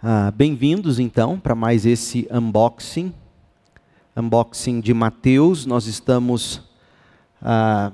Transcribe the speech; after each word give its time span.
Ah, 0.00 0.30
Bem-vindos 0.30 1.00
então 1.00 1.40
para 1.40 1.56
mais 1.56 1.84
esse 1.84 2.28
unboxing, 2.30 3.12
unboxing 4.16 4.80
de 4.80 4.94
Mateus. 4.94 5.66
Nós 5.66 5.88
estamos 5.88 6.62
ah, 7.42 7.90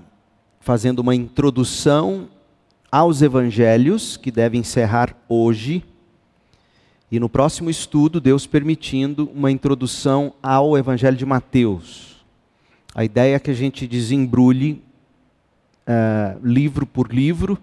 fazendo 0.61 0.99
uma 0.99 1.15
introdução 1.15 2.29
aos 2.93 3.23
evangelhos 3.23 4.19
que 4.19 4.31
deve 4.31 4.59
encerrar 4.59 5.17
hoje. 5.27 5.83
E 7.11 7.19
no 7.19 7.27
próximo 7.27 7.71
estudo, 7.71 8.21
Deus 8.21 8.47
permitindo, 8.47 9.31
uma 9.35 9.51
introdução 9.51 10.35
ao 10.43 10.77
Evangelho 10.77 11.17
de 11.17 11.25
Mateus. 11.25 12.23
A 12.95 13.03
ideia 13.03 13.37
é 13.37 13.39
que 13.39 13.51
a 13.51 13.55
gente 13.55 13.87
desembrulhe 13.87 14.83
ah, 15.87 16.37
livro 16.43 16.85
por 16.85 17.11
livro 17.11 17.57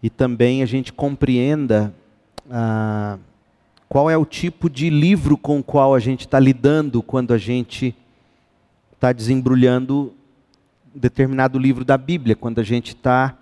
e 0.00 0.08
também 0.08 0.62
a 0.62 0.66
gente 0.66 0.92
compreenda 0.92 1.92
ah, 2.48 3.18
qual 3.88 4.10
é 4.10 4.16
o 4.16 4.26
tipo 4.26 4.68
de 4.68 4.90
livro 4.90 5.36
com 5.36 5.60
o 5.60 5.64
qual 5.64 5.94
a 5.94 5.98
gente 5.98 6.20
está 6.20 6.38
lidando 6.38 7.02
quando 7.02 7.32
a 7.32 7.38
gente 7.38 7.96
está 8.92 9.12
desembrulhando 9.12 10.12
determinado 10.94 11.58
livro 11.58 11.84
da 11.84 11.96
Bíblia, 11.96 12.36
quando 12.36 12.60
a 12.60 12.64
gente 12.64 12.88
está 12.88 13.36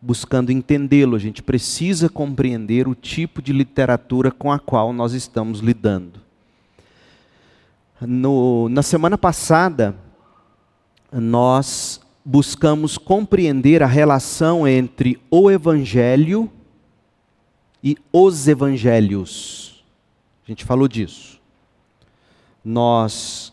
buscando 0.00 0.50
entendê-lo. 0.50 1.16
A 1.16 1.18
gente 1.18 1.42
precisa 1.42 2.08
compreender 2.08 2.88
o 2.88 2.94
tipo 2.94 3.42
de 3.42 3.52
literatura 3.52 4.30
com 4.30 4.50
a 4.50 4.58
qual 4.58 4.92
nós 4.92 5.12
estamos 5.12 5.60
lidando. 5.60 6.20
No, 8.00 8.68
na 8.70 8.82
semana 8.82 9.18
passada, 9.18 9.94
nós 11.12 12.00
buscamos 12.24 12.96
compreender 12.96 13.82
a 13.82 13.86
relação 13.86 14.66
entre 14.66 15.20
o 15.30 15.50
Evangelho 15.50 16.50
e 17.82 17.96
os 18.12 18.48
Evangelhos. 18.48 19.69
A 20.50 20.52
gente 20.52 20.64
falou 20.64 20.88
disso. 20.88 21.40
Nós 22.64 23.52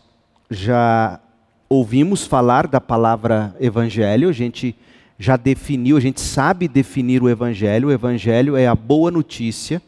já 0.50 1.20
ouvimos 1.68 2.26
falar 2.26 2.66
da 2.66 2.80
palavra 2.80 3.54
evangelho, 3.60 4.28
a 4.28 4.32
gente 4.32 4.74
já 5.16 5.36
definiu, 5.36 5.96
a 5.96 6.00
gente 6.00 6.20
sabe 6.20 6.66
definir 6.66 7.22
o 7.22 7.28
evangelho. 7.28 7.86
O 7.86 7.92
evangelho 7.92 8.56
é 8.56 8.66
a 8.66 8.74
boa 8.74 9.12
notícia, 9.12 9.80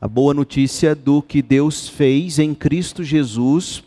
a 0.00 0.06
boa 0.06 0.32
notícia 0.32 0.94
do 0.94 1.20
que 1.20 1.42
Deus 1.42 1.88
fez 1.88 2.38
em 2.38 2.54
Cristo 2.54 3.02
Jesus 3.02 3.82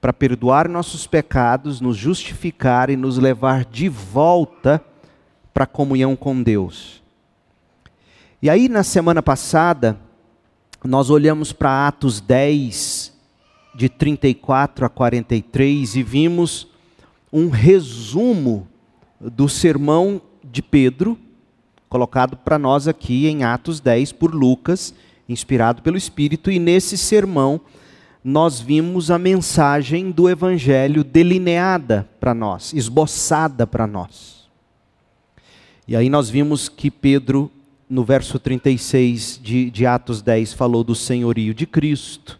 para 0.00 0.12
perdoar 0.12 0.68
nossos 0.68 1.06
pecados, 1.06 1.80
nos 1.80 1.96
justificar 1.96 2.90
e 2.90 2.96
nos 2.96 3.18
levar 3.18 3.64
de 3.64 3.88
volta 3.88 4.84
para 5.54 5.62
a 5.62 5.68
comunhão 5.68 6.16
com 6.16 6.42
Deus. 6.42 7.00
E 8.42 8.50
aí, 8.50 8.68
na 8.68 8.82
semana 8.82 9.22
passada, 9.22 10.07
nós 10.84 11.10
olhamos 11.10 11.52
para 11.52 11.88
Atos 11.88 12.20
10, 12.20 13.12
de 13.74 13.88
34 13.88 14.86
a 14.86 14.88
43, 14.88 15.96
e 15.96 16.02
vimos 16.02 16.68
um 17.32 17.48
resumo 17.48 18.66
do 19.20 19.48
sermão 19.48 20.20
de 20.42 20.62
Pedro, 20.62 21.18
colocado 21.88 22.36
para 22.36 22.58
nós 22.58 22.86
aqui 22.86 23.26
em 23.26 23.44
Atos 23.44 23.80
10 23.80 24.12
por 24.12 24.34
Lucas, 24.34 24.94
inspirado 25.28 25.82
pelo 25.82 25.96
Espírito, 25.96 26.50
e 26.50 26.58
nesse 26.58 26.96
sermão 26.96 27.60
nós 28.22 28.60
vimos 28.60 29.10
a 29.10 29.18
mensagem 29.18 30.10
do 30.10 30.28
Evangelho 30.28 31.02
delineada 31.02 32.08
para 32.20 32.34
nós, 32.34 32.72
esboçada 32.72 33.66
para 33.66 33.86
nós. 33.86 34.48
E 35.86 35.96
aí 35.96 36.08
nós 36.08 36.28
vimos 36.28 36.68
que 36.68 36.90
Pedro 36.90 37.50
no 37.88 38.04
verso 38.04 38.38
36 38.38 39.40
de, 39.42 39.70
de 39.70 39.86
Atos 39.86 40.20
10, 40.20 40.52
falou 40.52 40.84
do 40.84 40.94
senhorio 40.94 41.54
de 41.54 41.66
Cristo. 41.66 42.38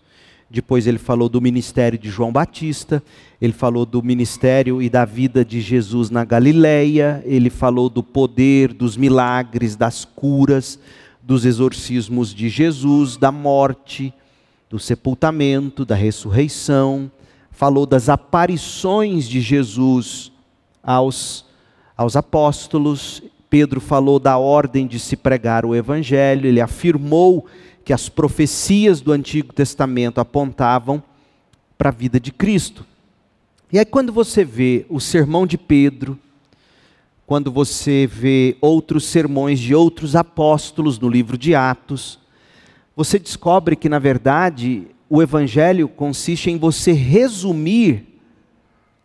Depois 0.50 0.86
ele 0.86 0.98
falou 0.98 1.28
do 1.28 1.40
ministério 1.40 1.98
de 1.98 2.08
João 2.08 2.32
Batista, 2.32 3.02
ele 3.40 3.52
falou 3.52 3.84
do 3.84 4.02
ministério 4.02 4.80
e 4.80 4.88
da 4.88 5.04
vida 5.04 5.44
de 5.44 5.60
Jesus 5.60 6.10
na 6.10 6.24
Galileia, 6.24 7.22
ele 7.26 7.50
falou 7.50 7.90
do 7.90 8.02
poder, 8.02 8.72
dos 8.72 8.96
milagres, 8.96 9.76
das 9.76 10.04
curas, 10.04 10.78
dos 11.22 11.44
exorcismos 11.44 12.34
de 12.34 12.48
Jesus, 12.48 13.18
da 13.18 13.30
morte, 13.30 14.12
do 14.70 14.78
sepultamento, 14.78 15.84
da 15.84 15.94
ressurreição, 15.94 17.10
falou 17.50 17.84
das 17.84 18.08
aparições 18.08 19.28
de 19.28 19.40
Jesus 19.40 20.32
aos, 20.82 21.44
aos 21.96 22.16
apóstolos, 22.16 23.22
Pedro 23.50 23.80
falou 23.80 24.18
da 24.18 24.36
ordem 24.36 24.86
de 24.86 24.98
se 24.98 25.16
pregar 25.16 25.64
o 25.64 25.74
evangelho, 25.74 26.46
ele 26.46 26.60
afirmou 26.60 27.46
que 27.84 27.92
as 27.92 28.08
profecias 28.08 29.00
do 29.00 29.12
Antigo 29.12 29.52
Testamento 29.52 30.20
apontavam 30.20 31.02
para 31.76 31.88
a 31.88 31.92
vida 31.92 32.20
de 32.20 32.30
Cristo. 32.30 32.84
E 33.72 33.78
aí, 33.78 33.84
quando 33.84 34.12
você 34.12 34.44
vê 34.44 34.84
o 34.88 35.00
sermão 35.00 35.46
de 35.46 35.56
Pedro, 35.56 36.18
quando 37.26 37.52
você 37.52 38.06
vê 38.06 38.56
outros 38.60 39.04
sermões 39.04 39.58
de 39.58 39.74
outros 39.74 40.16
apóstolos 40.16 40.98
no 40.98 41.08
livro 41.08 41.36
de 41.36 41.54
Atos, 41.54 42.18
você 42.96 43.18
descobre 43.18 43.76
que, 43.76 43.88
na 43.88 43.98
verdade, 43.98 44.88
o 45.08 45.22
Evangelho 45.22 45.88
consiste 45.88 46.50
em 46.50 46.58
você 46.58 46.92
resumir 46.92 48.06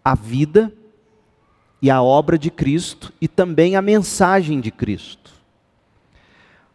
a 0.04 0.16
vida 0.16 0.74
e 1.84 1.92
a 1.92 2.02
obra 2.02 2.38
de 2.40 2.50
Cristo 2.50 3.12
e 3.20 3.28
também 3.28 3.76
a 3.76 3.82
mensagem 3.82 4.62
de 4.62 4.72
Cristo. 4.72 5.34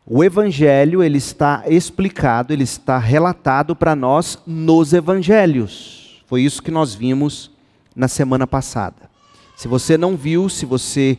O 0.05 0.23
evangelho, 0.23 1.03
ele 1.03 1.17
está 1.17 1.65
explicado, 1.67 2.53
ele 2.53 2.65
está 2.65 2.99
relatado 2.99 3.75
para 3.75 3.97
nós 3.97 4.39
nos 4.47 4.93
evangelhos. 4.93 6.23
Foi 6.27 6.43
isso 6.43 6.63
que 6.63 6.71
nós 6.71 6.95
vimos 6.95 7.51
na 7.97 8.07
semana 8.07 8.47
passada. 8.47 9.09
Se 9.57 9.67
você 9.67 9.97
não 9.97 10.15
viu, 10.15 10.47
se 10.51 10.67
você 10.67 11.17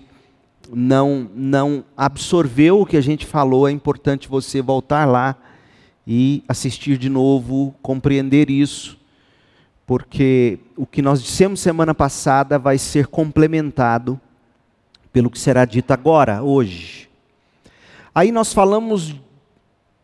não 0.71 1.27
não 1.33 1.83
absorveu 1.97 2.81
o 2.81 2.85
que 2.85 2.95
a 2.95 3.01
gente 3.01 3.25
falou, 3.25 3.67
é 3.67 3.71
importante 3.71 4.29
você 4.29 4.61
voltar 4.61 5.05
lá 5.05 5.35
e 6.05 6.43
assistir 6.47 6.95
de 6.95 7.09
novo, 7.09 7.73
compreender 7.81 8.51
isso 8.51 8.98
porque 9.89 10.59
o 10.77 10.85
que 10.85 11.01
nós 11.01 11.19
dissemos 11.19 11.59
semana 11.59 11.95
passada 11.95 12.59
vai 12.59 12.77
ser 12.77 13.07
complementado 13.07 14.21
pelo 15.11 15.31
que 15.31 15.39
será 15.39 15.65
dito 15.65 15.89
agora, 15.89 16.43
hoje. 16.43 17.09
Aí 18.13 18.31
nós 18.31 18.53
falamos 18.53 19.15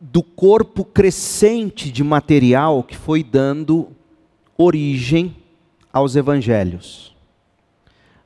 do 0.01 0.23
corpo 0.23 0.83
crescente 0.83 1.91
de 1.91 2.03
material 2.03 2.81
que 2.81 2.97
foi 2.97 3.23
dando 3.23 3.89
origem 4.57 5.35
aos 5.93 6.15
evangelhos. 6.15 7.15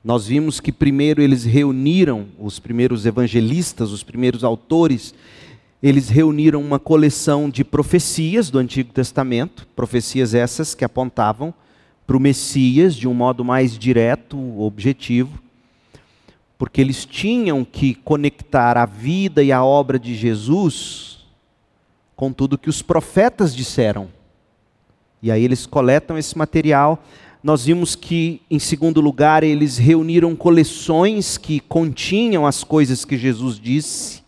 Nós 0.01 0.27
vimos 0.27 0.61
que 0.61 0.71
primeiro 0.71 1.21
eles 1.21 1.43
reuniram, 1.43 2.27
os 2.39 2.57
primeiros 2.57 3.05
evangelistas, 3.05 3.91
os 3.91 4.01
primeiros 4.01 4.45
autores, 4.45 5.13
eles 5.81 6.09
reuniram 6.09 6.61
uma 6.61 6.77
coleção 6.77 7.49
de 7.49 7.63
profecias 7.63 8.49
do 8.49 8.59
Antigo 8.59 8.91
Testamento, 8.91 9.65
profecias 9.75 10.33
essas 10.33 10.75
que 10.75 10.83
apontavam 10.83 11.53
para 12.05 12.17
o 12.17 12.19
Messias 12.19 12.95
de 12.95 13.07
um 13.07 13.13
modo 13.13 13.45
mais 13.45 13.77
direto, 13.77 14.37
objetivo, 14.59 15.39
porque 16.57 16.81
eles 16.81 17.05
tinham 17.05 17.63
que 17.63 17.93
conectar 17.93 18.77
a 18.77 18.85
vida 18.85 19.41
e 19.41 19.53
a 19.53 19.63
obra 19.63 19.97
de 19.97 20.13
Jesus 20.13 21.19
com 22.13 22.33
tudo 22.33 22.57
que 22.57 22.69
os 22.69 22.81
profetas 22.81 23.55
disseram. 23.55 24.09
E 25.21 25.31
aí 25.31 25.45
eles 25.45 25.65
coletam 25.65 26.17
esse 26.17 26.37
material. 26.37 27.01
Nós 27.41 27.63
vimos 27.63 27.95
que, 27.95 28.41
em 28.51 28.59
segundo 28.59 28.99
lugar, 28.99 29.41
eles 29.41 29.77
reuniram 29.77 30.35
coleções 30.35 31.37
que 31.37 31.61
continham 31.61 32.45
as 32.45 32.65
coisas 32.65 33.05
que 33.05 33.17
Jesus 33.17 33.57
disse 33.57 34.18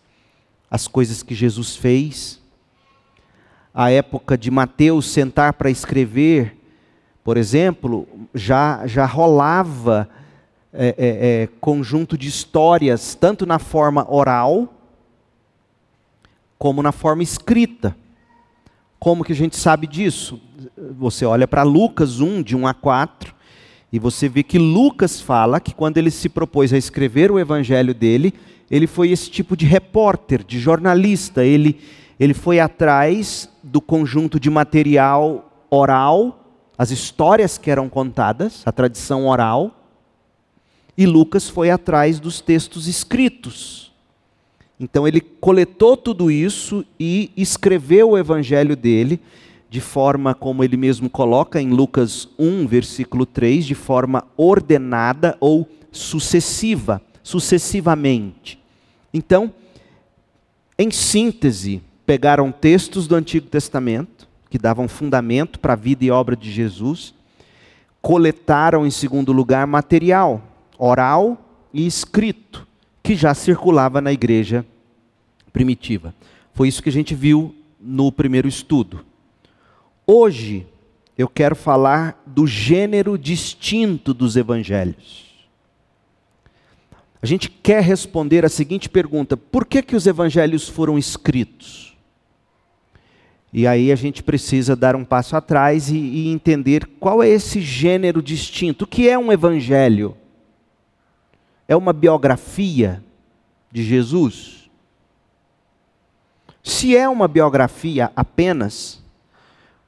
as 0.72 0.88
coisas 0.88 1.22
que 1.22 1.34
Jesus 1.34 1.76
fez. 1.76 2.40
A 3.74 3.90
época 3.90 4.38
de 4.38 4.50
Mateus 4.50 5.04
sentar 5.04 5.52
para 5.52 5.68
escrever, 5.70 6.56
por 7.22 7.36
exemplo, 7.36 8.08
já, 8.34 8.86
já 8.86 9.04
rolava 9.04 10.08
é, 10.72 10.86
é, 10.86 11.42
é, 11.42 11.48
conjunto 11.60 12.16
de 12.16 12.26
histórias, 12.26 13.14
tanto 13.14 13.44
na 13.44 13.58
forma 13.58 14.10
oral, 14.10 14.72
como 16.56 16.82
na 16.82 16.90
forma 16.90 17.22
escrita. 17.22 17.94
Como 18.98 19.24
que 19.24 19.32
a 19.32 19.36
gente 19.36 19.58
sabe 19.58 19.86
disso? 19.86 20.40
Você 20.96 21.26
olha 21.26 21.46
para 21.46 21.62
Lucas 21.64 22.18
1, 22.18 22.42
de 22.42 22.56
1 22.56 22.66
a 22.66 22.72
4, 22.72 23.34
e 23.92 23.98
você 23.98 24.26
vê 24.26 24.42
que 24.42 24.58
Lucas 24.58 25.20
fala 25.20 25.60
que 25.60 25.74
quando 25.74 25.98
ele 25.98 26.10
se 26.10 26.28
propôs 26.28 26.72
a 26.72 26.78
escrever 26.78 27.30
o 27.30 27.38
evangelho 27.38 27.92
dele, 27.92 28.32
ele 28.70 28.86
foi 28.86 29.10
esse 29.10 29.30
tipo 29.30 29.54
de 29.54 29.66
repórter, 29.66 30.42
de 30.42 30.58
jornalista. 30.58 31.44
Ele, 31.44 31.78
ele 32.18 32.32
foi 32.32 32.58
atrás 32.58 33.50
do 33.62 33.82
conjunto 33.82 34.40
de 34.40 34.48
material 34.48 35.66
oral, 35.68 36.38
as 36.78 36.90
histórias 36.90 37.58
que 37.58 37.70
eram 37.70 37.88
contadas, 37.88 38.62
a 38.64 38.72
tradição 38.72 39.26
oral, 39.26 39.78
e 40.96 41.06
Lucas 41.06 41.48
foi 41.48 41.70
atrás 41.70 42.18
dos 42.18 42.40
textos 42.40 42.86
escritos. 42.86 43.92
Então 44.80 45.06
ele 45.06 45.20
coletou 45.20 45.98
tudo 45.98 46.30
isso 46.30 46.84
e 46.98 47.30
escreveu 47.36 48.10
o 48.10 48.18
evangelho 48.18 48.74
dele 48.74 49.20
de 49.72 49.80
forma 49.80 50.34
como 50.34 50.62
ele 50.62 50.76
mesmo 50.76 51.08
coloca 51.08 51.58
em 51.58 51.70
Lucas 51.70 52.28
1, 52.38 52.66
versículo 52.66 53.24
3, 53.24 53.64
de 53.64 53.74
forma 53.74 54.22
ordenada 54.36 55.34
ou 55.40 55.66
sucessiva, 55.90 57.00
sucessivamente. 57.22 58.60
Então, 59.14 59.50
em 60.78 60.90
síntese, 60.90 61.80
pegaram 62.04 62.52
textos 62.52 63.06
do 63.06 63.14
Antigo 63.14 63.46
Testamento, 63.46 64.28
que 64.50 64.58
davam 64.58 64.86
fundamento 64.86 65.58
para 65.58 65.72
a 65.72 65.76
vida 65.76 66.04
e 66.04 66.10
obra 66.10 66.36
de 66.36 66.52
Jesus, 66.52 67.14
coletaram, 68.02 68.86
em 68.86 68.90
segundo 68.90 69.32
lugar, 69.32 69.66
material 69.66 70.42
oral 70.76 71.42
e 71.72 71.86
escrito, 71.86 72.66
que 73.02 73.14
já 73.14 73.32
circulava 73.32 74.02
na 74.02 74.12
igreja 74.12 74.66
primitiva. 75.50 76.14
Foi 76.52 76.68
isso 76.68 76.82
que 76.82 76.90
a 76.90 76.92
gente 76.92 77.14
viu 77.14 77.54
no 77.80 78.12
primeiro 78.12 78.46
estudo. 78.46 79.11
Hoje, 80.06 80.66
eu 81.16 81.28
quero 81.28 81.54
falar 81.54 82.20
do 82.26 82.46
gênero 82.46 83.16
distinto 83.16 84.12
dos 84.12 84.36
evangelhos. 84.36 85.32
A 87.20 87.26
gente 87.26 87.48
quer 87.48 87.82
responder 87.82 88.44
a 88.44 88.48
seguinte 88.48 88.88
pergunta: 88.88 89.36
por 89.36 89.64
que, 89.64 89.82
que 89.82 89.94
os 89.94 90.06
evangelhos 90.06 90.68
foram 90.68 90.98
escritos? 90.98 91.96
E 93.52 93.66
aí 93.66 93.92
a 93.92 93.96
gente 93.96 94.22
precisa 94.22 94.74
dar 94.74 94.96
um 94.96 95.04
passo 95.04 95.36
atrás 95.36 95.90
e, 95.90 95.96
e 95.96 96.28
entender 96.28 96.86
qual 96.98 97.22
é 97.22 97.28
esse 97.28 97.60
gênero 97.60 98.22
distinto. 98.22 98.84
O 98.84 98.88
que 98.88 99.08
é 99.08 99.18
um 99.18 99.30
evangelho? 99.30 100.16
É 101.68 101.76
uma 101.76 101.92
biografia 101.92 103.04
de 103.70 103.82
Jesus? 103.84 104.70
Se 106.62 106.96
é 106.96 107.08
uma 107.08 107.28
biografia 107.28 108.10
apenas, 108.16 109.01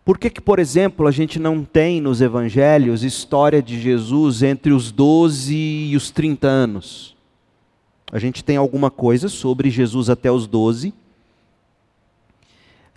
por 0.05 0.19
que, 0.19 0.29
que, 0.29 0.41
por 0.41 0.59
exemplo, 0.59 1.07
a 1.07 1.11
gente 1.11 1.39
não 1.39 1.65
tem 1.65 1.99
nos 1.99 2.21
evangelhos 2.21 3.03
história 3.03 3.63
de 3.63 3.81
Jesus 3.81 4.43
entre 4.43 4.73
os 4.73 4.93
12 4.93 5.55
e 5.55 5.97
os 5.97 6.11
30 6.11 6.47
anos? 6.47 7.17
A 8.13 8.19
gente 8.19 8.45
tem 8.45 8.59
alguma 8.59 8.91
coisa 8.91 9.31
sobre 9.31 9.71
Jesus 9.71 10.11
até 10.11 10.31
os 10.31 10.47
12. 10.47 10.93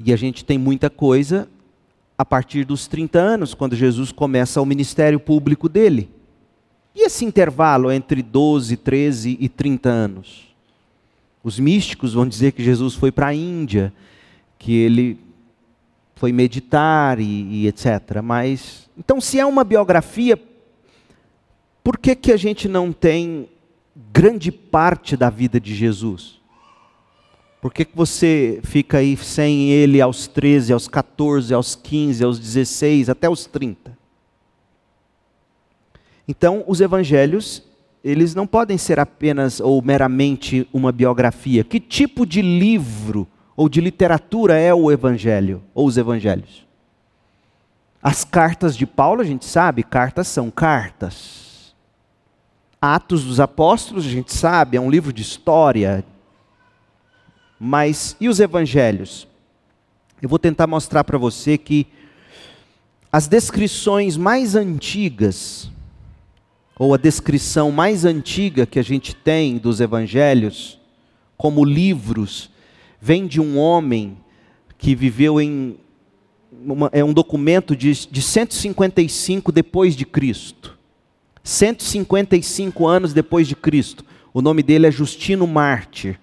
E 0.03 0.11
a 0.11 0.17
gente 0.17 0.43
tem 0.43 0.57
muita 0.57 0.89
coisa 0.89 1.47
a 2.17 2.25
partir 2.25 2.65
dos 2.65 2.87
30 2.87 3.17
anos, 3.17 3.53
quando 3.53 3.75
Jesus 3.75 4.11
começa 4.11 4.61
o 4.61 4.65
ministério 4.65 5.19
público 5.19 5.69
dele. 5.69 6.09
E 6.93 7.05
esse 7.05 7.23
intervalo 7.23 7.91
entre 7.91 8.21
12, 8.21 8.75
13 8.75 9.37
e 9.39 9.47
30 9.47 9.87
anos? 9.87 10.47
Os 11.41 11.57
místicos 11.57 12.13
vão 12.13 12.27
dizer 12.27 12.51
que 12.51 12.63
Jesus 12.63 12.95
foi 12.95 13.11
para 13.11 13.27
a 13.27 13.33
Índia, 13.33 13.93
que 14.59 14.75
ele 14.75 15.26
foi 16.17 16.31
meditar 16.31 17.19
e, 17.19 17.23
e, 17.23 17.67
etc. 17.67 18.21
Mas, 18.23 18.89
então, 18.97 19.21
se 19.21 19.39
é 19.39 19.45
uma 19.45 19.63
biografia, 19.63 20.39
por 21.83 21.97
que, 21.97 22.15
que 22.15 22.31
a 22.31 22.37
gente 22.37 22.67
não 22.67 22.91
tem 22.91 23.47
grande 24.11 24.51
parte 24.51 25.15
da 25.15 25.29
vida 25.29 25.59
de 25.59 25.75
Jesus? 25.75 26.41
Por 27.61 27.71
que, 27.71 27.85
que 27.85 27.95
você 27.95 28.59
fica 28.63 28.97
aí 28.97 29.15
sem 29.15 29.69
ele 29.69 30.01
aos 30.01 30.27
13, 30.27 30.73
aos 30.73 30.87
14, 30.87 31.53
aos 31.53 31.75
15, 31.75 32.23
aos 32.23 32.39
16, 32.39 33.09
até 33.09 33.29
os 33.29 33.45
30? 33.45 33.95
Então, 36.27 36.63
os 36.67 36.81
evangelhos, 36.81 37.63
eles 38.03 38.33
não 38.33 38.47
podem 38.47 38.77
ser 38.77 38.99
apenas 38.99 39.59
ou 39.59 39.81
meramente 39.83 40.67
uma 40.73 40.91
biografia. 40.91 41.63
Que 41.63 41.79
tipo 41.79 42.25
de 42.25 42.41
livro 42.41 43.27
ou 43.57 43.67
de 43.67 43.81
literatura 43.81 44.55
é 44.55 44.71
o 44.71 44.91
evangelho 44.91 45.63
ou 45.73 45.87
os 45.87 45.97
evangelhos? 45.97 46.65
As 48.01 48.23
cartas 48.23 48.77
de 48.77 48.85
Paulo, 48.85 49.19
a 49.19 49.25
gente 49.25 49.43
sabe, 49.45 49.83
cartas 49.83 50.27
são 50.27 50.51
cartas. 50.51 51.75
Atos 52.79 53.23
dos 53.23 53.39
Apóstolos, 53.39 54.05
a 54.05 54.09
gente 54.09 54.31
sabe, 54.31 54.77
é 54.77 54.79
um 54.79 54.91
livro 54.91 55.11
de 55.11 55.23
história. 55.23 56.05
Mas 57.59 58.15
e 58.21 58.29
os 58.29 58.39
evangelhos? 58.39 59.27
Eu 60.21 60.29
vou 60.29 60.37
tentar 60.37 60.67
mostrar 60.67 61.03
para 61.03 61.17
você 61.17 61.57
que 61.57 61.87
as 63.11 63.27
descrições 63.27 64.15
mais 64.15 64.55
antigas, 64.55 65.71
ou 66.77 66.93
a 66.93 66.97
descrição 66.97 67.71
mais 67.71 68.05
antiga 68.05 68.67
que 68.67 68.77
a 68.77 68.83
gente 68.83 69.15
tem 69.15 69.57
dos 69.57 69.81
evangelhos, 69.81 70.79
como 71.35 71.65
livros, 71.65 72.51
vem 73.01 73.27
de 73.27 73.39
um 73.39 73.57
homem 73.57 74.17
que 74.77 74.95
viveu 74.95 75.39
em. 75.41 75.77
Uma, 76.65 76.89
é 76.91 77.03
um 77.03 77.13
documento 77.13 77.75
de, 77.75 77.91
de 78.09 78.21
155 78.21 79.51
depois 79.51 79.95
de 79.95 80.05
Cristo. 80.05 80.77
155 81.43 82.87
anos 82.87 83.13
depois 83.13 83.47
de 83.47 83.55
Cristo. 83.55 84.03
O 84.33 84.41
nome 84.41 84.61
dele 84.61 84.87
é 84.87 84.91
Justino 84.91 85.47
Mártir. 85.47 86.19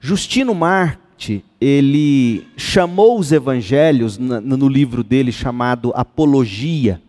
Justino 0.00 0.52
Marte, 0.52 1.44
ele 1.60 2.44
chamou 2.56 3.16
os 3.16 3.30
evangelhos 3.30 4.18
no 4.18 4.68
livro 4.68 5.04
dele 5.04 5.30
chamado 5.30 5.92
Apologia. 5.94 7.00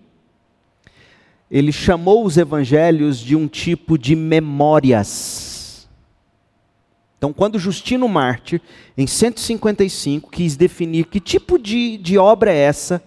Ele 1.50 1.72
chamou 1.72 2.24
os 2.24 2.38
evangelhos 2.38 3.20
de 3.20 3.36
um 3.36 3.48
tipo 3.48 3.98
de 3.98 4.16
memórias. 4.16 5.53
Então, 7.24 7.32
quando 7.32 7.58
Justino 7.58 8.06
Marte, 8.10 8.62
em 8.98 9.08
155, 9.08 10.30
quis 10.30 10.58
definir 10.58 11.06
que 11.06 11.22
tipo 11.22 11.58
de, 11.58 11.96
de 11.96 12.18
obra 12.18 12.52
é 12.52 12.58
essa 12.58 13.02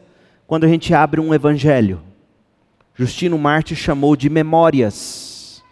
quando 0.47 0.65
a 0.65 0.69
gente 0.69 0.95
abre 0.95 1.21
um 1.21 1.35
evangelho. 1.35 2.01
Justino 2.95 3.37
Marte 3.37 3.77
chamou 3.77 4.17
de 4.17 4.31
memórias. 4.31 5.63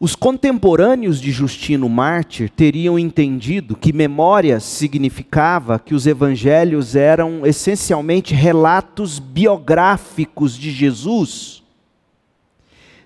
Os 0.00 0.16
contemporâneos 0.16 1.20
de 1.20 1.30
Justino 1.30 1.86
Mártir 1.86 2.48
teriam 2.48 2.98
entendido 2.98 3.76
que 3.76 3.92
memórias 3.92 4.64
significava 4.64 5.78
que 5.78 5.94
os 5.94 6.06
evangelhos 6.06 6.96
eram 6.96 7.44
essencialmente 7.44 8.32
relatos 8.32 9.18
biográficos 9.18 10.56
de 10.56 10.70
Jesus, 10.70 11.62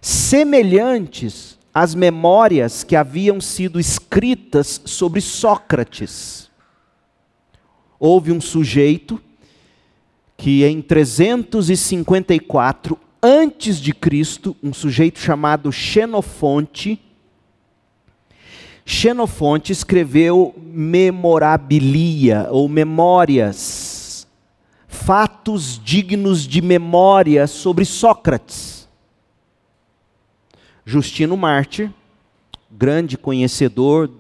semelhantes 0.01 1.59
às 1.73 1.95
memórias 1.95 2.83
que 2.83 2.97
haviam 2.97 3.41
sido 3.41 3.79
escritas 3.79 4.83
sobre 4.85 5.21
Sócrates. 5.21 6.51
Houve 7.99 8.33
um 8.33 8.41
sujeito 8.41 9.21
que 10.37 10.65
em 10.65 10.81
354 10.81 12.99
antes 13.23 13.79
de 13.79 13.93
Cristo, 13.93 14.57
um 14.63 14.73
sujeito 14.73 15.19
chamado 15.19 15.71
Xenofonte, 15.71 16.99
Xenofonte 18.85 19.71
escreveu 19.71 20.55
memorabilia 20.57 22.49
ou 22.51 22.69
memórias, 22.69 24.27
fatos 24.89 25.81
dignos 25.85 26.47
de 26.47 26.61
memória 26.61 27.47
sobre 27.47 27.85
Sócrates. 27.85 28.80
Justino 30.91 31.37
Mártir, 31.37 31.89
grande 32.69 33.17
conhecedor 33.17 34.11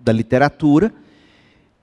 da 0.00 0.12
literatura, 0.12 0.92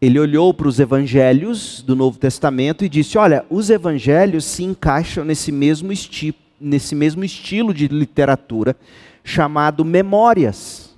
ele 0.01 0.19
olhou 0.19 0.53
para 0.53 0.67
os 0.67 0.77
evangelhos 0.77 1.81
do 1.81 1.95
Novo 1.95 2.19
Testamento 2.19 2.83
e 2.83 2.89
disse: 2.89 3.17
Olha, 3.17 3.45
os 3.49 3.69
evangelhos 3.69 4.43
se 4.43 4.61
encaixam 4.61 5.23
nesse 5.23 5.53
mesmo, 5.53 5.93
esti 5.93 6.35
nesse 6.59 6.95
mesmo 6.95 7.23
estilo 7.23 7.73
de 7.73 7.87
literatura 7.87 8.75
chamado 9.23 9.85
memórias. 9.85 10.97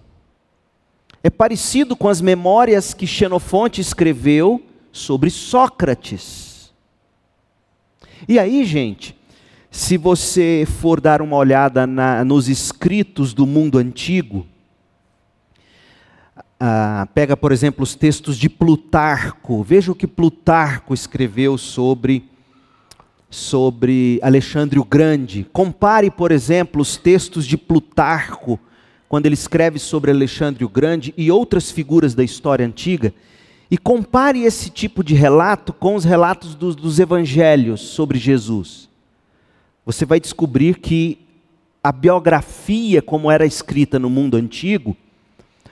É 1.22 1.30
parecido 1.30 1.96
com 1.96 2.08
as 2.08 2.22
memórias 2.22 2.92
que 2.92 3.06
Xenofonte 3.06 3.80
escreveu 3.82 4.60
sobre 4.92 5.30
Sócrates. 5.30 6.74
E 8.28 8.40
aí, 8.40 8.66
gente, 8.66 9.16
se 9.72 9.96
você 9.96 10.68
for 10.82 11.00
dar 11.00 11.22
uma 11.22 11.38
olhada 11.38 11.88
na, 11.88 12.26
nos 12.26 12.50
escritos 12.50 13.34
do 13.34 13.48
mundo 13.48 13.78
antigo, 13.78 14.46
ah, 16.60 17.08
pega, 17.16 17.38
por 17.38 17.54
exemplo, 17.54 17.82
os 17.82 17.96
textos 17.96 18.38
de 18.38 18.50
Plutarco. 18.50 19.64
Veja 19.64 19.94
o 19.94 19.96
que 19.96 20.06
Plutarco 20.06 20.94
escreveu 20.94 21.58
sobre, 21.58 22.30
sobre 23.30 24.20
Alexandre 24.22 24.78
o 24.78 24.84
Grande. 24.84 25.48
Compare, 25.54 26.12
por 26.12 26.34
exemplo, 26.34 26.82
os 26.82 26.98
textos 26.98 27.48
de 27.48 27.58
Plutarco, 27.58 28.60
quando 29.08 29.26
ele 29.26 29.36
escreve 29.36 29.80
sobre 29.80 30.12
Alexandre 30.12 30.66
o 30.66 30.70
Grande 30.70 31.14
e 31.16 31.32
outras 31.32 31.72
figuras 31.72 32.14
da 32.14 32.26
história 32.26 32.66
antiga. 32.66 33.14
E 33.72 33.78
compare 33.78 34.44
esse 34.44 34.70
tipo 34.70 35.02
de 35.02 35.16
relato 35.16 35.72
com 35.72 35.96
os 35.96 36.04
relatos 36.04 36.56
dos, 36.56 36.76
dos 36.76 37.00
evangelhos 37.00 37.80
sobre 37.80 38.20
Jesus. 38.20 38.91
Você 39.86 40.06
vai 40.06 40.20
descobrir 40.20 40.80
que 40.80 41.20
a 41.84 41.92
biografia 41.92 43.02
como 43.02 43.32
era 43.32 43.46
escrita 43.46 43.98
no 43.98 44.10
mundo 44.10 44.38
antigo 44.38 44.96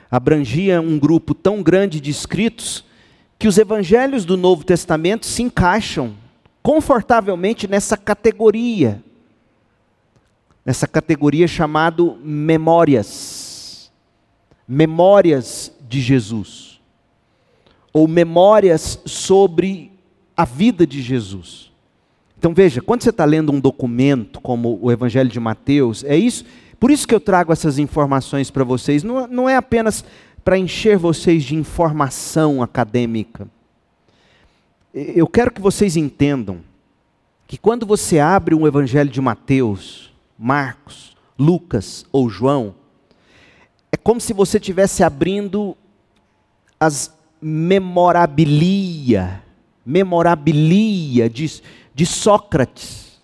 abrangia 0.09 0.81
um 0.81 0.97
grupo 0.97 1.35
tão 1.35 1.61
grande 1.61 1.99
de 1.99 2.09
escritos 2.09 2.83
que 3.37 3.47
os 3.47 3.57
evangelhos 3.57 4.25
do 4.25 4.35
Novo 4.35 4.63
Testamento 4.63 5.25
se 5.25 5.43
encaixam 5.43 6.15
confortavelmente 6.63 7.67
nessa 7.67 7.95
categoria, 7.95 9.03
nessa 10.65 10.87
categoria 10.87 11.47
chamado 11.47 12.17
memórias, 12.23 13.91
memórias 14.67 15.71
de 15.87 16.01
Jesus, 16.01 16.81
ou 17.93 18.07
memórias 18.07 18.99
sobre 19.05 19.91
a 20.35 20.43
vida 20.43 20.85
de 20.85 21.01
Jesus. 21.01 21.68
Então 22.39 22.53
veja, 22.53 22.81
quando 22.81 23.03
você 23.03 23.09
está 23.09 23.25
lendo 23.25 23.51
um 23.51 23.59
documento 23.59 24.39
como 24.39 24.79
o 24.81 24.89
Evangelho 24.89 25.29
de 25.29 25.41
Mateus, 25.41 26.05
é 26.05 26.15
isso, 26.15 26.45
por 26.79 26.89
isso 26.89 27.05
que 27.05 27.13
eu 27.13 27.19
trago 27.19 27.51
essas 27.51 27.77
informações 27.77 28.49
para 28.49 28.63
vocês, 28.63 29.03
não, 29.03 29.27
não 29.27 29.49
é 29.49 29.57
apenas 29.57 30.05
para 30.41 30.57
encher 30.57 30.97
vocês 30.97 31.43
de 31.43 31.53
informação 31.53 32.63
acadêmica. 32.63 33.45
Eu 34.93 35.27
quero 35.27 35.51
que 35.51 35.59
vocês 35.59 35.97
entendam 35.97 36.61
que 37.45 37.57
quando 37.57 37.85
você 37.85 38.19
abre 38.19 38.55
um 38.55 38.65
Evangelho 38.65 39.09
de 39.09 39.19
Mateus, 39.19 40.13
Marcos, 40.37 41.17
Lucas 41.37 42.05
ou 42.09 42.29
João, 42.29 42.73
é 43.91 43.97
como 43.97 44.21
se 44.21 44.31
você 44.31 44.57
estivesse 44.57 45.03
abrindo 45.03 45.75
as 46.79 47.13
memorabilia, 47.41 49.43
memorabilia 49.85 51.29
de, 51.29 51.61
de 51.99 52.05
Sócrates. 52.05 53.19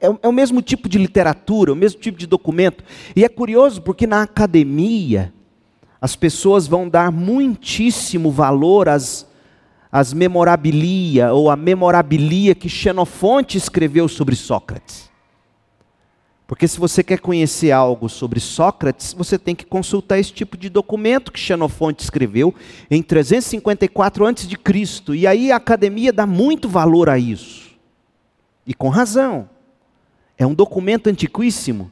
É, 0.00 0.06
é, 0.06 0.28
o 0.28 0.30
mesmo 0.30 0.62
tipo 0.62 0.88
de 0.88 0.96
literatura, 0.96 1.72
o 1.72 1.76
mesmo 1.76 2.00
tipo 2.00 2.16
de 2.16 2.24
documento. 2.24 2.84
E 3.16 3.24
é 3.24 3.28
curioso 3.28 3.82
porque 3.82 4.06
na 4.06 4.22
academia, 4.22 5.34
as 6.00 6.14
pessoas 6.14 6.68
vão 6.68 6.88
dar 6.88 7.10
muitíssimo 7.10 8.30
valor 8.30 8.88
às, 8.88 9.26
às 9.90 10.12
memorabilia, 10.12 11.32
ou 11.32 11.50
a 11.50 11.56
memorabilia 11.56 12.54
que 12.54 12.68
Xenofonte 12.68 13.58
escreveu 13.58 14.06
sobre 14.06 14.36
Sócrates. 14.36 15.10
Porque 16.46 16.68
se 16.68 16.78
você 16.78 17.02
quer 17.02 17.18
conhecer 17.18 17.72
algo 17.72 18.08
sobre 18.08 18.38
Sócrates, 18.38 19.12
você 19.14 19.36
tem 19.36 19.56
que 19.56 19.66
consultar 19.66 20.20
esse 20.20 20.32
tipo 20.32 20.56
de 20.56 20.68
documento 20.68 21.32
que 21.32 21.40
Xenofonte 21.40 22.04
escreveu 22.04 22.54
em 22.88 23.02
354 23.02 24.26
a.C. 24.26 25.12
E 25.12 25.26
aí 25.26 25.50
a 25.50 25.56
academia 25.56 26.12
dá 26.12 26.24
muito 26.24 26.68
valor 26.68 27.08
a 27.08 27.18
isso. 27.18 27.69
E 28.66 28.74
com 28.74 28.88
razão. 28.88 29.48
É 30.38 30.46
um 30.46 30.54
documento 30.54 31.08
antiquíssimo 31.08 31.90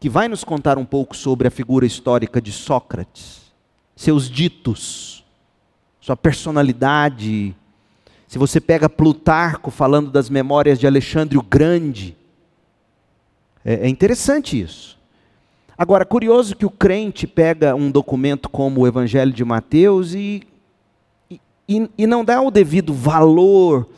que 0.00 0.08
vai 0.08 0.28
nos 0.28 0.44
contar 0.44 0.76
um 0.76 0.84
pouco 0.84 1.16
sobre 1.16 1.48
a 1.48 1.50
figura 1.50 1.86
histórica 1.86 2.40
de 2.40 2.52
Sócrates, 2.52 3.52
seus 3.96 4.28
ditos, 4.28 5.24
sua 6.00 6.16
personalidade. 6.16 7.54
Se 8.26 8.38
você 8.38 8.60
pega 8.60 8.88
Plutarco 8.88 9.70
falando 9.70 10.10
das 10.10 10.28
memórias 10.28 10.78
de 10.78 10.86
Alexandre 10.86 11.38
o 11.38 11.42
Grande, 11.42 12.16
é, 13.64 13.86
é 13.86 13.88
interessante 13.88 14.60
isso. 14.60 14.98
Agora, 15.76 16.04
curioso 16.04 16.54
que 16.54 16.66
o 16.66 16.70
crente 16.70 17.26
pega 17.26 17.74
um 17.74 17.90
documento 17.90 18.48
como 18.48 18.82
o 18.82 18.86
Evangelho 18.86 19.32
de 19.32 19.44
Mateus 19.44 20.14
e, 20.14 20.42
e, 21.68 21.90
e 21.98 22.06
não 22.06 22.24
dá 22.24 22.40
o 22.40 22.50
devido 22.50 22.92
valor 22.92 23.88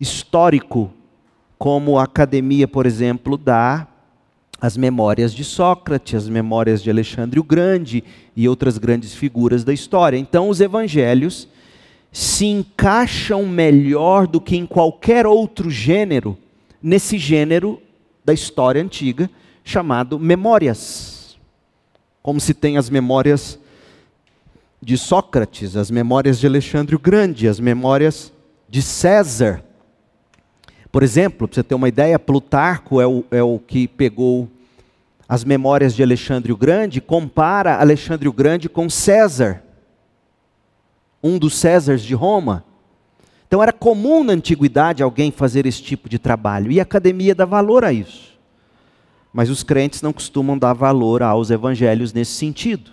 histórico, 0.00 0.90
como 1.62 1.96
a 1.96 2.02
academia, 2.02 2.66
por 2.66 2.86
exemplo, 2.86 3.38
dá 3.38 3.86
as 4.60 4.76
memórias 4.76 5.32
de 5.32 5.44
Sócrates, 5.44 6.24
as 6.24 6.28
memórias 6.28 6.82
de 6.82 6.90
Alexandre 6.90 7.38
o 7.38 7.44
Grande 7.44 8.02
e 8.34 8.48
outras 8.48 8.78
grandes 8.78 9.14
figuras 9.14 9.62
da 9.62 9.72
história. 9.72 10.18
Então, 10.18 10.48
os 10.48 10.60
evangelhos 10.60 11.46
se 12.10 12.46
encaixam 12.46 13.46
melhor 13.46 14.26
do 14.26 14.40
que 14.40 14.56
em 14.56 14.66
qualquer 14.66 15.24
outro 15.24 15.70
gênero, 15.70 16.36
nesse 16.82 17.16
gênero 17.16 17.80
da 18.24 18.34
história 18.34 18.82
antiga, 18.82 19.30
chamado 19.62 20.18
memórias. 20.18 21.38
Como 22.24 22.40
se 22.40 22.54
tem 22.54 22.76
as 22.76 22.90
memórias 22.90 23.56
de 24.82 24.98
Sócrates, 24.98 25.76
as 25.76 25.92
memórias 25.92 26.40
de 26.40 26.46
Alexandre 26.48 26.96
o 26.96 26.98
Grande, 26.98 27.46
as 27.46 27.60
memórias 27.60 28.32
de 28.68 28.82
César. 28.82 29.62
Por 30.92 31.02
exemplo, 31.02 31.48
para 31.48 31.54
você 31.54 31.62
ter 31.62 31.74
uma 31.74 31.88
ideia, 31.88 32.18
Plutarco 32.18 33.00
é 33.00 33.06
o, 33.06 33.24
é 33.30 33.42
o 33.42 33.58
que 33.58 33.88
pegou 33.88 34.46
as 35.26 35.42
memórias 35.42 35.94
de 35.94 36.02
Alexandre 36.02 36.52
o 36.52 36.56
Grande, 36.56 37.00
compara 37.00 37.80
Alexandre 37.80 38.28
o 38.28 38.32
Grande 38.32 38.68
com 38.68 38.90
César, 38.90 39.62
um 41.22 41.38
dos 41.38 41.56
Césares 41.56 42.02
de 42.02 42.14
Roma. 42.14 42.62
Então 43.48 43.62
era 43.62 43.72
comum 43.72 44.22
na 44.22 44.34
antiguidade 44.34 45.02
alguém 45.02 45.30
fazer 45.30 45.64
esse 45.64 45.82
tipo 45.82 46.10
de 46.10 46.18
trabalho, 46.18 46.70
e 46.70 46.78
a 46.78 46.82
academia 46.82 47.34
dá 47.34 47.46
valor 47.46 47.82
a 47.82 47.92
isso. 47.92 48.38
Mas 49.32 49.48
os 49.48 49.62
crentes 49.62 50.02
não 50.02 50.12
costumam 50.12 50.58
dar 50.58 50.74
valor 50.74 51.22
aos 51.22 51.50
evangelhos 51.50 52.12
nesse 52.12 52.32
sentido. 52.32 52.90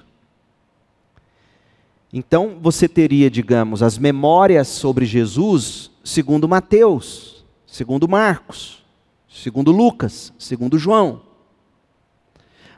Então 2.14 2.56
você 2.62 2.88
teria, 2.88 3.30
digamos, 3.30 3.84
as 3.84 3.98
memórias 3.98 4.70
sobre 4.70 5.06
Jesus 5.06 5.92
segundo 6.02 6.48
Mateus, 6.48 7.39
segundo 7.72 8.08
Marcos, 8.08 8.84
segundo 9.30 9.72
Lucas, 9.72 10.34
segundo 10.40 10.78
João. 10.78 11.22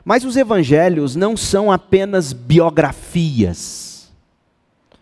Mas 0.04 0.24
os 0.24 0.36
evangelhos 0.36 1.16
não 1.16 1.36
são 1.36 1.72
apenas 1.72 2.32
biografias, 2.32 4.12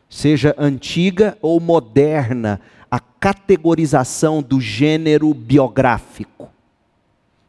seja 0.08 0.54
antiga 0.56 1.36
ou 1.42 1.58
moderna, 1.58 2.60
a 2.90 3.00
categorização 3.00 4.42
do 4.42 4.60
gênero 4.60 5.32
biográfico. 5.34 6.50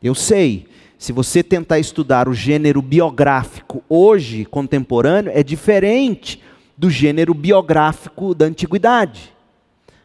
Eu 0.02 0.16
sei, 0.16 0.68
se 0.98 1.12
você 1.12 1.44
tentar 1.44 1.80
estudar 1.80 2.28
o 2.28 2.34
gênero 2.34 2.82
biográfico 2.82 3.84
hoje, 3.88 4.46
contemporâneo, 4.46 5.32
é 5.34 5.44
diferente 5.44 6.42
do 6.78 6.90
gênero 6.90 7.34
biográfico 7.34 8.34
da 8.34 8.46
antiguidade. 8.46 9.34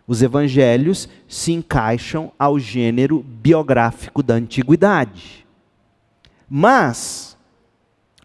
Os 0.06 0.22
evangelhos 0.22 1.08
se 1.28 1.52
encaixam 1.52 2.30
ao 2.38 2.58
gênero 2.58 3.22
biográfico 3.22 4.22
da 4.22 4.34
antiguidade. 4.34 5.44
Mas, 6.48 7.36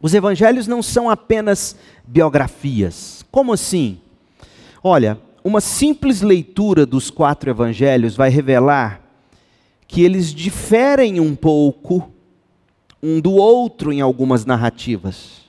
os 0.02 0.14
evangelhos 0.14 0.68
não 0.68 0.84
são 0.84 1.10
apenas 1.10 1.76
biografias. 2.06 3.26
Como 3.32 3.54
assim? 3.54 4.00
Olha, 4.84 5.20
uma 5.44 5.60
simples 5.60 6.22
leitura 6.22 6.86
dos 6.86 7.10
quatro 7.10 7.50
evangelhos 7.50 8.16
vai 8.16 8.30
revelar 8.30 9.02
que 9.88 10.04
eles 10.04 10.34
diferem 10.34 11.20
um 11.20 11.36
pouco 11.36 12.12
um 13.02 13.20
do 13.20 13.34
outro 13.34 13.92
em 13.92 14.02
algumas 14.02 14.46
narrativas. 14.46 15.42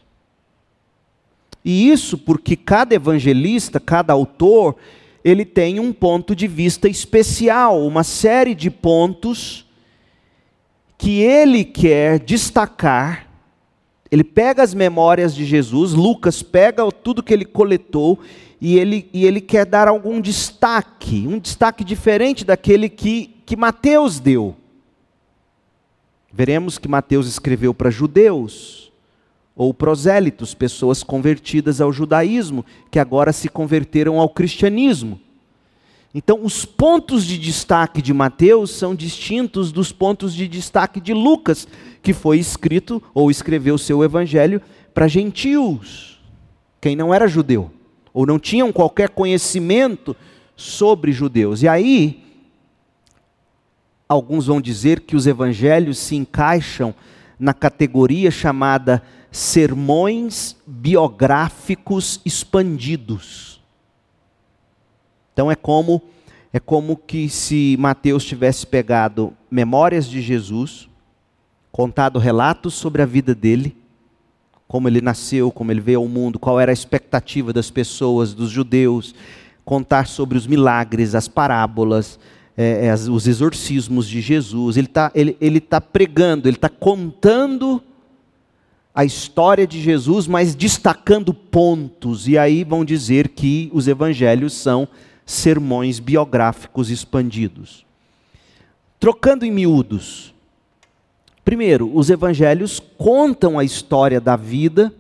E 1.65 1.91
isso 1.91 2.19
porque 2.19 2.57
cada 2.57 2.95
evangelista, 2.95 3.79
cada 3.79 4.12
autor, 4.12 4.77
ele 5.25 5.45
tem 5.45 5.79
um 5.79 5.93
ponto 5.93 6.35
de 6.35 6.47
vista 6.47 6.88
especial, 6.88 7.87
uma 7.87 8.02
série 8.02 8.55
de 8.55 8.71
pontos 8.71 9.67
que 10.99 11.21
ele 11.21 11.64
quer 11.64 12.19
destacar. 12.19 13.29
Ele 14.11 14.23
pega 14.23 14.62
as 14.62 14.75
memórias 14.75 15.35
de 15.35 15.45
Jesus, 15.45 15.93
Lucas 15.93 16.43
pega 16.43 16.91
tudo 16.93 17.23
que 17.23 17.33
ele 17.33 17.45
coletou 17.45 18.21
e 18.61 18.79
ele, 18.79 19.09
e 19.12 19.25
ele 19.25 19.41
quer 19.41 19.67
dar 19.67 19.88
algum 19.88 20.21
destaque, 20.21 21.26
um 21.26 21.38
destaque 21.38 21.83
diferente 21.83 22.45
daquele 22.45 22.88
que, 22.88 23.35
que 23.45 23.57
Mateus 23.57 24.21
deu. 24.21 24.55
Veremos 26.33 26.79
que 26.79 26.88
Mateus 26.88 27.26
escreveu 27.26 27.75
para 27.75 27.91
judeus, 27.91 28.92
ou 29.54 29.73
prosélitos, 29.75 30.54
pessoas 30.54 31.02
convertidas 31.02 31.80
ao 31.80 31.92
judaísmo, 31.92 32.64
que 32.90 32.99
agora 32.99 33.32
se 33.32 33.49
converteram 33.49 34.18
ao 34.18 34.28
cristianismo. 34.28 35.21
Então, 36.14 36.40
os 36.42 36.64
pontos 36.64 37.25
de 37.25 37.38
destaque 37.38 38.02
de 38.02 38.12
Mateus 38.12 38.71
são 38.71 38.94
distintos 38.94 39.73
dos 39.73 39.92
pontos 39.92 40.35
de 40.35 40.47
destaque 40.47 41.00
de 41.00 41.14
Lucas, 41.14 41.66
que 42.02 42.12
foi 42.12 42.38
escrito 42.38 43.02
ou 43.14 43.30
escreveu 43.30 43.78
seu 43.78 44.04
evangelho 44.04 44.61
para 44.92 45.09
gentios, 45.09 46.21
quem 46.80 46.94
não 46.94 47.14
era 47.14 47.26
judeu, 47.26 47.71
ou 48.12 48.26
não 48.26 48.38
tinham 48.38 48.71
qualquer 48.71 49.09
conhecimento 49.09 50.14
sobre 50.54 51.12
judeus. 51.12 51.62
E 51.62 51.68
aí, 51.68 52.23
alguns 54.06 54.47
vão 54.47 54.61
dizer 54.61 55.00
que 55.00 55.16
os 55.16 55.26
evangelhos 55.26 55.97
se 55.97 56.14
encaixam 56.14 56.94
na 57.38 57.54
categoria 57.54 58.30
chamada 58.30 59.02
sermões 59.33 60.55
biográficos 60.67 62.21
expandidos. 62.23 63.61
Então 65.33 65.51
é 65.51 65.57
como 65.57 66.03
é 66.53 66.61
como 66.61 66.99
que 66.99 67.31
se 67.31 67.79
Mateus 67.81 68.27
tivesse 68.27 68.67
pegado 68.67 69.33
memórias 69.51 70.07
de 70.07 70.21
Jesus, 70.21 70.87
contado 71.71 72.19
relatos 72.19 72.75
sobre 72.75 73.01
a 73.01 73.07
vida 73.07 73.35
dele, 73.35 73.75
como 74.69 74.87
ele 74.87 75.01
nasceu, 75.01 75.51
como 75.51 75.73
ele 75.73 75.81
veio 75.81 76.01
ao 76.01 76.09
mundo, 76.09 76.39
qual 76.39 76.61
era 76.61 76.71
a 76.71 76.75
expectativa 76.75 77.55
das 77.55 77.71
pessoas, 77.71 78.35
dos 78.35 78.51
judeus, 78.51 79.15
contar 79.65 80.07
sobre 80.07 80.37
os 80.37 80.47
milagres, 80.47 81.15
as 81.15 81.27
parábolas, 81.27 82.19
é, 82.55 82.89
é 82.89 82.95
os 82.95 83.27
exorcismos 83.27 84.07
de 84.07 84.21
Jesus. 84.21 84.77
Ele 84.77 84.89
está 84.89 85.11
ele, 85.15 85.39
ele 85.41 85.59
tá 85.59 85.81
pregando, 85.81 86.49
ele 86.49 86.59
está 86.59 86.69
contando 86.69 87.83
a 88.95 89.05
história 89.05 89.67
de 89.67 89.81
Jesus, 89.81 90.27
mas 90.27 90.55
destacando 90.55 91.33
pontos. 91.33 92.29
E 92.29 92.37
aí 92.37 92.63
vão 92.63 92.85
dizer 92.85 93.29
que 93.29 93.71
os 93.73 93.89
evangelhos 93.89 94.53
são 94.53 94.87
sermões 95.25 95.99
biográficos 95.99 96.91
expandidos. 96.91 97.87
Trocando 99.01 99.45
em 99.45 99.51
miúdos. 99.51 100.35
Primeiro, 101.45 101.91
os 101.97 102.11
evangelhos 102.11 102.81
contam 102.99 103.59
a 103.59 103.65
história 103.65 104.21
da 104.21 104.37
vida 104.37 104.95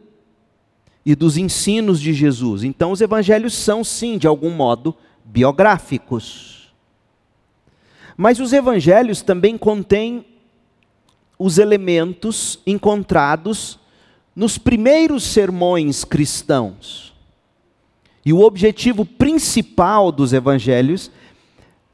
e 1.04 1.14
dos 1.14 1.36
ensinos 1.36 2.00
de 2.00 2.12
Jesus. 2.12 2.64
Então, 2.64 2.92
os 2.92 3.00
evangelhos 3.00 3.54
são, 3.54 3.84
sim, 3.84 4.16
de 4.16 4.26
algum 4.26 4.50
modo, 4.50 4.96
biográficos. 5.24 6.72
Mas 8.16 8.40
os 8.40 8.52
evangelhos 8.52 9.20
também 9.20 9.58
contêm 9.58 10.24
os 11.38 11.58
elementos 11.58 12.58
encontrados 12.66 13.78
nos 14.34 14.58
primeiros 14.58 15.24
sermões 15.24 16.04
cristãos. 16.04 17.12
E 18.24 18.32
o 18.32 18.40
objetivo 18.40 19.04
principal 19.04 20.12
dos 20.12 20.32
evangelhos 20.32 21.10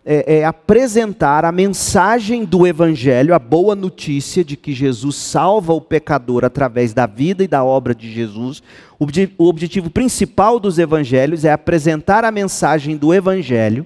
é, 0.04 0.38
é, 0.38 0.44
apresentar 0.44 1.44
a 1.44 1.52
mensagem 1.52 2.44
do 2.44 2.66
evangelho, 2.66 3.34
a 3.34 3.38
boa 3.38 3.74
notícia 3.74 4.42
de 4.42 4.56
que 4.56 4.72
Jesus 4.72 5.16
salva 5.16 5.72
o 5.72 5.80
pecador 5.80 6.44
através 6.44 6.94
da 6.94 7.06
vida 7.06 7.44
e 7.44 7.48
da 7.48 7.62
obra 7.62 7.94
de 7.94 8.10
Jesus. 8.10 8.62
O, 8.98 9.06
o 9.36 9.48
objetivo 9.48 9.90
principal 9.90 10.58
dos 10.58 10.78
evangelhos 10.78 11.44
é 11.44 11.52
apresentar 11.52 12.24
a 12.24 12.30
mensagem 12.30 12.96
do 12.96 13.12
evangelho 13.12 13.84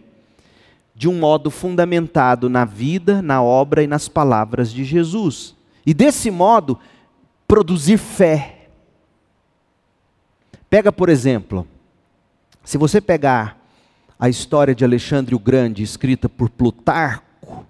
de 0.95 1.09
um 1.09 1.19
modo 1.19 1.51
fundamentado 1.51 2.49
na 2.49 2.65
vida, 2.65 3.21
na 3.21 3.43
obra 3.43 3.83
e 3.83 3.89
nas 3.89 4.07
palavras 4.07 4.73
de 4.73 4.85
Jesus. 4.85 5.57
E 5.85 5.93
desse 5.93 6.31
modo, 6.31 6.79
produzir 7.53 7.99
fé. 7.99 8.69
Pega, 10.71 10.91
por 10.91 11.11
exemplo, 11.11 11.69
se 12.65 12.79
você 12.79 12.99
pegar 12.99 13.59
a 14.19 14.27
história 14.31 14.75
de 14.75 14.87
Alexandre 14.87 15.35
o 15.35 15.39
Grande, 15.39 15.83
escrita 15.83 16.31
por 16.31 16.49
Plutarco, 16.49 17.67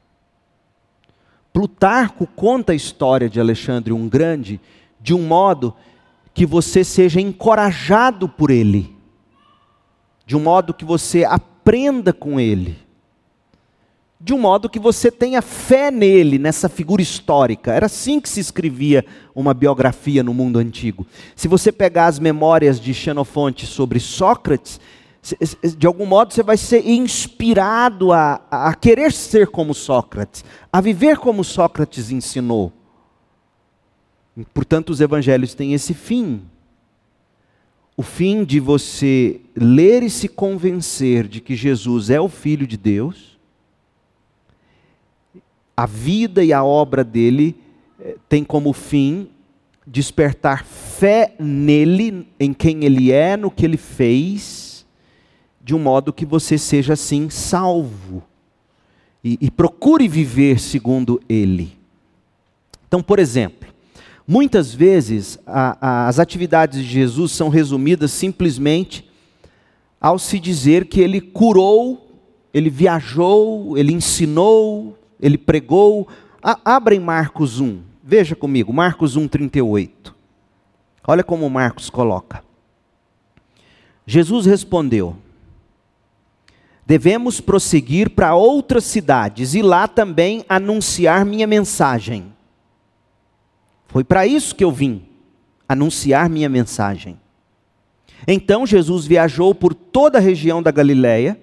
Plutarco 1.52 2.28
conta 2.28 2.70
a 2.70 2.76
história 2.76 3.28
de 3.28 3.40
Alexandre 3.40 3.92
o 3.92 3.98
Grande 4.08 4.60
de 5.00 5.12
um 5.14 5.26
modo 5.26 5.74
que 6.32 6.46
você 6.46 6.84
seja 6.84 7.20
encorajado 7.20 8.28
por 8.28 8.52
ele, 8.52 8.94
de 10.24 10.36
um 10.36 10.40
modo 10.44 10.72
que 10.72 10.84
você 10.84 11.24
aprenda 11.24 12.12
com 12.12 12.38
ele 12.38 12.78
de 14.24 14.32
um 14.32 14.38
modo 14.38 14.70
que 14.70 14.78
você 14.78 15.10
tenha 15.10 15.42
fé 15.42 15.90
nele, 15.90 16.38
nessa 16.38 16.68
figura 16.68 17.02
histórica. 17.02 17.72
Era 17.72 17.86
assim 17.86 18.20
que 18.20 18.28
se 18.28 18.38
escrevia 18.38 19.04
uma 19.34 19.52
biografia 19.52 20.22
no 20.22 20.32
mundo 20.32 20.60
antigo. 20.60 21.04
Se 21.34 21.48
você 21.48 21.72
pegar 21.72 22.06
as 22.06 22.20
memórias 22.20 22.80
de 22.80 22.94
Xenofonte 22.94 23.66
sobre 23.66 23.98
Sócrates, 23.98 24.78
de 25.76 25.86
algum 25.88 26.06
modo 26.06 26.32
você 26.32 26.42
vai 26.42 26.56
ser 26.56 26.88
inspirado 26.88 28.12
a, 28.12 28.40
a 28.48 28.74
querer 28.74 29.12
ser 29.12 29.48
como 29.48 29.74
Sócrates, 29.74 30.44
a 30.72 30.80
viver 30.80 31.18
como 31.18 31.42
Sócrates 31.42 32.12
ensinou. 32.12 32.72
Portanto, 34.54 34.90
os 34.90 35.00
evangelhos 35.00 35.52
têm 35.52 35.74
esse 35.74 35.94
fim. 35.94 36.42
O 37.96 38.02
fim 38.04 38.44
de 38.44 38.60
você 38.60 39.40
ler 39.54 40.04
e 40.04 40.08
se 40.08 40.28
convencer 40.28 41.26
de 41.26 41.40
que 41.40 41.56
Jesus 41.56 42.08
é 42.08 42.20
o 42.20 42.28
Filho 42.28 42.68
de 42.68 42.76
Deus 42.76 43.31
a 45.82 45.86
vida 45.86 46.44
e 46.44 46.52
a 46.52 46.62
obra 46.62 47.02
dele 47.02 47.56
eh, 47.98 48.16
tem 48.28 48.44
como 48.44 48.72
fim 48.72 49.28
despertar 49.84 50.64
fé 50.64 51.34
nele, 51.40 52.28
em 52.38 52.52
quem 52.52 52.84
ele 52.84 53.10
é, 53.10 53.36
no 53.36 53.50
que 53.50 53.64
ele 53.64 53.76
fez, 53.76 54.86
de 55.60 55.74
um 55.74 55.80
modo 55.80 56.12
que 56.12 56.24
você 56.24 56.56
seja 56.56 56.92
assim 56.92 57.28
salvo 57.28 58.22
e, 59.24 59.36
e 59.40 59.50
procure 59.50 60.06
viver 60.06 60.60
segundo 60.60 61.20
ele. 61.28 61.76
Então, 62.86 63.02
por 63.02 63.18
exemplo, 63.18 63.68
muitas 64.24 64.72
vezes 64.72 65.36
a, 65.44 65.76
a, 65.80 66.08
as 66.08 66.20
atividades 66.20 66.80
de 66.80 66.88
Jesus 66.88 67.32
são 67.32 67.48
resumidas 67.48 68.12
simplesmente 68.12 69.10
ao 70.00 70.16
se 70.16 70.38
dizer 70.38 70.86
que 70.86 71.00
ele 71.00 71.20
curou, 71.20 72.20
ele 72.54 72.70
viajou, 72.70 73.76
ele 73.76 73.92
ensinou, 73.92 74.96
ele 75.22 75.38
pregou. 75.38 76.08
abra 76.42 76.96
em 76.96 77.00
Marcos 77.00 77.60
1, 77.60 77.80
veja 78.02 78.34
comigo, 78.34 78.72
Marcos 78.72 79.14
1, 79.14 79.28
38. 79.28 80.14
Olha 81.06 81.22
como 81.22 81.48
Marcos 81.48 81.88
coloca. 81.88 82.42
Jesus 84.04 84.44
respondeu: 84.44 85.16
Devemos 86.84 87.40
prosseguir 87.40 88.10
para 88.10 88.34
outras 88.34 88.82
cidades 88.84 89.54
e 89.54 89.62
lá 89.62 89.86
também 89.86 90.44
anunciar 90.48 91.24
minha 91.24 91.46
mensagem. 91.46 92.32
Foi 93.86 94.02
para 94.02 94.26
isso 94.26 94.54
que 94.54 94.64
eu 94.64 94.72
vim, 94.72 95.06
anunciar 95.68 96.28
minha 96.28 96.48
mensagem. 96.48 97.20
Então 98.26 98.66
Jesus 98.66 99.06
viajou 99.06 99.54
por 99.54 99.74
toda 99.74 100.18
a 100.18 100.20
região 100.20 100.62
da 100.62 100.70
Galiléia, 100.70 101.40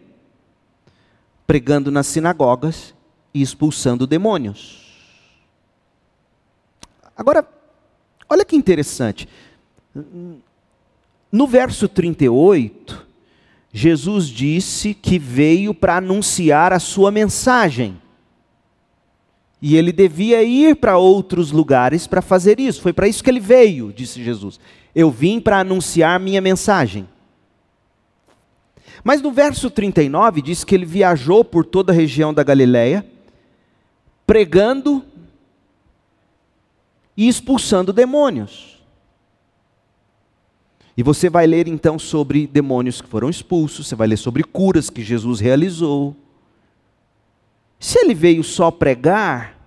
pregando 1.45 1.91
nas 1.91 2.07
sinagogas 2.07 2.93
e 3.33 3.41
expulsando 3.41 4.07
demônios. 4.07 4.89
Agora, 7.15 7.45
olha 8.29 8.45
que 8.45 8.55
interessante. 8.55 9.27
No 11.31 11.45
verso 11.45 11.87
38, 11.87 13.07
Jesus 13.71 14.27
disse 14.27 14.93
que 14.93 15.19
veio 15.19 15.73
para 15.73 15.97
anunciar 15.97 16.73
a 16.73 16.79
sua 16.79 17.11
mensagem. 17.11 18.01
E 19.61 19.75
ele 19.75 19.91
devia 19.91 20.41
ir 20.41 20.77
para 20.77 20.97
outros 20.97 21.51
lugares 21.51 22.07
para 22.07 22.21
fazer 22.21 22.59
isso. 22.59 22.81
Foi 22.81 22.93
para 22.93 23.07
isso 23.07 23.23
que 23.23 23.29
ele 23.29 23.41
veio, 23.41 23.91
disse 23.91 24.23
Jesus. 24.23 24.59
Eu 24.95 25.11
vim 25.11 25.39
para 25.39 25.59
anunciar 25.59 26.19
minha 26.19 26.39
mensagem. 26.39 27.07
Mas 29.03 29.21
no 29.21 29.31
verso 29.31 29.69
39 29.69 30.41
diz 30.41 30.63
que 30.63 30.73
ele 30.73 30.85
viajou 30.85 31.43
por 31.43 31.65
toda 31.65 31.91
a 31.91 31.95
região 31.95 32.33
da 32.33 32.43
Galiléia 32.43 33.05
pregando 34.29 35.03
e 37.17 37.27
expulsando 37.27 37.91
demônios. 37.91 38.79
E 40.95 41.01
você 41.01 41.31
vai 41.31 41.47
ler 41.47 41.67
então 41.67 41.97
sobre 41.97 42.45
demônios 42.45 43.01
que 43.01 43.09
foram 43.09 43.27
expulsos, 43.27 43.87
você 43.87 43.95
vai 43.95 44.07
ler 44.07 44.17
sobre 44.17 44.43
curas 44.43 44.87
que 44.87 45.01
Jesus 45.01 45.39
realizou. 45.39 46.15
Se 47.79 47.97
ele 47.97 48.13
veio 48.13 48.43
só 48.43 48.69
pregar, 48.69 49.57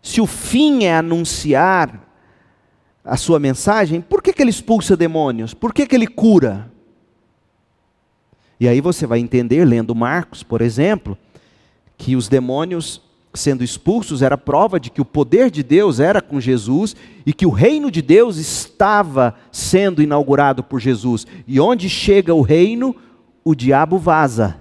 se 0.00 0.20
o 0.20 0.26
fim 0.26 0.84
é 0.84 0.94
anunciar 0.94 2.08
a 3.04 3.16
sua 3.16 3.40
mensagem, 3.40 4.00
por 4.00 4.22
que, 4.22 4.32
que 4.32 4.40
ele 4.40 4.50
expulsa 4.50 4.96
demônios? 4.96 5.54
Por 5.54 5.74
que, 5.74 5.84
que 5.88 5.96
ele 5.96 6.06
cura? 6.06 6.70
E 8.60 8.68
aí 8.68 8.80
você 8.80 9.08
vai 9.08 9.18
entender, 9.18 9.64
lendo 9.64 9.92
Marcos, 9.92 10.44
por 10.44 10.60
exemplo, 10.60 11.18
que 11.96 12.14
os 12.14 12.28
demônios 12.28 13.07
sendo 13.38 13.64
expulsos 13.64 14.20
era 14.20 14.36
prova 14.36 14.78
de 14.78 14.90
que 14.90 15.00
o 15.00 15.04
poder 15.04 15.50
de 15.50 15.62
Deus 15.62 16.00
era 16.00 16.20
com 16.20 16.40
Jesus 16.40 16.94
e 17.24 17.32
que 17.32 17.46
o 17.46 17.50
reino 17.50 17.90
de 17.90 18.02
Deus 18.02 18.36
estava 18.36 19.34
sendo 19.50 20.02
inaugurado 20.02 20.62
por 20.62 20.80
Jesus. 20.80 21.26
E 21.46 21.58
onde 21.60 21.88
chega 21.88 22.34
o 22.34 22.42
reino, 22.42 22.94
o 23.44 23.54
diabo 23.54 23.98
vaza. 23.98 24.58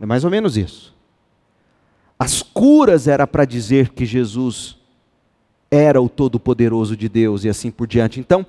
É 0.00 0.06
mais 0.06 0.24
ou 0.24 0.30
menos 0.30 0.56
isso. 0.56 0.94
As 2.18 2.42
curas 2.42 3.06
era 3.06 3.26
para 3.26 3.44
dizer 3.44 3.90
que 3.90 4.06
Jesus 4.06 4.76
era 5.70 6.00
o 6.00 6.08
todo-poderoso 6.08 6.96
de 6.96 7.08
Deus 7.08 7.44
e 7.44 7.48
assim 7.48 7.70
por 7.70 7.86
diante. 7.86 8.20
Então, 8.20 8.46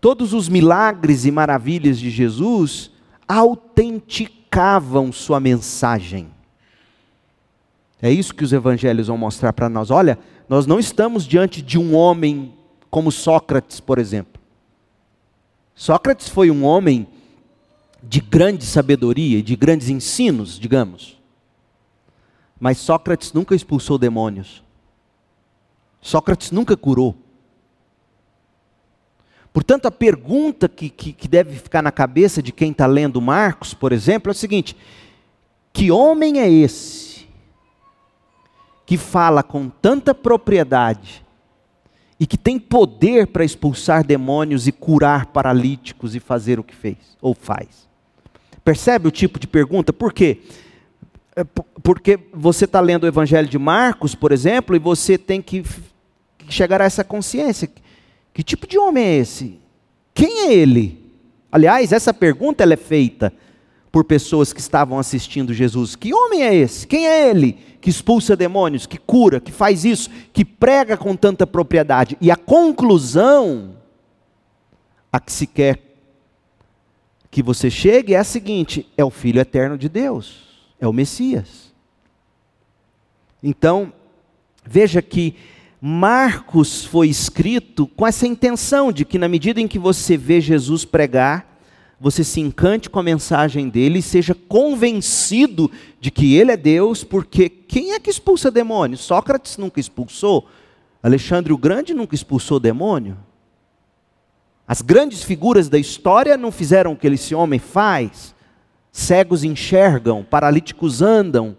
todos 0.00 0.32
os 0.32 0.48
milagres 0.48 1.24
e 1.24 1.30
maravilhas 1.30 1.98
de 1.98 2.10
Jesus 2.10 2.90
autenticavam 3.26 5.10
sua 5.10 5.40
mensagem. 5.40 6.35
É 8.00 8.10
isso 8.10 8.34
que 8.34 8.44
os 8.44 8.52
evangelhos 8.52 9.06
vão 9.06 9.16
mostrar 9.16 9.52
para 9.52 9.68
nós. 9.68 9.90
Olha, 9.90 10.18
nós 10.48 10.66
não 10.66 10.78
estamos 10.78 11.24
diante 11.24 11.62
de 11.62 11.78
um 11.78 11.94
homem 11.94 12.54
como 12.90 13.10
Sócrates, 13.10 13.80
por 13.80 13.98
exemplo. 13.98 14.40
Sócrates 15.74 16.28
foi 16.28 16.50
um 16.50 16.64
homem 16.64 17.06
de 18.02 18.20
grande 18.20 18.64
sabedoria 18.64 19.42
de 19.42 19.56
grandes 19.56 19.88
ensinos, 19.88 20.58
digamos. 20.58 21.18
Mas 22.58 22.78
Sócrates 22.78 23.32
nunca 23.32 23.54
expulsou 23.54 23.98
demônios. 23.98 24.62
Sócrates 26.00 26.50
nunca 26.50 26.76
curou. 26.76 27.16
Portanto, 29.52 29.86
a 29.86 29.90
pergunta 29.90 30.68
que, 30.68 30.90
que, 30.90 31.12
que 31.12 31.26
deve 31.26 31.56
ficar 31.56 31.82
na 31.82 31.90
cabeça 31.90 32.42
de 32.42 32.52
quem 32.52 32.70
está 32.70 32.86
lendo 32.86 33.20
Marcos, 33.20 33.72
por 33.74 33.90
exemplo, 33.90 34.30
é 34.30 34.32
o 34.32 34.34
seguinte: 34.34 34.76
que 35.72 35.90
homem 35.90 36.38
é 36.38 36.48
esse 36.48 37.05
que 38.86 38.96
fala 38.96 39.42
com 39.42 39.68
tanta 39.68 40.14
propriedade 40.14 41.26
e 42.18 42.26
que 42.26 42.38
tem 42.38 42.58
poder 42.58 43.26
para 43.26 43.44
expulsar 43.44 44.06
demônios 44.06 44.68
e 44.68 44.72
curar 44.72 45.26
paralíticos 45.26 46.14
e 46.14 46.20
fazer 46.20 46.58
o 46.60 46.64
que 46.64 46.74
fez 46.74 46.96
ou 47.20 47.34
faz? 47.34 47.88
Percebe 48.64 49.08
o 49.08 49.10
tipo 49.10 49.38
de 49.38 49.46
pergunta? 49.46 49.92
Por 49.92 50.12
quê? 50.12 50.40
É, 51.34 51.44
porque 51.82 52.18
você 52.32 52.64
está 52.64 52.80
lendo 52.80 53.04
o 53.04 53.08
Evangelho 53.08 53.48
de 53.48 53.58
Marcos, 53.58 54.14
por 54.14 54.32
exemplo, 54.32 54.74
e 54.74 54.78
você 54.78 55.18
tem 55.18 55.42
que 55.42 55.62
chegar 56.48 56.80
a 56.80 56.84
essa 56.84 57.04
consciência. 57.04 57.68
Que 58.32 58.42
tipo 58.42 58.66
de 58.66 58.78
homem 58.78 59.04
é 59.04 59.16
esse? 59.18 59.60
Quem 60.14 60.48
é 60.48 60.54
ele? 60.54 61.12
Aliás, 61.50 61.92
essa 61.92 62.14
pergunta 62.14 62.62
ela 62.62 62.74
é 62.74 62.78
feita 62.78 63.32
por 63.96 64.04
pessoas 64.04 64.52
que 64.52 64.60
estavam 64.60 64.98
assistindo 64.98 65.54
Jesus. 65.54 65.96
Que 65.96 66.12
homem 66.12 66.42
é 66.42 66.54
esse? 66.54 66.86
Quem 66.86 67.06
é 67.06 67.30
ele 67.30 67.56
que 67.80 67.88
expulsa 67.88 68.36
demônios, 68.36 68.84
que 68.84 68.98
cura, 68.98 69.40
que 69.40 69.50
faz 69.50 69.86
isso, 69.86 70.10
que 70.34 70.44
prega 70.44 70.98
com 70.98 71.16
tanta 71.16 71.46
propriedade? 71.46 72.14
E 72.20 72.30
a 72.30 72.36
conclusão 72.36 73.78
a 75.10 75.18
que 75.18 75.32
se 75.32 75.46
quer 75.46 75.80
que 77.30 77.42
você 77.42 77.70
chegue 77.70 78.12
é 78.12 78.18
a 78.18 78.24
seguinte: 78.24 78.86
é 78.98 79.02
o 79.02 79.08
Filho 79.08 79.40
eterno 79.40 79.78
de 79.78 79.88
Deus, 79.88 80.42
é 80.78 80.86
o 80.86 80.92
Messias. 80.92 81.72
Então, 83.42 83.90
veja 84.62 85.00
que 85.00 85.36
Marcos 85.80 86.84
foi 86.84 87.08
escrito 87.08 87.86
com 87.86 88.06
essa 88.06 88.26
intenção 88.26 88.92
de 88.92 89.06
que, 89.06 89.16
na 89.18 89.26
medida 89.26 89.58
em 89.58 89.66
que 89.66 89.78
você 89.78 90.18
vê 90.18 90.38
Jesus 90.38 90.84
pregar, 90.84 91.55
você 91.98 92.22
se 92.22 92.40
encante 92.40 92.90
com 92.90 92.98
a 92.98 93.02
mensagem 93.02 93.68
dele 93.68 94.00
e 94.00 94.02
seja 94.02 94.34
convencido 94.34 95.70
de 95.98 96.10
que 96.10 96.34
ele 96.34 96.52
é 96.52 96.56
Deus, 96.56 97.02
porque 97.02 97.48
quem 97.48 97.92
é 97.92 98.00
que 98.00 98.10
expulsa 98.10 98.50
demônios? 98.50 99.00
Sócrates 99.00 99.56
nunca 99.56 99.80
expulsou, 99.80 100.46
Alexandre 101.02 101.52
o 101.52 101.58
Grande 101.58 101.94
nunca 101.94 102.14
expulsou 102.14 102.60
demônio. 102.60 103.16
As 104.68 104.82
grandes 104.82 105.22
figuras 105.22 105.68
da 105.68 105.78
história 105.78 106.36
não 106.36 106.50
fizeram 106.50 106.92
o 106.92 106.96
que 106.96 107.06
esse 107.06 107.34
homem 107.34 107.58
faz. 107.58 108.34
Cegos 108.90 109.44
enxergam, 109.44 110.24
paralíticos 110.24 111.00
andam, 111.00 111.56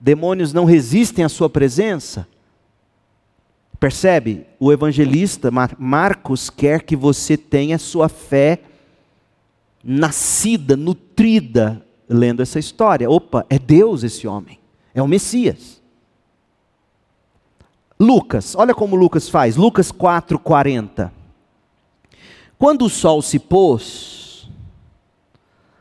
demônios 0.00 0.52
não 0.52 0.64
resistem 0.64 1.24
à 1.24 1.28
sua 1.28 1.48
presença. 1.48 2.28
Percebe? 3.80 4.44
O 4.58 4.72
evangelista 4.72 5.50
Marcos 5.78 6.50
quer 6.50 6.82
que 6.82 6.96
você 6.96 7.36
tenha 7.36 7.78
sua 7.78 8.08
fé 8.08 8.60
nascida, 9.88 10.76
nutrida, 10.76 11.84
lendo 12.08 12.42
essa 12.42 12.58
história. 12.58 13.08
Opa, 13.08 13.46
é 13.48 13.58
Deus 13.58 14.02
esse 14.02 14.26
homem, 14.26 14.58
é 14.94 15.02
o 15.02 15.08
Messias. 15.08 15.80
Lucas, 17.98 18.54
olha 18.54 18.74
como 18.74 18.94
Lucas 18.94 19.28
faz, 19.28 19.56
Lucas 19.56 19.90
4,40. 19.90 21.10
Quando 22.58 22.84
o 22.84 22.90
sol 22.90 23.22
se 23.22 23.38
pôs, 23.38 24.48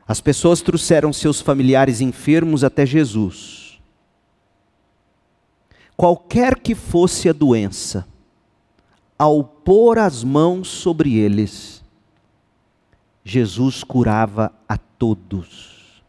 as 0.07 0.21
pessoas 0.21 0.61
trouxeram 0.61 1.11
seus 1.11 1.41
familiares 1.41 2.01
enfermos 2.01 2.63
até 2.63 2.85
Jesus 2.85 3.57
qualquer 5.97 6.59
que 6.59 6.75
fosse 6.75 7.27
a 7.27 7.33
doença, 7.33 8.07
ao 9.17 9.43
pôr 9.43 9.97
as 9.97 10.23
mãos 10.23 10.67
sobre 10.67 11.15
eles, 11.17 11.76
Jesus 13.27 13.83
curava 13.83 14.53
a 14.69 14.77
todos. 14.77 16.01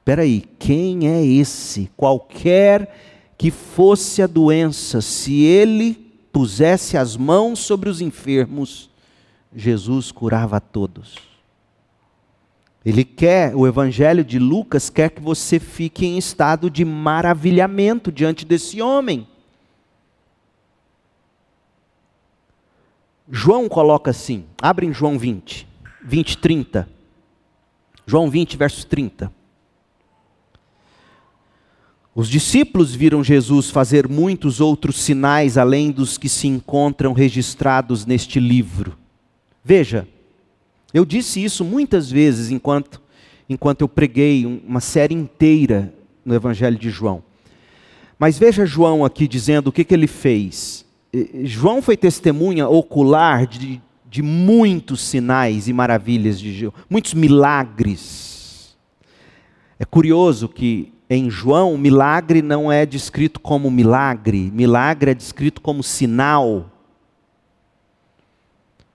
Espera 0.00 0.22
aí, 0.22 0.40
quem 0.58 1.06
é 1.06 1.24
esse? 1.24 1.88
Qualquer 1.96 3.32
que 3.38 3.48
fosse 3.48 4.20
a 4.20 4.26
doença, 4.26 5.00
se 5.00 5.44
ele 5.44 5.94
pusesse 6.32 6.96
as 6.96 7.16
mãos 7.16 7.60
sobre 7.60 7.88
os 7.88 8.00
enfermos, 8.00 8.90
Jesus 9.54 10.10
curava 10.10 10.56
a 10.56 10.60
todos. 10.60 11.14
Ele 12.84 13.04
quer, 13.04 13.54
o 13.54 13.64
Evangelho 13.64 14.24
de 14.24 14.40
Lucas 14.40 14.90
quer 14.90 15.10
que 15.10 15.22
você 15.22 15.60
fique 15.60 16.04
em 16.04 16.18
estado 16.18 16.68
de 16.68 16.84
maravilhamento 16.84 18.10
diante 18.10 18.44
desse 18.44 18.82
homem. 18.82 19.28
João 23.30 23.68
coloca 23.68 24.10
assim, 24.10 24.44
abre 24.60 24.86
em 24.86 24.92
João 24.92 25.16
20, 25.16 25.75
20, 26.06 26.38
30. 26.38 26.88
João 28.06 28.30
20, 28.30 28.56
versos 28.56 28.84
30. 28.84 29.32
Os 32.14 32.28
discípulos 32.28 32.94
viram 32.94 33.22
Jesus 33.24 33.70
fazer 33.70 34.08
muitos 34.08 34.60
outros 34.60 35.00
sinais 35.02 35.58
além 35.58 35.90
dos 35.90 36.16
que 36.16 36.28
se 36.28 36.46
encontram 36.46 37.12
registrados 37.12 38.06
neste 38.06 38.38
livro. 38.38 38.96
Veja, 39.64 40.06
eu 40.94 41.04
disse 41.04 41.42
isso 41.42 41.64
muitas 41.64 42.08
vezes 42.08 42.50
enquanto, 42.52 43.02
enquanto 43.48 43.82
eu 43.82 43.88
preguei 43.88 44.46
uma 44.46 44.80
série 44.80 45.14
inteira 45.14 45.92
no 46.24 46.34
Evangelho 46.34 46.78
de 46.78 46.88
João. 46.88 47.22
Mas 48.16 48.38
veja 48.38 48.64
João 48.64 49.04
aqui 49.04 49.26
dizendo 49.26 49.66
o 49.66 49.72
que, 49.72 49.84
que 49.84 49.92
ele 49.92 50.06
fez. 50.06 50.86
João 51.42 51.82
foi 51.82 51.96
testemunha 51.96 52.68
ocular 52.68 53.46
de, 53.46 53.82
de 54.16 54.22
muitos 54.22 55.02
sinais 55.02 55.68
e 55.68 55.74
maravilhas 55.74 56.40
de 56.40 56.50
João, 56.50 56.72
muitos 56.88 57.12
milagres. 57.12 58.74
É 59.78 59.84
curioso 59.84 60.48
que 60.48 60.90
em 61.10 61.28
João, 61.28 61.76
milagre 61.76 62.40
não 62.40 62.72
é 62.72 62.86
descrito 62.86 63.38
como 63.38 63.70
milagre, 63.70 64.50
milagre 64.50 65.10
é 65.10 65.14
descrito 65.14 65.60
como 65.60 65.82
sinal. 65.82 66.70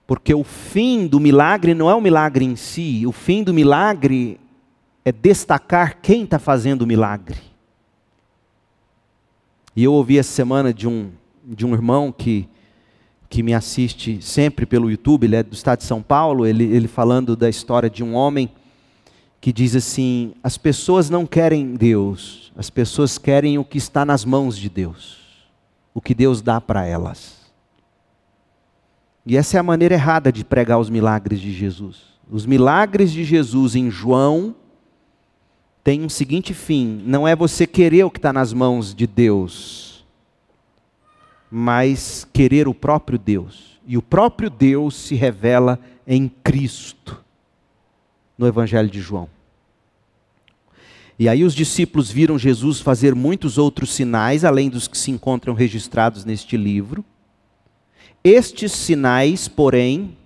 Porque 0.08 0.34
o 0.34 0.42
fim 0.42 1.06
do 1.06 1.20
milagre 1.20 1.72
não 1.72 1.88
é 1.88 1.94
o 1.94 2.00
milagre 2.00 2.44
em 2.44 2.56
si, 2.56 3.06
o 3.06 3.12
fim 3.12 3.44
do 3.44 3.54
milagre 3.54 4.40
é 5.04 5.12
destacar 5.12 6.00
quem 6.02 6.24
está 6.24 6.40
fazendo 6.40 6.82
o 6.82 6.86
milagre. 6.86 7.38
E 9.76 9.84
eu 9.84 9.92
ouvi 9.92 10.18
essa 10.18 10.32
semana 10.32 10.74
de 10.74 10.88
um, 10.88 11.12
de 11.44 11.64
um 11.64 11.74
irmão 11.74 12.10
que, 12.10 12.48
que 13.32 13.42
me 13.42 13.54
assiste 13.54 14.20
sempre 14.20 14.66
pelo 14.66 14.90
YouTube, 14.90 15.24
ele 15.24 15.36
é 15.36 15.42
do 15.42 15.54
estado 15.54 15.78
de 15.78 15.86
São 15.86 16.02
Paulo, 16.02 16.46
ele, 16.46 16.64
ele 16.64 16.86
falando 16.86 17.34
da 17.34 17.48
história 17.48 17.88
de 17.88 18.04
um 18.04 18.14
homem 18.14 18.50
que 19.40 19.50
diz 19.50 19.74
assim: 19.74 20.34
as 20.44 20.58
pessoas 20.58 21.08
não 21.08 21.24
querem 21.24 21.74
Deus, 21.74 22.52
as 22.54 22.68
pessoas 22.68 23.16
querem 23.16 23.56
o 23.56 23.64
que 23.64 23.78
está 23.78 24.04
nas 24.04 24.22
mãos 24.22 24.54
de 24.54 24.68
Deus, 24.68 25.16
o 25.94 26.00
que 26.00 26.14
Deus 26.14 26.42
dá 26.42 26.60
para 26.60 26.84
elas. 26.84 27.50
E 29.24 29.34
essa 29.34 29.56
é 29.56 29.60
a 29.60 29.62
maneira 29.62 29.94
errada 29.94 30.30
de 30.30 30.44
pregar 30.44 30.78
os 30.78 30.90
milagres 30.90 31.40
de 31.40 31.54
Jesus. 31.54 32.02
Os 32.30 32.44
milagres 32.44 33.10
de 33.10 33.24
Jesus 33.24 33.74
em 33.74 33.90
João 33.90 34.54
têm 35.82 36.04
um 36.04 36.08
seguinte 36.10 36.52
fim: 36.52 37.02
não 37.06 37.26
é 37.26 37.34
você 37.34 37.66
querer 37.66 38.04
o 38.04 38.10
que 38.10 38.18
está 38.18 38.30
nas 38.30 38.52
mãos 38.52 38.94
de 38.94 39.06
Deus, 39.06 39.91
mas 41.54 42.26
querer 42.32 42.66
o 42.66 42.72
próprio 42.72 43.18
Deus. 43.18 43.78
E 43.86 43.98
o 43.98 44.00
próprio 44.00 44.48
Deus 44.48 44.96
se 44.96 45.14
revela 45.14 45.78
em 46.06 46.26
Cristo, 46.26 47.22
no 48.38 48.46
Evangelho 48.46 48.88
de 48.88 49.02
João. 49.02 49.28
E 51.18 51.28
aí 51.28 51.44
os 51.44 51.54
discípulos 51.54 52.10
viram 52.10 52.38
Jesus 52.38 52.80
fazer 52.80 53.14
muitos 53.14 53.58
outros 53.58 53.92
sinais, 53.92 54.46
além 54.46 54.70
dos 54.70 54.88
que 54.88 54.96
se 54.96 55.10
encontram 55.10 55.52
registrados 55.52 56.24
neste 56.24 56.56
livro. 56.56 57.04
Estes 58.24 58.72
sinais, 58.72 59.46
porém, 59.46 60.16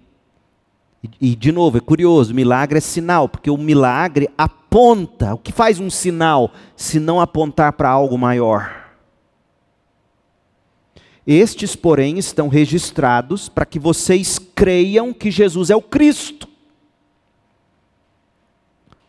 e 1.21 1.35
de 1.35 1.51
novo, 1.51 1.79
é 1.79 1.81
curioso, 1.81 2.33
milagre 2.33 2.79
é 2.79 2.81
sinal, 2.81 3.29
porque 3.29 3.51
o 3.51 3.59
milagre 3.59 4.31
aponta. 4.39 5.35
O 5.35 5.39
que 5.39 5.51
faz 5.51 5.81
um 5.81 5.91
sinal 5.91 6.53
se 6.77 7.01
não 7.01 7.21
apontar 7.21 7.73
para 7.73 7.89
algo 7.89 8.17
maior? 8.17 8.86
Estes, 11.27 11.75
porém, 11.75 12.19
estão 12.19 12.47
registrados 12.47 13.49
para 13.49 13.67
que 13.67 13.79
vocês 13.79 14.39
creiam 14.39 15.13
que 15.13 15.31
Jesus 15.31 15.71
é 15.71 15.77
o 15.77 15.83
Cristo, 15.83 16.49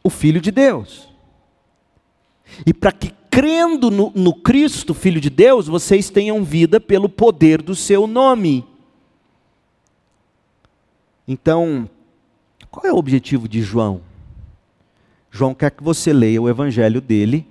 o 0.03 0.09
Filho 0.09 0.41
de 0.41 0.49
Deus. 0.49 1.07
E 2.65 2.73
para 2.73 2.91
que, 2.91 3.13
crendo 3.29 3.91
no, 3.91 4.11
no 4.15 4.33
Cristo, 4.33 4.95
Filho 4.95 5.21
de 5.21 5.29
Deus, 5.29 5.67
vocês 5.67 6.09
tenham 6.09 6.43
vida 6.43 6.79
pelo 6.79 7.07
poder 7.07 7.61
do 7.61 7.75
seu 7.75 8.07
nome. 8.07 8.65
Então, 11.27 11.87
qual 12.71 12.85
é 12.85 12.91
o 12.91 12.97
objetivo 12.97 13.47
de 13.47 13.61
João? 13.61 14.01
João 15.29 15.53
quer 15.53 15.69
que 15.69 15.83
você 15.83 16.11
leia 16.11 16.41
o 16.41 16.49
evangelho 16.49 16.99
dele 16.99 17.45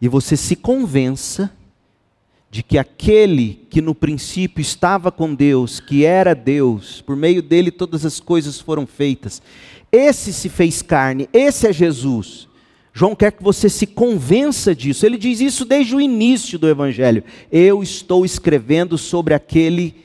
e 0.00 0.08
você 0.08 0.38
se 0.38 0.56
convença 0.56 1.54
de 2.54 2.62
que 2.62 2.78
aquele 2.78 3.66
que 3.68 3.82
no 3.82 3.96
princípio 3.96 4.62
estava 4.62 5.10
com 5.10 5.34
Deus, 5.34 5.80
que 5.80 6.04
era 6.04 6.36
Deus, 6.36 7.00
por 7.00 7.16
meio 7.16 7.42
dele 7.42 7.68
todas 7.68 8.06
as 8.06 8.20
coisas 8.20 8.60
foram 8.60 8.86
feitas, 8.86 9.42
esse 9.90 10.32
se 10.32 10.48
fez 10.48 10.80
carne, 10.80 11.28
esse 11.32 11.66
é 11.66 11.72
Jesus. 11.72 12.46
João 12.92 13.16
quer 13.16 13.32
que 13.32 13.42
você 13.42 13.68
se 13.68 13.88
convença 13.88 14.72
disso. 14.72 15.04
Ele 15.04 15.18
diz 15.18 15.40
isso 15.40 15.64
desde 15.64 15.96
o 15.96 16.00
início 16.00 16.56
do 16.56 16.68
Evangelho. 16.68 17.24
Eu 17.50 17.82
estou 17.82 18.24
escrevendo 18.24 18.96
sobre 18.96 19.34
aquele 19.34 20.03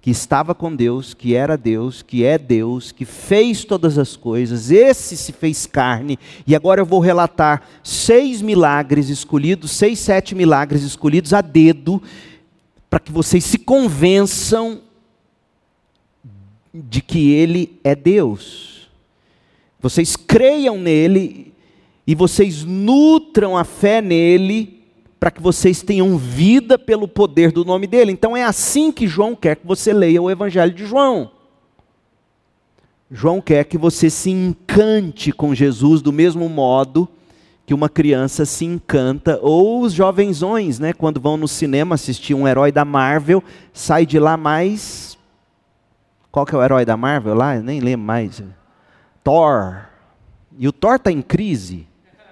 que 0.00 0.10
estava 0.10 0.54
com 0.54 0.74
Deus, 0.74 1.12
que 1.12 1.34
era 1.34 1.56
Deus, 1.56 2.00
que 2.00 2.24
é 2.24 2.38
Deus, 2.38 2.90
que 2.90 3.04
fez 3.04 3.64
todas 3.64 3.98
as 3.98 4.16
coisas, 4.16 4.70
esse 4.70 5.16
se 5.16 5.32
fez 5.32 5.66
carne, 5.66 6.18
e 6.46 6.56
agora 6.56 6.80
eu 6.80 6.86
vou 6.86 7.00
relatar 7.00 7.62
seis 7.84 8.40
milagres 8.40 9.10
escolhidos, 9.10 9.72
seis, 9.72 9.98
sete 9.98 10.34
milagres 10.34 10.82
escolhidos 10.82 11.34
a 11.34 11.42
dedo, 11.42 12.02
para 12.88 12.98
que 12.98 13.12
vocês 13.12 13.44
se 13.44 13.58
convençam 13.58 14.80
de 16.72 17.02
que 17.02 17.32
Ele 17.32 17.78
é 17.84 17.94
Deus. 17.94 18.88
Vocês 19.80 20.16
creiam 20.16 20.78
nele 20.78 21.52
e 22.06 22.14
vocês 22.14 22.64
nutram 22.64 23.56
a 23.56 23.64
fé 23.64 24.00
nele 24.00 24.79
para 25.20 25.30
que 25.30 25.42
vocês 25.42 25.82
tenham 25.82 26.16
vida 26.16 26.78
pelo 26.78 27.06
poder 27.06 27.52
do 27.52 27.62
nome 27.62 27.86
dele. 27.86 28.10
Então 28.10 28.34
é 28.34 28.42
assim 28.42 28.90
que 28.90 29.06
João 29.06 29.36
quer 29.36 29.56
que 29.56 29.66
você 29.66 29.92
leia 29.92 30.22
o 30.22 30.30
Evangelho 30.30 30.72
de 30.72 30.86
João. 30.86 31.30
João 33.10 33.38
quer 33.38 33.64
que 33.64 33.76
você 33.76 34.08
se 34.08 34.30
encante 34.30 35.30
com 35.30 35.54
Jesus 35.54 36.00
do 36.00 36.10
mesmo 36.10 36.48
modo 36.48 37.06
que 37.66 37.74
uma 37.74 37.88
criança 37.88 38.44
se 38.44 38.64
encanta, 38.64 39.38
ou 39.42 39.82
os 39.82 39.92
jovenzões, 39.92 40.80
né, 40.80 40.92
quando 40.92 41.20
vão 41.20 41.36
no 41.36 41.46
cinema 41.46 41.94
assistir 41.94 42.34
um 42.34 42.48
herói 42.48 42.72
da 42.72 42.84
Marvel, 42.84 43.44
sai 43.72 44.04
de 44.04 44.18
lá 44.18 44.36
mais. 44.36 45.16
Qual 46.32 46.44
que 46.44 46.52
é 46.52 46.58
o 46.58 46.62
herói 46.64 46.84
da 46.84 46.96
Marvel 46.96 47.34
lá? 47.34 47.54
Eu 47.54 47.62
nem 47.62 47.78
lembro 47.78 48.04
mais. 48.04 48.42
Thor. 49.22 49.82
E 50.58 50.66
o 50.66 50.72
Thor 50.72 50.96
está 50.96 51.12
em 51.12 51.22
crise. 51.22 51.86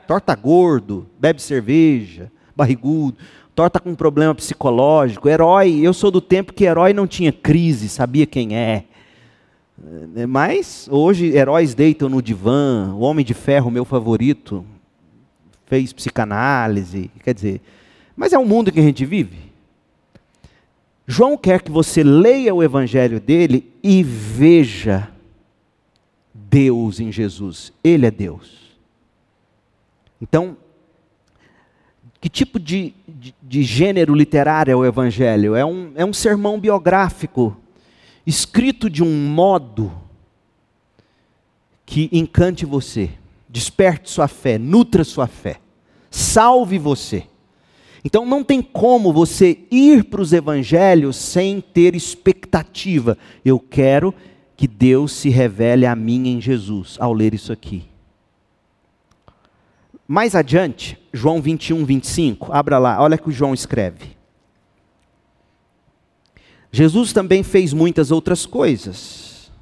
Thor 0.08 0.18
está 0.18 0.34
gordo, 0.34 1.06
bebe 1.20 1.40
cerveja, 1.40 2.32
barrigudo. 2.58 3.16
Thor 3.54 3.68
está 3.68 3.80
com 3.80 3.90
um 3.90 3.94
problema 3.94 4.34
psicológico. 4.34 5.28
Herói, 5.28 5.80
eu 5.80 5.94
sou 5.94 6.10
do 6.10 6.20
tempo 6.20 6.52
que 6.52 6.64
herói 6.64 6.92
não 6.92 7.06
tinha 7.06 7.32
crise, 7.32 7.88
sabia 7.88 8.26
quem 8.26 8.56
é. 8.56 8.84
é. 10.16 10.26
Mas 10.26 10.88
hoje 10.90 11.34
heróis 11.34 11.74
deitam 11.74 12.08
no 12.08 12.20
divã. 12.20 12.92
O 12.94 13.00
Homem 13.00 13.24
de 13.24 13.34
Ferro, 13.34 13.70
meu 13.70 13.84
favorito, 13.84 14.64
fez 15.66 15.92
psicanálise. 15.92 17.10
Quer 17.22 17.34
dizer, 17.34 17.60
mas 18.16 18.32
é 18.32 18.38
o 18.38 18.44
mundo 18.44 18.72
que 18.72 18.80
a 18.80 18.84
gente 18.84 19.04
vive. 19.04 19.48
João 21.06 21.36
quer 21.36 21.62
que 21.62 21.70
você 21.70 22.02
leia 22.02 22.54
o 22.54 22.62
evangelho 22.62 23.18
dele 23.18 23.72
e 23.82 24.02
veja 24.02 25.08
Deus 26.34 27.00
em 27.00 27.10
Jesus. 27.10 27.72
Ele 27.82 28.06
é 28.06 28.10
Deus. 28.10 28.58
Então, 30.20 30.56
que 32.20 32.28
tipo 32.28 32.58
de, 32.58 32.94
de, 33.06 33.34
de, 33.40 33.62
gênero 33.62 34.14
literário 34.14 34.72
é 34.72 34.76
o 34.76 34.84
Evangelho? 34.84 35.54
É 35.54 35.64
um, 35.64 35.92
é 35.94 36.04
um 36.04 36.12
sermão 36.12 36.58
biográfico, 36.58 37.56
escrito 38.26 38.90
de 38.90 39.02
um 39.02 39.28
modo 39.28 39.92
que 41.86 42.08
encante 42.12 42.66
você, 42.66 43.10
desperte 43.48 44.10
sua 44.10 44.28
fé, 44.28 44.58
nutra 44.58 45.04
sua 45.04 45.26
fé, 45.26 45.60
salve 46.10 46.78
você. 46.78 47.24
Então 48.04 48.26
não 48.26 48.44
tem 48.44 48.62
como 48.62 49.12
você 49.12 49.58
ir 49.70 50.04
para 50.04 50.20
os 50.20 50.32
evangelhos 50.32 51.16
sem 51.16 51.60
ter 51.60 51.94
expectativa. 51.94 53.16
Eu 53.44 53.58
quero 53.58 54.14
que 54.56 54.66
Deus 54.66 55.12
se 55.12 55.28
revele 55.28 55.86
a 55.86 55.94
mim 55.94 56.28
em 56.28 56.40
Jesus 56.40 56.96
ao 57.00 57.12
ler 57.12 57.32
isso 57.32 57.52
aqui. 57.52 57.87
Mais 60.10 60.34
adiante, 60.34 60.98
João 61.12 61.42
21, 61.42 61.84
25, 61.84 62.50
abra 62.50 62.78
lá, 62.78 62.98
olha 63.02 63.18
que 63.18 63.28
o 63.28 63.32
João 63.32 63.52
escreve. 63.52 64.16
Jesus 66.72 67.12
também 67.12 67.42
fez 67.42 67.74
muitas 67.74 68.10
outras 68.10 68.46
coisas. 68.46 69.52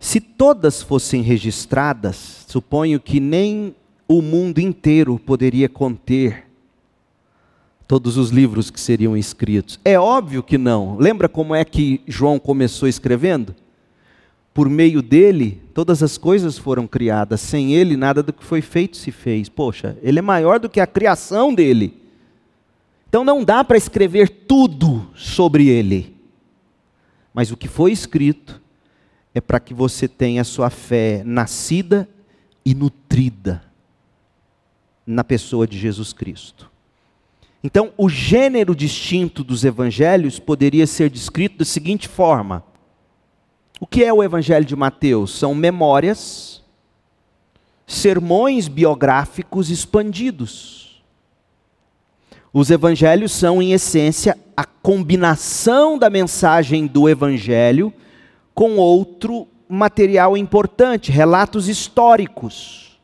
Se 0.00 0.20
todas 0.20 0.82
fossem 0.82 1.22
registradas, 1.22 2.44
suponho 2.48 2.98
que 2.98 3.20
nem 3.20 3.76
o 4.08 4.20
mundo 4.20 4.58
inteiro 4.58 5.16
poderia 5.16 5.68
conter 5.68 6.48
todos 7.86 8.16
os 8.16 8.30
livros 8.30 8.70
que 8.70 8.80
seriam 8.80 9.16
escritos. 9.16 9.78
É 9.84 9.98
óbvio 10.00 10.42
que 10.42 10.58
não. 10.58 10.96
Lembra 10.96 11.28
como 11.28 11.54
é 11.54 11.64
que 11.64 12.00
João 12.08 12.40
começou 12.40 12.88
escrevendo? 12.88 13.54
Por 14.52 14.68
meio 14.68 15.00
dele, 15.00 15.62
todas 15.72 16.02
as 16.02 16.18
coisas 16.18 16.58
foram 16.58 16.86
criadas. 16.86 17.40
Sem 17.40 17.74
ele, 17.74 17.96
nada 17.96 18.22
do 18.22 18.32
que 18.32 18.44
foi 18.44 18.60
feito 18.60 18.96
se 18.96 19.12
fez. 19.12 19.48
Poxa, 19.48 19.96
ele 20.02 20.18
é 20.18 20.22
maior 20.22 20.58
do 20.58 20.68
que 20.68 20.80
a 20.80 20.86
criação 20.86 21.54
dele. 21.54 22.00
Então 23.08 23.24
não 23.24 23.44
dá 23.44 23.64
para 23.64 23.76
escrever 23.76 24.28
tudo 24.46 25.08
sobre 25.14 25.68
ele. 25.68 26.16
Mas 27.32 27.50
o 27.50 27.56
que 27.56 27.68
foi 27.68 27.92
escrito 27.92 28.60
é 29.34 29.40
para 29.40 29.60
que 29.60 29.72
você 29.72 30.08
tenha 30.08 30.44
sua 30.44 30.70
fé 30.70 31.22
nascida 31.24 32.08
e 32.64 32.74
nutrida 32.74 33.62
na 35.06 35.24
pessoa 35.24 35.66
de 35.66 35.78
Jesus 35.78 36.12
Cristo. 36.12 36.70
Então, 37.62 37.92
o 37.96 38.08
gênero 38.08 38.74
distinto 38.74 39.44
dos 39.44 39.64
evangelhos 39.64 40.38
poderia 40.38 40.86
ser 40.86 41.10
descrito 41.10 41.58
da 41.58 41.64
seguinte 41.64 42.08
forma: 42.08 42.64
o 43.80 43.86
que 43.86 44.04
é 44.04 44.12
o 44.12 44.22
Evangelho 44.22 44.64
de 44.64 44.76
Mateus? 44.76 45.38
São 45.38 45.54
memórias, 45.54 46.62
sermões 47.86 48.68
biográficos 48.68 49.70
expandidos. 49.70 51.02
Os 52.52 52.70
evangelhos 52.70 53.32
são, 53.32 53.62
em 53.62 53.72
essência, 53.72 54.36
a 54.56 54.64
combinação 54.64 55.98
da 55.98 56.10
mensagem 56.10 56.86
do 56.86 57.08
evangelho 57.08 57.92
com 58.54 58.76
outro 58.76 59.46
material 59.68 60.36
importante, 60.36 61.12
relatos 61.12 61.68
históricos, 61.68 63.00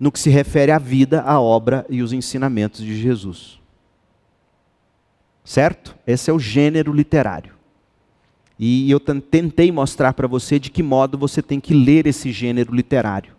no 0.00 0.10
que 0.10 0.18
se 0.18 0.30
refere 0.30 0.72
à 0.72 0.78
vida, 0.78 1.20
à 1.20 1.38
obra 1.38 1.86
e 1.90 2.02
os 2.02 2.12
ensinamentos 2.12 2.80
de 2.80 2.96
Jesus. 2.96 3.60
Certo? 5.44 5.94
Esse 6.06 6.30
é 6.30 6.32
o 6.32 6.38
gênero 6.38 6.92
literário. 6.92 7.55
E 8.58 8.90
eu 8.90 8.98
tentei 8.98 9.70
mostrar 9.70 10.14
para 10.14 10.26
você 10.26 10.58
de 10.58 10.70
que 10.70 10.82
modo 10.82 11.18
você 11.18 11.42
tem 11.42 11.60
que 11.60 11.74
ler 11.74 12.06
esse 12.06 12.32
gênero 12.32 12.74
literário. 12.74 13.34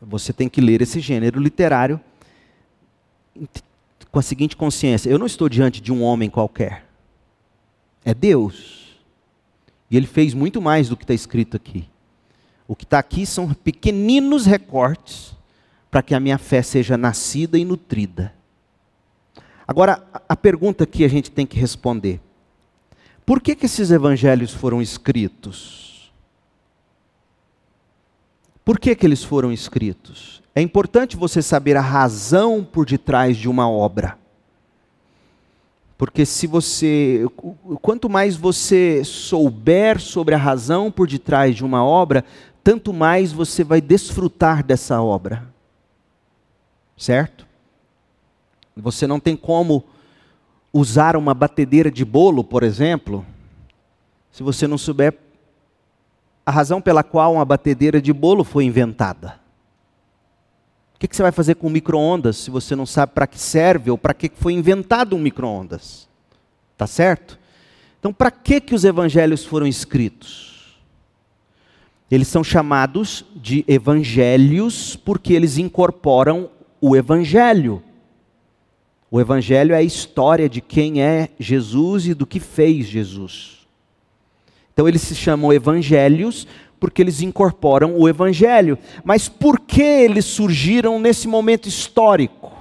Você 0.00 0.32
tem 0.32 0.48
que 0.48 0.60
ler 0.60 0.82
esse 0.82 1.00
gênero 1.00 1.40
literário 1.40 2.00
com 4.12 4.18
a 4.18 4.22
seguinte 4.22 4.56
consciência: 4.56 5.10
eu 5.10 5.18
não 5.18 5.26
estou 5.26 5.48
diante 5.48 5.80
de 5.80 5.92
um 5.92 6.02
homem 6.02 6.30
qualquer. 6.30 6.86
É 8.04 8.14
Deus. 8.14 8.96
E 9.90 9.96
ele 9.96 10.06
fez 10.06 10.32
muito 10.34 10.60
mais 10.62 10.88
do 10.88 10.96
que 10.96 11.04
está 11.04 11.14
escrito 11.14 11.56
aqui. 11.56 11.88
O 12.68 12.74
que 12.74 12.84
está 12.84 12.98
aqui 12.98 13.24
são 13.24 13.52
pequeninos 13.52 14.46
recortes 14.46 15.34
para 15.90 16.02
que 16.02 16.14
a 16.14 16.20
minha 16.20 16.38
fé 16.38 16.62
seja 16.62 16.96
nascida 16.96 17.58
e 17.58 17.64
nutrida. 17.64 18.34
Agora, 19.66 20.06
a 20.28 20.36
pergunta 20.36 20.86
que 20.86 21.04
a 21.04 21.08
gente 21.08 21.30
tem 21.30 21.46
que 21.46 21.58
responder: 21.58 22.20
por 23.26 23.40
que, 23.40 23.56
que 23.56 23.66
esses 23.66 23.90
evangelhos 23.90 24.54
foram 24.54 24.80
escritos? 24.80 26.12
Por 28.64 28.78
que, 28.78 28.94
que 28.94 29.04
eles 29.04 29.24
foram 29.24 29.52
escritos? 29.52 30.42
É 30.54 30.62
importante 30.62 31.16
você 31.16 31.42
saber 31.42 31.76
a 31.76 31.80
razão 31.80 32.64
por 32.64 32.86
detrás 32.86 33.36
de 33.36 33.48
uma 33.48 33.68
obra. 33.68 34.16
Porque 35.98 36.24
se 36.24 36.46
você, 36.46 37.24
quanto 37.82 38.08
mais 38.08 38.36
você 38.36 39.02
souber 39.04 40.00
sobre 40.00 40.34
a 40.34 40.38
razão 40.38 40.90
por 40.90 41.08
detrás 41.08 41.56
de 41.56 41.64
uma 41.64 41.84
obra, 41.84 42.24
tanto 42.62 42.92
mais 42.92 43.32
você 43.32 43.64
vai 43.64 43.80
desfrutar 43.80 44.62
dessa 44.62 45.00
obra. 45.02 45.46
Certo? 46.96 47.46
Você 48.76 49.06
não 49.06 49.18
tem 49.18 49.36
como 49.36 49.84
usar 50.76 51.16
uma 51.16 51.32
batedeira 51.32 51.90
de 51.90 52.04
bolo, 52.04 52.44
por 52.44 52.62
exemplo, 52.62 53.24
se 54.30 54.42
você 54.42 54.66
não 54.66 54.76
souber 54.76 55.16
a 56.44 56.50
razão 56.50 56.80
pela 56.82 57.02
qual 57.02 57.32
uma 57.34 57.44
batedeira 57.44 58.00
de 58.00 58.12
bolo 58.12 58.44
foi 58.44 58.64
inventada. 58.64 59.40
O 60.94 60.98
que, 60.98 61.14
você 61.14 61.22
vai 61.22 61.32
fazer 61.32 61.54
com 61.54 61.70
micro-ondas 61.70 62.36
se 62.36 62.50
você 62.50 62.76
não 62.76 62.84
sabe 62.84 63.12
para 63.12 63.26
que 63.26 63.38
serve 63.38 63.90
ou 63.90 63.96
para 63.96 64.12
que 64.12 64.30
foi 64.34 64.52
inventado 64.52 65.16
um 65.16 65.18
micro-ondas? 65.18 66.08
Tá 66.76 66.86
certo? 66.86 67.38
Então, 67.98 68.12
para 68.12 68.30
que, 68.30 68.60
que 68.60 68.74
os 68.74 68.84
evangelhos 68.84 69.44
foram 69.44 69.66
escritos? 69.66 70.76
Eles 72.10 72.28
são 72.28 72.44
chamados 72.44 73.24
de 73.34 73.64
evangelhos 73.66 74.94
porque 74.94 75.32
eles 75.32 75.56
incorporam 75.58 76.50
o 76.80 76.94
Evangelho. 76.94 77.82
O 79.10 79.20
Evangelho 79.20 79.74
é 79.74 79.78
a 79.78 79.82
história 79.82 80.48
de 80.48 80.60
quem 80.60 81.02
é 81.02 81.30
Jesus 81.38 82.06
e 82.06 82.14
do 82.14 82.26
que 82.26 82.40
fez 82.40 82.86
Jesus. 82.86 83.66
Então 84.72 84.88
eles 84.88 85.02
se 85.02 85.14
chamam 85.14 85.52
Evangelhos 85.52 86.46
porque 86.78 87.02
eles 87.02 87.22
incorporam 87.22 87.96
o 87.96 88.08
Evangelho. 88.08 88.78
Mas 89.04 89.28
por 89.28 89.60
que 89.60 89.82
eles 89.82 90.24
surgiram 90.24 90.98
nesse 90.98 91.26
momento 91.26 91.68
histórico? 91.68 92.52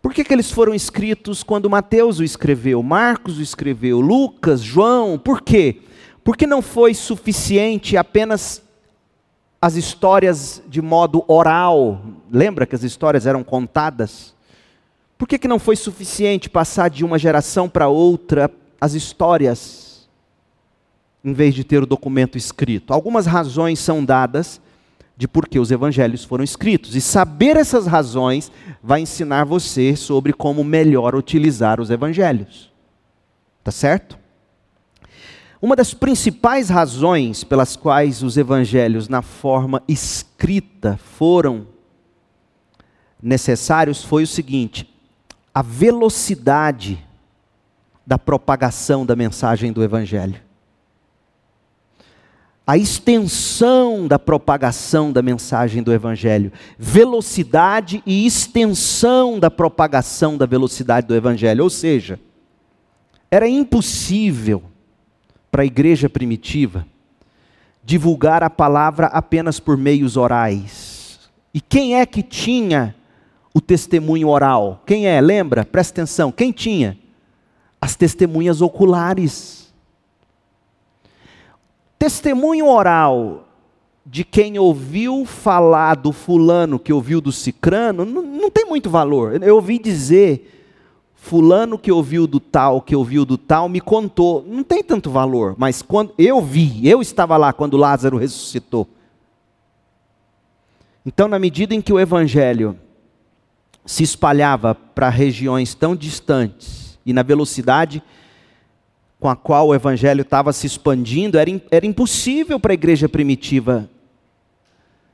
Por 0.00 0.12
que, 0.12 0.24
que 0.24 0.32
eles 0.32 0.50
foram 0.50 0.74
escritos 0.74 1.42
quando 1.42 1.70
Mateus 1.70 2.18
o 2.18 2.24
escreveu, 2.24 2.82
Marcos 2.82 3.38
o 3.38 3.42
escreveu, 3.42 4.00
Lucas, 4.00 4.60
João? 4.60 5.18
Por 5.18 5.42
quê? 5.42 5.82
Porque 6.24 6.46
não 6.46 6.60
foi 6.60 6.94
suficiente 6.94 7.96
apenas 7.96 8.61
as 9.62 9.76
histórias 9.76 10.60
de 10.66 10.82
modo 10.82 11.24
oral. 11.28 12.02
Lembra 12.28 12.66
que 12.66 12.74
as 12.74 12.82
histórias 12.82 13.26
eram 13.26 13.44
contadas? 13.44 14.34
Por 15.16 15.28
que, 15.28 15.38
que 15.38 15.46
não 15.46 15.60
foi 15.60 15.76
suficiente 15.76 16.50
passar 16.50 16.90
de 16.90 17.04
uma 17.04 17.16
geração 17.16 17.68
para 17.68 17.86
outra 17.86 18.50
as 18.80 18.94
histórias, 18.94 20.08
em 21.24 21.32
vez 21.32 21.54
de 21.54 21.62
ter 21.62 21.80
o 21.80 21.86
documento 21.86 22.36
escrito? 22.36 22.92
Algumas 22.92 23.24
razões 23.24 23.78
são 23.78 24.04
dadas 24.04 24.60
de 25.16 25.28
por 25.28 25.46
que 25.46 25.60
os 25.60 25.70
evangelhos 25.70 26.24
foram 26.24 26.42
escritos. 26.42 26.96
E 26.96 27.00
saber 27.00 27.56
essas 27.56 27.86
razões 27.86 28.50
vai 28.82 29.02
ensinar 29.02 29.44
você 29.44 29.94
sobre 29.94 30.32
como 30.32 30.64
melhor 30.64 31.14
utilizar 31.14 31.80
os 31.80 31.88
evangelhos. 31.88 32.72
Tá 33.62 33.70
certo? 33.70 34.18
Uma 35.62 35.76
das 35.76 35.94
principais 35.94 36.68
razões 36.68 37.44
pelas 37.44 37.76
quais 37.76 38.20
os 38.20 38.36
evangelhos, 38.36 39.08
na 39.08 39.22
forma 39.22 39.80
escrita, 39.86 40.98
foram 41.16 41.68
necessários 43.22 44.02
foi 44.02 44.24
o 44.24 44.26
seguinte: 44.26 44.92
a 45.54 45.62
velocidade 45.62 47.06
da 48.04 48.18
propagação 48.18 49.06
da 49.06 49.14
mensagem 49.14 49.72
do 49.72 49.84
evangelho. 49.84 50.40
A 52.66 52.76
extensão 52.76 54.08
da 54.08 54.18
propagação 54.18 55.12
da 55.12 55.20
mensagem 55.20 55.82
do 55.82 55.92
Evangelho. 55.92 56.52
Velocidade 56.78 58.00
e 58.06 58.24
extensão 58.24 59.40
da 59.40 59.50
propagação 59.50 60.38
da 60.38 60.46
velocidade 60.46 61.08
do 61.08 61.14
Evangelho. 61.14 61.64
Ou 61.64 61.68
seja, 61.68 62.20
era 63.28 63.48
impossível 63.48 64.62
para 65.52 65.62
a 65.62 65.66
igreja 65.66 66.08
primitiva 66.08 66.86
divulgar 67.84 68.42
a 68.42 68.48
palavra 68.48 69.08
apenas 69.08 69.60
por 69.60 69.76
meios 69.76 70.16
orais. 70.16 71.30
E 71.52 71.60
quem 71.60 72.00
é 72.00 72.06
que 72.06 72.22
tinha 72.22 72.94
o 73.52 73.60
testemunho 73.60 74.28
oral? 74.28 74.82
Quem 74.86 75.06
é? 75.06 75.20
Lembra? 75.20 75.62
Presta 75.62 76.00
atenção. 76.00 76.32
Quem 76.32 76.52
tinha? 76.52 76.98
As 77.78 77.94
testemunhas 77.94 78.62
oculares. 78.62 79.70
Testemunho 81.98 82.66
oral 82.66 83.46
de 84.06 84.24
quem 84.24 84.58
ouviu 84.58 85.26
falar 85.26 85.96
do 85.96 86.12
fulano 86.12 86.78
que 86.78 86.92
ouviu 86.92 87.20
do 87.20 87.30
cicrano 87.30 88.06
não, 88.06 88.22
não 88.22 88.50
tem 88.50 88.64
muito 88.64 88.88
valor. 88.88 89.42
Eu 89.42 89.56
ouvi 89.56 89.78
dizer 89.78 90.61
fulano 91.22 91.78
que 91.78 91.92
ouviu 91.92 92.26
do 92.26 92.40
tal, 92.40 92.82
que 92.82 92.96
ouviu 92.96 93.24
do 93.24 93.38
tal, 93.38 93.68
me 93.68 93.80
contou. 93.80 94.44
Não 94.44 94.64
tem 94.64 94.82
tanto 94.82 95.08
valor, 95.08 95.54
mas 95.56 95.80
quando 95.80 96.12
eu 96.18 96.42
vi, 96.42 96.86
eu 96.86 97.00
estava 97.00 97.36
lá 97.36 97.52
quando 97.52 97.76
Lázaro 97.76 98.16
ressuscitou. 98.16 98.88
Então, 101.06 101.28
na 101.28 101.38
medida 101.38 101.76
em 101.76 101.80
que 101.80 101.92
o 101.92 102.00
evangelho 102.00 102.76
se 103.86 104.02
espalhava 104.02 104.74
para 104.74 105.08
regiões 105.08 105.74
tão 105.74 105.94
distantes 105.94 106.98
e 107.06 107.12
na 107.12 107.22
velocidade 107.22 108.02
com 109.20 109.28
a 109.28 109.36
qual 109.36 109.68
o 109.68 109.74
evangelho 109.76 110.22
estava 110.22 110.52
se 110.52 110.66
expandindo, 110.66 111.38
era, 111.38 111.50
era 111.70 111.86
impossível 111.86 112.58
para 112.58 112.72
a 112.72 112.74
igreja 112.74 113.08
primitiva 113.08 113.88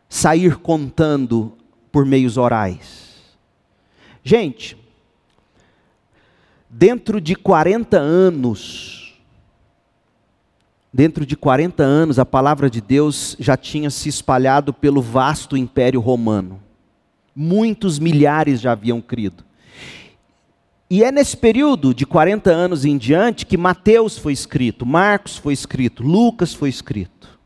sair 0.09 0.57
contando 0.57 1.53
por 1.93 2.07
meios 2.07 2.39
orais. 2.39 3.37
Gente, 4.25 4.78
dentro 6.69 7.21
de 7.21 7.35
40 7.35 7.97
anos, 7.99 9.19
dentro 10.93 11.25
de 11.25 11.37
40 11.37 11.83
anos, 11.83 12.19
a 12.19 12.27
palavra 12.27 12.69
de 12.69 12.81
Deus 12.81 13.37
já 13.39 13.57
tinha 13.57 13.91
se 13.91 14.09
espalhado 14.09 14.73
pelo 14.73 15.01
vasto 15.01 15.57
império 15.57 16.01
romano. 16.01 16.61
Muitos 17.35 17.99
milhares 17.99 18.61
já 18.61 18.73
haviam 18.73 19.01
crido. 19.01 19.45
E 20.91 21.05
é 21.05 21.13
nesse 21.13 21.37
período 21.37 21.93
de 21.93 22.07
40 22.07 22.51
anos 22.51 22.85
em 22.85 22.97
diante 22.97 23.45
que 23.45 23.59
Mateus 23.59 24.17
foi 24.17 24.33
escrito, 24.33 24.87
Marcos 24.87 25.37
foi 25.37 25.53
escrito, 25.53 26.03
Lucas 26.03 26.55
foi 26.55 26.71
escrito. 26.71 27.39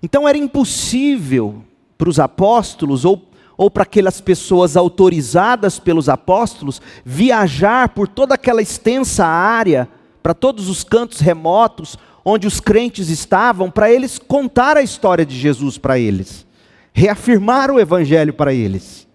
Então 0.00 0.28
era 0.28 0.38
impossível 0.38 1.64
para 1.98 2.08
os 2.08 2.18
apóstolos 2.18 3.04
ou 3.04 3.31
ou 3.62 3.70
para 3.70 3.84
aquelas 3.84 4.20
pessoas 4.20 4.76
autorizadas 4.76 5.78
pelos 5.78 6.08
apóstolos 6.08 6.82
viajar 7.04 7.90
por 7.90 8.08
toda 8.08 8.34
aquela 8.34 8.60
extensa 8.60 9.24
área, 9.24 9.88
para 10.20 10.34
todos 10.34 10.68
os 10.68 10.82
cantos 10.82 11.20
remotos 11.20 11.96
onde 12.24 12.44
os 12.44 12.58
crentes 12.58 13.08
estavam, 13.08 13.70
para 13.70 13.88
eles 13.88 14.18
contar 14.18 14.76
a 14.76 14.82
história 14.82 15.24
de 15.24 15.38
Jesus 15.38 15.78
para 15.78 15.96
eles, 15.96 16.44
reafirmar 16.92 17.70
o 17.70 17.78
evangelho 17.78 18.34
para 18.34 18.52
eles. 18.52 19.06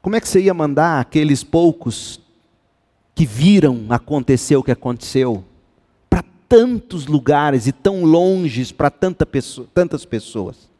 Como 0.00 0.16
é 0.16 0.20
que 0.20 0.28
você 0.28 0.40
ia 0.40 0.52
mandar 0.52 1.00
aqueles 1.00 1.44
poucos 1.44 2.20
que 3.14 3.24
viram 3.24 3.86
acontecer 3.88 4.56
o 4.56 4.64
que 4.64 4.72
aconteceu 4.72 5.44
para 6.10 6.24
tantos 6.48 7.06
lugares 7.06 7.68
e 7.68 7.72
tão 7.72 8.04
longes 8.04 8.72
para 8.72 8.90
tanta 8.90 9.24
pessoa, 9.24 9.68
tantas 9.72 10.04
pessoas? 10.04 10.71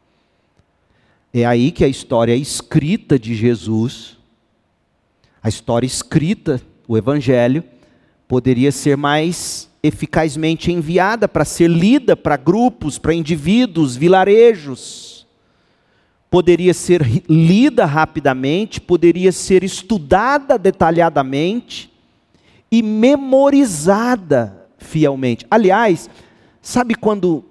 É 1.33 1.45
aí 1.45 1.71
que 1.71 1.83
a 1.83 1.87
história 1.87 2.35
escrita 2.35 3.17
de 3.17 3.33
Jesus, 3.33 4.19
a 5.41 5.49
história 5.49 5.87
escrita, 5.87 6.61
o 6.87 6.95
Evangelho, 6.95 7.63
poderia 8.27 8.71
ser 8.71 8.95
mais 8.95 9.67
eficazmente 9.81 10.71
enviada 10.71 11.27
para 11.27 11.43
ser 11.43 11.69
lida 11.69 12.15
para 12.15 12.37
grupos, 12.37 12.99
para 12.99 13.15
indivíduos, 13.15 13.95
vilarejos. 13.95 15.25
Poderia 16.29 16.73
ser 16.73 17.01
lida 17.27 17.83
rapidamente, 17.83 18.79
poderia 18.79 19.31
ser 19.31 19.63
estudada 19.63 20.57
detalhadamente 20.59 21.91
e 22.71 22.83
memorizada 22.83 24.67
fielmente. 24.77 25.47
Aliás, 25.49 26.09
sabe 26.61 26.93
quando 26.93 27.43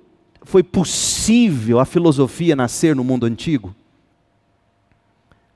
foi 0.45 0.63
possível 0.63 1.79
a 1.79 1.85
filosofia 1.85 2.57
nascer 2.57 2.95
no 2.97 3.05
mundo 3.05 3.27
antigo? 3.27 3.75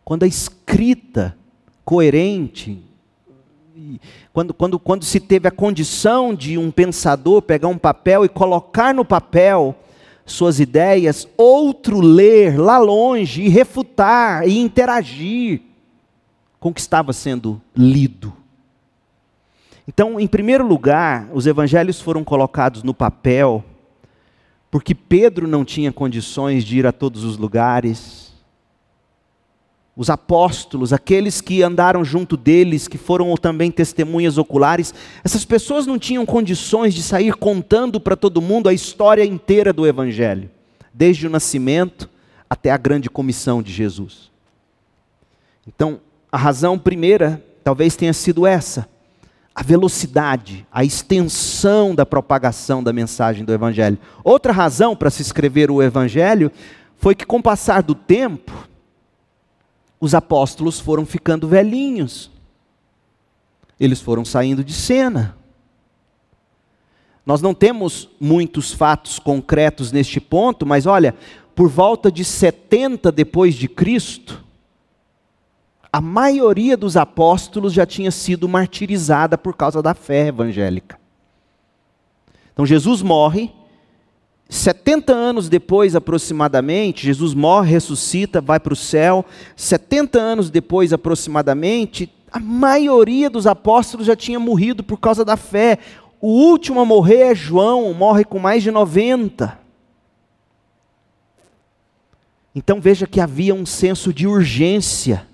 Quando 0.05 0.22
a 0.22 0.27
escrita 0.27 1.37
coerente, 1.85 2.83
quando, 4.33 4.55
quando, 4.55 4.79
quando 4.79 5.05
se 5.05 5.20
teve 5.20 5.49
a 5.49 5.51
condição 5.51 6.35
de 6.35 6.57
um 6.57 6.70
pensador 6.70 7.42
pegar 7.42 7.68
um 7.68 7.79
papel 7.79 8.25
e 8.25 8.29
colocar 8.29 8.94
no 8.94 9.05
papel 9.05 9.75
suas 10.25 10.59
ideias, 10.59 11.29
outro 11.37 12.01
ler 12.01 12.59
lá 12.59 12.79
longe 12.79 13.42
e 13.42 13.49
refutar 13.49 14.46
e 14.46 14.59
interagir 14.59 15.62
com 16.59 16.70
o 16.70 16.75
que 16.75 16.81
estava 16.81 17.12
sendo 17.12 17.61
lido. 17.77 18.33
Então, 19.87 20.18
em 20.18 20.27
primeiro 20.27 20.66
lugar, 20.66 21.29
os 21.33 21.46
evangelhos 21.46 22.01
foram 22.01 22.25
colocados 22.25 22.83
no 22.83 22.92
papel 22.92 23.64
porque 24.76 24.94
Pedro 24.94 25.48
não 25.48 25.64
tinha 25.64 25.90
condições 25.90 26.62
de 26.62 26.76
ir 26.76 26.86
a 26.86 26.92
todos 26.92 27.24
os 27.24 27.38
lugares. 27.38 28.30
Os 29.96 30.10
apóstolos, 30.10 30.92
aqueles 30.92 31.40
que 31.40 31.62
andaram 31.62 32.04
junto 32.04 32.37
deles, 32.37 32.87
que 32.87 32.98
foram 32.98 33.35
também 33.37 33.70
testemunhas 33.70 34.37
oculares, 34.37 34.92
essas 35.24 35.46
pessoas 35.46 35.87
não 35.87 35.98
tinham 35.98 36.27
condições 36.27 36.92
de 36.92 37.02
sair 37.02 37.33
contando 37.33 37.98
para 37.98 38.14
todo 38.16 38.42
mundo 38.42 38.68
a 38.68 38.74
história 38.74 39.24
inteira 39.24 39.72
do 39.72 39.87
Evangelho, 39.87 40.50
desde 40.92 41.27
o 41.27 41.31
nascimento 41.31 42.06
até 42.50 42.70
a 42.70 42.77
grande 42.77 43.08
comissão 43.08 43.62
de 43.62 43.72
Jesus. 43.72 44.31
Então, 45.66 46.02
a 46.31 46.37
razão 46.37 46.79
primeira 46.79 47.42
talvez 47.64 47.96
tenha 47.96 48.12
sido 48.12 48.46
essa 48.46 48.87
a 49.57 49.63
velocidade, 49.63 50.67
a 50.71 50.85
extensão 50.85 51.94
da 51.94 52.04
propagação 52.04 52.83
da 52.83 52.92
mensagem 52.92 53.42
do 53.42 53.54
Evangelho. 53.54 53.98
Outra 54.23 54.52
razão 54.52 54.94
para 54.94 55.09
se 55.09 55.23
escrever 55.23 55.71
o 55.71 55.83
Evangelho 55.83 56.52
foi 56.98 57.15
que, 57.15 57.25
com 57.25 57.38
o 57.38 57.42
passar 57.42 57.83
do 57.83 57.94
tempo, 57.94 58.52
os 59.98 60.15
apóstolos 60.15 60.79
foram 60.79 61.07
ficando 61.07 61.48
velhinhos, 61.48 62.31
eles 63.81 63.98
foram 63.98 64.27
saindo 64.27 64.63
de 64.63 64.75
cena. 64.75 65.35
Nós 67.25 67.40
não 67.40 67.54
temos 67.54 68.11
muitos 68.21 68.75
fatos 68.75 69.19
concretos 69.19 69.90
neste 69.90 70.21
ponto, 70.21 70.67
mas 70.67 70.85
olha, 70.85 71.15
por 71.54 71.71
volta 71.71 72.13
de 72.13 72.27
70 72.27 73.11
depois 73.11 73.54
de 73.54 73.69
Cristo, 73.69 74.44
a 75.97 76.01
maioria 76.03 76.77
dos 76.77 76.94
apóstolos 76.94 77.73
já 77.73 77.87
tinha 77.87 78.11
sido 78.11 78.47
martirizada 78.47 79.38
por 79.38 79.57
causa 79.57 79.81
da 79.81 79.94
fé 79.94 80.27
evangélica. 80.27 81.01
Então 82.53 82.67
Jesus 82.67 83.01
morre, 83.01 83.51
70 84.47 85.15
anos 85.15 85.49
depois 85.49 85.97
aproximadamente, 85.97 87.07
Jesus 87.07 87.33
morre, 87.33 87.71
ressuscita, 87.71 88.42
vai 88.42 88.61
para 88.61 88.75
o 88.75 88.77
céu. 88.77 89.25
70 89.57 90.19
anos 90.19 90.51
depois 90.51 90.92
aproximadamente, 90.92 92.13
a 92.31 92.38
maioria 92.38 93.31
dos 93.31 93.47
apóstolos 93.47 94.07
já 94.07 94.15
tinha 94.15 94.38
morrido 94.38 94.85
por 94.85 95.01
causa 95.01 95.25
da 95.25 95.35
fé. 95.35 95.79
O 96.21 96.29
último 96.29 96.79
a 96.79 96.85
morrer 96.85 97.31
é 97.31 97.35
João, 97.35 97.94
morre 97.94 98.23
com 98.23 98.38
mais 98.38 98.63
de 98.63 98.71
90. 98.71 99.59
Então 102.55 102.83
veja 102.83 103.07
que 103.07 103.19
havia 103.19 103.55
um 103.55 103.65
senso 103.65 104.13
de 104.13 104.27
urgência, 104.27 105.27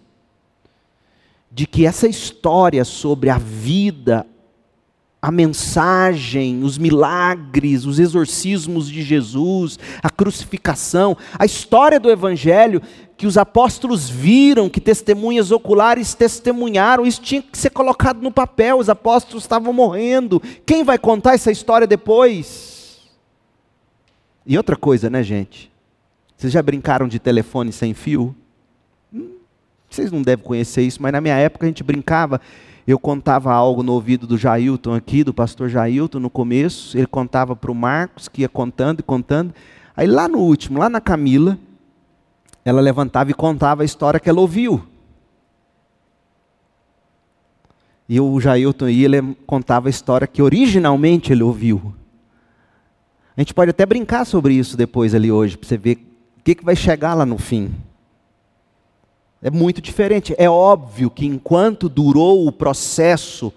de 1.54 1.66
que 1.66 1.84
essa 1.84 2.08
história 2.08 2.84
sobre 2.84 3.28
a 3.28 3.36
vida, 3.36 4.26
a 5.20 5.30
mensagem, 5.30 6.64
os 6.64 6.78
milagres, 6.78 7.84
os 7.84 7.98
exorcismos 7.98 8.88
de 8.88 9.02
Jesus, 9.02 9.78
a 10.02 10.08
crucificação, 10.08 11.16
a 11.38 11.44
história 11.44 12.00
do 12.00 12.10
Evangelho 12.10 12.80
que 13.16 13.26
os 13.26 13.38
apóstolos 13.38 14.10
viram, 14.10 14.68
que 14.68 14.80
testemunhas 14.80 15.52
oculares 15.52 16.12
testemunharam, 16.12 17.06
isso 17.06 17.20
tinha 17.20 17.40
que 17.40 17.56
ser 17.56 17.70
colocado 17.70 18.20
no 18.20 18.32
papel, 18.32 18.78
os 18.78 18.88
apóstolos 18.88 19.44
estavam 19.44 19.72
morrendo. 19.72 20.42
Quem 20.66 20.82
vai 20.82 20.98
contar 20.98 21.34
essa 21.34 21.52
história 21.52 21.86
depois? 21.86 22.98
E 24.44 24.56
outra 24.56 24.74
coisa, 24.74 25.08
né, 25.08 25.22
gente? 25.22 25.70
Vocês 26.36 26.52
já 26.52 26.60
brincaram 26.60 27.06
de 27.06 27.20
telefone 27.20 27.70
sem 27.70 27.94
fio? 27.94 28.34
Vocês 29.94 30.10
não 30.10 30.22
devem 30.22 30.44
conhecer 30.44 30.82
isso, 30.82 31.02
mas 31.02 31.12
na 31.12 31.20
minha 31.20 31.36
época 31.36 31.66
a 31.66 31.68
gente 31.68 31.82
brincava 31.82 32.40
eu 32.86 32.98
contava 32.98 33.52
algo 33.52 33.82
no 33.82 33.92
ouvido 33.92 34.26
do 34.26 34.36
Jailton 34.36 34.94
aqui, 34.94 35.22
do 35.22 35.32
pastor 35.32 35.68
Jailton, 35.68 36.18
no 36.18 36.28
começo, 36.28 36.96
ele 36.96 37.06
contava 37.06 37.54
para 37.54 37.70
o 37.70 37.74
Marcos, 37.74 38.28
que 38.28 38.42
ia 38.42 38.48
contando 38.48 39.00
e 39.00 39.02
contando. 39.02 39.54
Aí 39.96 40.06
lá 40.06 40.26
no 40.26 40.38
último, 40.38 40.78
lá 40.78 40.88
na 40.88 41.00
Camila, 41.00 41.58
ela 42.64 42.80
levantava 42.80 43.30
e 43.30 43.34
contava 43.34 43.82
a 43.82 43.84
história 43.84 44.18
que 44.18 44.28
ela 44.28 44.40
ouviu. 44.40 44.84
E 48.08 48.20
o 48.20 48.40
Jailton 48.40 48.88
ele 48.88 49.36
contava 49.46 49.88
a 49.88 49.90
história 49.90 50.26
que 50.26 50.42
originalmente 50.42 51.32
ele 51.32 51.42
ouviu. 51.42 51.94
A 53.36 53.40
gente 53.40 53.54
pode 53.54 53.70
até 53.70 53.86
brincar 53.86 54.26
sobre 54.26 54.54
isso 54.54 54.76
depois 54.76 55.14
ali 55.14 55.30
hoje, 55.30 55.56
para 55.56 55.68
você 55.68 55.78
ver 55.78 55.98
o 56.38 56.42
que, 56.42 56.56
que 56.56 56.64
vai 56.64 56.74
chegar 56.74 57.14
lá 57.14 57.24
no 57.24 57.38
fim. 57.38 57.72
É 59.42 59.50
muito 59.50 59.82
diferente. 59.82 60.34
É 60.38 60.48
óbvio 60.48 61.10
que 61.10 61.26
enquanto 61.26 61.88
durou 61.88 62.46
o 62.46 62.52
processo 62.52 63.52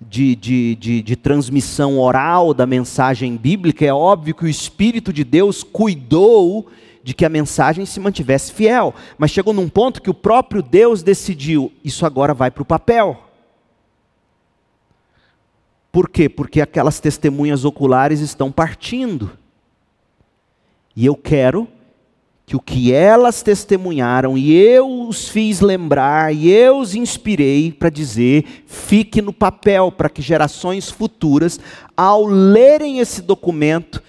de, 0.00 0.34
de, 0.34 0.74
de, 0.74 1.02
de, 1.02 1.16
transmissão 1.16 2.00
oral 2.00 2.52
da 2.52 2.66
mensagem 2.66 3.36
bíblica, 3.36 3.86
é 3.86 3.92
óbvio 3.92 4.34
que 4.34 4.44
o 4.44 4.48
Espírito 4.48 5.12
de 5.12 5.22
Deus 5.22 5.62
cuidou 5.62 6.66
de 7.02 7.14
que 7.14 7.24
a 7.24 7.28
mensagem 7.28 7.86
se 7.86 8.00
mantivesse 8.00 8.52
fiel. 8.52 8.92
Mas 9.16 9.30
chegou 9.30 9.54
num 9.54 9.68
ponto 9.68 10.02
que 10.02 10.10
o 10.10 10.14
próprio 10.14 10.60
Deus 10.60 11.00
decidiu: 11.00 11.72
isso 11.84 12.04
agora 12.04 12.34
vai 12.34 12.50
para 12.50 12.62
o 12.62 12.66
papel. 12.66 13.22
Por 15.92 16.08
quê? 16.08 16.28
Porque 16.28 16.60
aquelas 16.60 16.98
testemunhas 16.98 17.64
oculares 17.64 18.18
estão 18.18 18.50
partindo. 18.50 19.30
E 20.96 21.06
eu 21.06 21.14
quero 21.14 21.68
que 22.46 22.54
o 22.54 22.60
que 22.60 22.92
elas 22.92 23.42
testemunharam 23.42 24.36
e 24.36 24.52
eu 24.52 25.08
os 25.08 25.28
fiz 25.28 25.60
lembrar 25.60 26.34
e 26.34 26.50
eu 26.50 26.78
os 26.78 26.94
inspirei 26.94 27.72
para 27.72 27.88
dizer, 27.88 28.64
fique 28.66 29.22
no 29.22 29.32
papel 29.32 29.90
para 29.90 30.10
que 30.10 30.20
gerações 30.20 30.90
futuras, 30.90 31.58
ao 31.96 32.26
lerem 32.26 32.98
esse 32.98 33.22
documento, 33.22 34.02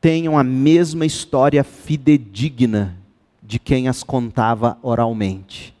tenham 0.00 0.38
a 0.38 0.44
mesma 0.44 1.06
história 1.06 1.64
fidedigna 1.64 2.96
de 3.42 3.58
quem 3.58 3.88
as 3.88 4.02
contava 4.02 4.78
oralmente. 4.82 5.74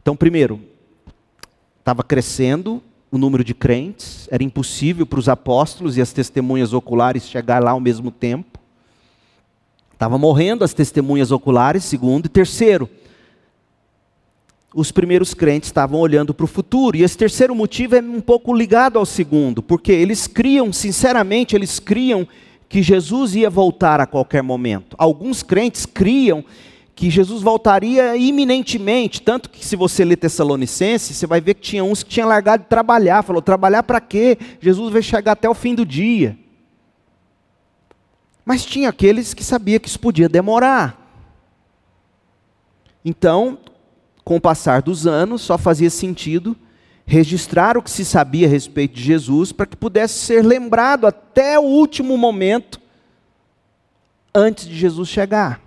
Então, 0.00 0.14
primeiro, 0.14 0.60
estava 1.78 2.02
crescendo 2.02 2.82
o 3.10 3.16
número 3.16 3.42
de 3.42 3.54
crentes, 3.54 4.28
era 4.30 4.42
impossível 4.42 5.06
para 5.06 5.18
os 5.18 5.28
apóstolos 5.28 5.96
e 5.96 6.02
as 6.02 6.12
testemunhas 6.12 6.72
oculares 6.72 7.26
chegar 7.28 7.62
lá 7.62 7.70
ao 7.70 7.80
mesmo 7.80 8.10
tempo. 8.10 8.53
Estava 10.04 10.18
morrendo 10.18 10.64
as 10.64 10.74
testemunhas 10.74 11.30
oculares, 11.30 11.82
segundo. 11.82 12.26
E 12.26 12.28
terceiro, 12.28 12.90
os 14.74 14.92
primeiros 14.92 15.32
crentes 15.32 15.70
estavam 15.70 15.98
olhando 15.98 16.34
para 16.34 16.44
o 16.44 16.46
futuro. 16.46 16.94
E 16.94 17.02
esse 17.02 17.16
terceiro 17.16 17.54
motivo 17.54 17.96
é 17.96 18.02
um 18.02 18.20
pouco 18.20 18.52
ligado 18.52 18.98
ao 18.98 19.06
segundo, 19.06 19.62
porque 19.62 19.90
eles 19.90 20.26
criam, 20.26 20.70
sinceramente, 20.74 21.56
eles 21.56 21.80
criam 21.80 22.28
que 22.68 22.82
Jesus 22.82 23.34
ia 23.34 23.48
voltar 23.48 23.98
a 23.98 24.06
qualquer 24.06 24.42
momento. 24.42 24.94
Alguns 24.98 25.42
crentes 25.42 25.86
criam 25.86 26.44
que 26.94 27.08
Jesus 27.08 27.40
voltaria 27.40 28.14
iminentemente, 28.14 29.22
tanto 29.22 29.48
que 29.48 29.64
se 29.64 29.74
você 29.74 30.04
ler 30.04 30.16
Tessalonicenses, 30.16 31.16
você 31.16 31.26
vai 31.26 31.40
ver 31.40 31.54
que 31.54 31.62
tinha 31.62 31.82
uns 31.82 32.02
que 32.02 32.10
tinham 32.10 32.28
largado 32.28 32.64
de 32.64 32.68
trabalhar, 32.68 33.22
falou: 33.22 33.40
"Trabalhar 33.40 33.82
para 33.82 34.02
quê? 34.02 34.36
Jesus 34.60 34.92
vai 34.92 35.00
chegar 35.00 35.32
até 35.32 35.48
o 35.48 35.54
fim 35.54 35.74
do 35.74 35.86
dia". 35.86 36.43
Mas 38.44 38.64
tinha 38.64 38.88
aqueles 38.88 39.32
que 39.32 39.42
sabia 39.42 39.80
que 39.80 39.88
isso 39.88 39.98
podia 39.98 40.28
demorar. 40.28 41.00
Então, 43.04 43.58
com 44.24 44.36
o 44.36 44.40
passar 44.40 44.82
dos 44.82 45.06
anos, 45.06 45.42
só 45.42 45.56
fazia 45.56 45.90
sentido 45.90 46.56
registrar 47.06 47.76
o 47.76 47.82
que 47.82 47.90
se 47.90 48.04
sabia 48.04 48.46
a 48.46 48.50
respeito 48.50 48.94
de 48.94 49.02
Jesus 49.02 49.52
para 49.52 49.66
que 49.66 49.76
pudesse 49.76 50.14
ser 50.14 50.42
lembrado 50.42 51.06
até 51.06 51.58
o 51.58 51.62
último 51.62 52.16
momento 52.16 52.80
antes 54.34 54.66
de 54.66 54.74
Jesus 54.74 55.08
chegar. 55.08 55.60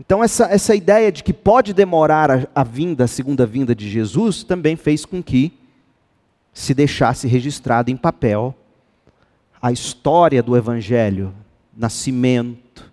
Então, 0.00 0.22
essa, 0.22 0.46
essa 0.46 0.74
ideia 0.74 1.10
de 1.10 1.22
que 1.22 1.32
pode 1.32 1.72
demorar 1.72 2.30
a, 2.30 2.46
a 2.54 2.64
vinda, 2.64 3.04
a 3.04 3.08
segunda 3.08 3.46
vinda 3.46 3.74
de 3.74 3.88
Jesus, 3.88 4.42
também 4.42 4.76
fez 4.76 5.04
com 5.04 5.22
que 5.22 5.52
se 6.52 6.74
deixasse 6.74 7.26
registrado 7.26 7.90
em 7.90 7.96
papel 7.96 8.54
a 9.60 9.72
história 9.72 10.42
do 10.42 10.56
Evangelho, 10.56 11.34
nascimento, 11.76 12.90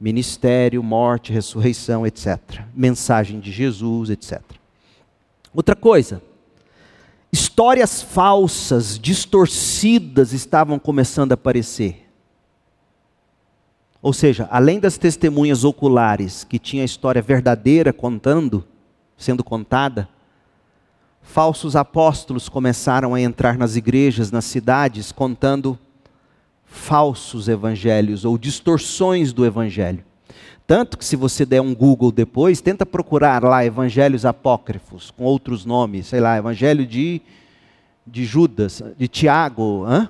ministério, 0.00 0.82
morte, 0.82 1.32
ressurreição, 1.32 2.06
etc. 2.06 2.38
Mensagem 2.74 3.40
de 3.40 3.50
Jesus, 3.50 4.10
etc. 4.10 4.40
Outra 5.54 5.74
coisa, 5.74 6.22
histórias 7.32 8.02
falsas, 8.02 8.98
distorcidas 8.98 10.32
estavam 10.32 10.78
começando 10.78 11.32
a 11.32 11.34
aparecer. 11.34 12.06
Ou 14.02 14.12
seja, 14.12 14.48
além 14.50 14.80
das 14.80 14.96
testemunhas 14.96 15.62
oculares 15.64 16.44
que 16.44 16.58
tinha 16.58 16.82
a 16.82 16.86
história 16.86 17.20
verdadeira 17.20 17.92
contando, 17.92 18.64
sendo 19.16 19.44
contada, 19.44 20.08
falsos 21.20 21.76
apóstolos 21.76 22.48
começaram 22.48 23.14
a 23.14 23.20
entrar 23.20 23.58
nas 23.58 23.76
igrejas, 23.76 24.30
nas 24.30 24.46
cidades, 24.46 25.12
contando 25.12 25.78
falsos 26.70 27.48
evangelhos 27.48 28.24
ou 28.24 28.38
distorções 28.38 29.32
do 29.32 29.44
evangelho. 29.44 30.04
Tanto 30.66 30.96
que 30.96 31.04
se 31.04 31.16
você 31.16 31.44
der 31.44 31.60
um 31.60 31.74
Google 31.74 32.12
depois, 32.12 32.60
tenta 32.60 32.86
procurar 32.86 33.42
lá 33.42 33.64
evangelhos 33.64 34.24
apócrifos 34.24 35.10
com 35.10 35.24
outros 35.24 35.66
nomes, 35.66 36.06
sei 36.06 36.20
lá, 36.20 36.38
evangelho 36.38 36.86
de, 36.86 37.20
de 38.06 38.24
Judas, 38.24 38.80
de 38.96 39.08
Tiago, 39.08 39.84
hã? 39.84 40.08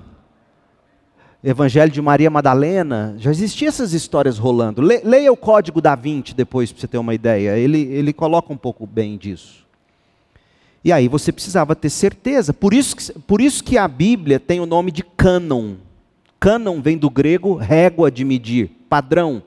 Evangelho 1.43 1.91
de 1.91 1.99
Maria 1.99 2.29
Madalena, 2.29 3.15
já 3.17 3.31
existiam 3.31 3.69
essas 3.69 3.93
histórias 3.93 4.37
rolando. 4.37 4.79
Le, 4.79 5.01
leia 5.03 5.33
o 5.33 5.37
Código 5.37 5.81
da 5.81 5.95
Vinci 5.95 6.35
depois, 6.35 6.71
para 6.71 6.79
você 6.81 6.87
ter 6.87 6.99
uma 6.99 7.15
ideia. 7.15 7.57
Ele, 7.57 7.81
ele 7.81 8.13
coloca 8.13 8.53
um 8.53 8.57
pouco 8.57 8.85
bem 8.85 9.17
disso. 9.17 9.65
E 10.83 10.91
aí 10.91 11.07
você 11.07 11.31
precisava 11.31 11.75
ter 11.75 11.89
certeza. 11.89 12.53
Por 12.53 12.71
isso, 12.71 12.95
que, 12.95 13.19
por 13.21 13.41
isso 13.41 13.63
que 13.63 13.79
a 13.79 13.87
Bíblia 13.87 14.39
tem 14.39 14.59
o 14.59 14.67
nome 14.67 14.91
de 14.91 15.01
cânon. 15.01 15.77
Cânon 16.41 16.81
vem 16.81 16.97
do 16.97 17.07
grego 17.07 17.53
régua 17.53 18.09
de 18.09 18.25
medir, 18.25 18.71
padrão. 18.89 19.43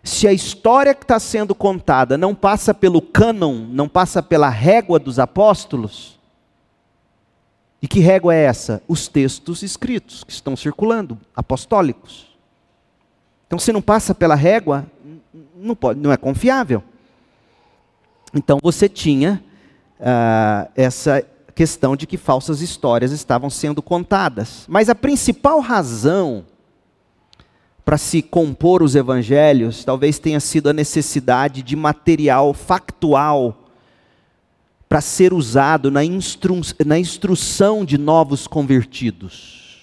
Se 0.00 0.28
a 0.28 0.32
história 0.32 0.94
que 0.94 1.02
está 1.02 1.18
sendo 1.18 1.56
contada 1.56 2.16
não 2.16 2.36
passa 2.36 2.72
pelo 2.72 3.02
cânon, 3.02 3.66
não 3.68 3.88
passa 3.88 4.22
pela 4.22 4.48
régua 4.48 5.00
dos 5.00 5.18
apóstolos, 5.18 6.20
e 7.82 7.88
que 7.88 7.98
régua 7.98 8.32
é 8.32 8.44
essa? 8.44 8.80
Os 8.86 9.08
textos 9.08 9.64
escritos 9.64 10.22
que 10.22 10.30
estão 10.30 10.56
circulando, 10.56 11.18
apostólicos. 11.34 12.28
Então, 13.48 13.58
se 13.58 13.72
não 13.72 13.82
passa 13.82 14.14
pela 14.14 14.36
régua, 14.36 14.86
não, 15.56 15.74
pode, 15.74 15.98
não 15.98 16.12
é 16.12 16.16
confiável. 16.16 16.80
Então, 18.32 18.60
você 18.62 18.88
tinha 18.88 19.42
uh, 19.98 20.70
essa 20.76 21.26
questão 21.56 21.96
de 21.96 22.06
que 22.06 22.18
falsas 22.18 22.60
histórias 22.60 23.12
estavam 23.12 23.48
sendo 23.48 23.80
contadas. 23.80 24.66
Mas 24.68 24.90
a 24.90 24.94
principal 24.94 25.58
razão 25.58 26.44
para 27.82 27.96
se 27.96 28.20
compor 28.20 28.82
os 28.82 28.94
evangelhos 28.94 29.82
talvez 29.82 30.18
tenha 30.18 30.38
sido 30.38 30.68
a 30.68 30.74
necessidade 30.74 31.62
de 31.62 31.74
material 31.74 32.52
factual 32.52 33.64
para 34.86 35.00
ser 35.00 35.32
usado 35.32 35.90
na, 35.90 36.04
instru 36.04 36.60
na 36.84 36.98
instrução 36.98 37.86
de 37.86 37.96
novos 37.96 38.46
convertidos. 38.46 39.80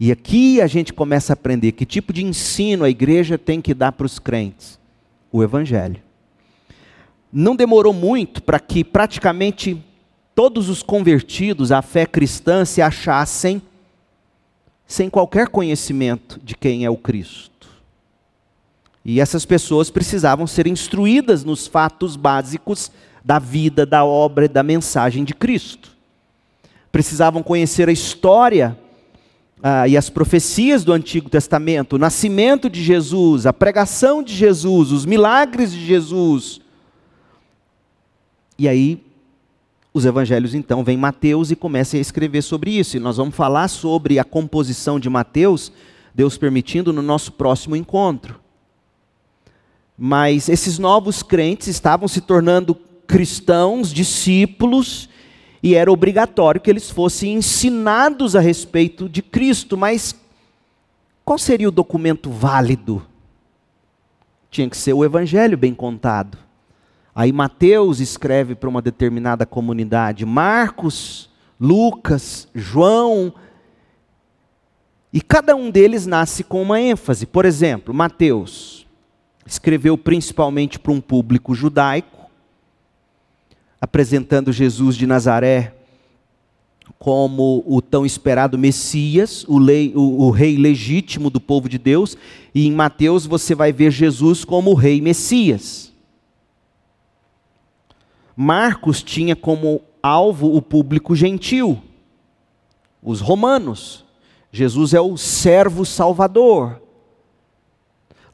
E 0.00 0.10
aqui 0.10 0.60
a 0.60 0.66
gente 0.66 0.92
começa 0.92 1.32
a 1.32 1.34
aprender 1.34 1.70
que 1.70 1.86
tipo 1.86 2.12
de 2.12 2.24
ensino 2.24 2.82
a 2.82 2.90
igreja 2.90 3.38
tem 3.38 3.60
que 3.60 3.72
dar 3.72 3.92
para 3.92 4.06
os 4.06 4.18
crentes: 4.18 4.78
o 5.30 5.40
Evangelho. 5.40 6.03
Não 7.36 7.56
demorou 7.56 7.92
muito 7.92 8.40
para 8.40 8.60
que 8.60 8.84
praticamente 8.84 9.84
todos 10.36 10.68
os 10.68 10.84
convertidos 10.84 11.72
à 11.72 11.82
fé 11.82 12.06
cristã 12.06 12.64
se 12.64 12.80
achassem 12.80 13.60
sem 14.86 15.10
qualquer 15.10 15.48
conhecimento 15.48 16.38
de 16.44 16.54
quem 16.54 16.84
é 16.84 16.90
o 16.90 16.96
Cristo. 16.96 17.68
E 19.04 19.20
essas 19.20 19.44
pessoas 19.44 19.90
precisavam 19.90 20.46
ser 20.46 20.68
instruídas 20.68 21.42
nos 21.42 21.66
fatos 21.66 22.14
básicos 22.14 22.92
da 23.24 23.40
vida, 23.40 23.84
da 23.84 24.04
obra 24.04 24.44
e 24.44 24.48
da 24.48 24.62
mensagem 24.62 25.24
de 25.24 25.34
Cristo. 25.34 25.90
Precisavam 26.92 27.42
conhecer 27.42 27.88
a 27.88 27.92
história 27.92 28.78
ah, 29.60 29.88
e 29.88 29.96
as 29.96 30.08
profecias 30.08 30.84
do 30.84 30.92
Antigo 30.92 31.28
Testamento, 31.28 31.96
o 31.96 31.98
nascimento 31.98 32.70
de 32.70 32.80
Jesus, 32.80 33.44
a 33.44 33.52
pregação 33.52 34.22
de 34.22 34.32
Jesus, 34.32 34.92
os 34.92 35.04
milagres 35.04 35.72
de 35.72 35.84
Jesus. 35.84 36.62
E 38.58 38.68
aí, 38.68 39.04
os 39.92 40.04
evangelhos 40.04 40.54
então 40.54 40.82
vem 40.82 40.96
Mateus 40.96 41.50
e 41.50 41.56
começam 41.56 41.98
a 41.98 42.00
escrever 42.00 42.42
sobre 42.42 42.70
isso. 42.72 42.96
E 42.96 43.00
nós 43.00 43.16
vamos 43.16 43.34
falar 43.34 43.68
sobre 43.68 44.18
a 44.18 44.24
composição 44.24 44.98
de 44.98 45.08
Mateus, 45.08 45.72
Deus 46.14 46.36
permitindo, 46.36 46.92
no 46.92 47.02
nosso 47.02 47.32
próximo 47.32 47.76
encontro. 47.76 48.40
Mas 49.96 50.48
esses 50.48 50.78
novos 50.78 51.22
crentes 51.22 51.68
estavam 51.68 52.08
se 52.08 52.20
tornando 52.20 52.74
cristãos, 53.06 53.92
discípulos, 53.92 55.08
e 55.62 55.74
era 55.74 55.90
obrigatório 55.90 56.60
que 56.60 56.68
eles 56.68 56.90
fossem 56.90 57.34
ensinados 57.34 58.34
a 58.34 58.40
respeito 58.40 59.08
de 59.08 59.22
Cristo, 59.22 59.76
mas 59.76 60.14
qual 61.24 61.38
seria 61.38 61.68
o 61.68 61.72
documento 61.72 62.30
válido? 62.30 63.02
Tinha 64.50 64.68
que 64.68 64.76
ser 64.76 64.92
o 64.92 65.04
evangelho 65.04 65.56
bem 65.56 65.72
contado. 65.72 66.36
Aí 67.14 67.32
Mateus 67.32 68.00
escreve 68.00 68.54
para 68.54 68.68
uma 68.68 68.82
determinada 68.82 69.46
comunidade, 69.46 70.26
Marcos, 70.26 71.30
Lucas, 71.60 72.48
João, 72.54 73.32
e 75.12 75.20
cada 75.20 75.54
um 75.54 75.70
deles 75.70 76.06
nasce 76.06 76.42
com 76.42 76.60
uma 76.60 76.80
ênfase. 76.80 77.24
Por 77.24 77.44
exemplo, 77.44 77.94
Mateus 77.94 78.84
escreveu 79.46 79.96
principalmente 79.96 80.76
para 80.76 80.90
um 80.90 81.00
público 81.00 81.54
judaico, 81.54 82.28
apresentando 83.80 84.52
Jesus 84.52 84.96
de 84.96 85.06
Nazaré 85.06 85.72
como 86.98 87.62
o 87.66 87.80
tão 87.80 88.04
esperado 88.04 88.58
Messias, 88.58 89.44
o, 89.46 89.58
lei, 89.58 89.92
o, 89.94 90.22
o, 90.22 90.30
rei 90.30 90.56
legítimo 90.56 91.30
do 91.30 91.40
povo 91.40 91.68
de 91.68 91.78
Deus, 91.78 92.16
e 92.54 92.66
em 92.66 92.72
Mateus 92.72 93.26
você 93.26 93.54
vai 93.54 93.72
ver 93.72 93.90
Jesus 93.90 94.44
como 94.44 94.70
o 94.70 94.74
rei 94.74 95.00
Messias. 95.00 95.93
Marcos 98.36 99.02
tinha 99.02 99.36
como 99.36 99.80
alvo 100.02 100.54
o 100.54 100.60
público 100.60 101.14
gentil, 101.14 101.80
os 103.02 103.20
romanos. 103.20 104.04
Jesus 104.50 104.94
é 104.94 105.00
o 105.00 105.16
servo 105.16 105.84
salvador. 105.84 106.80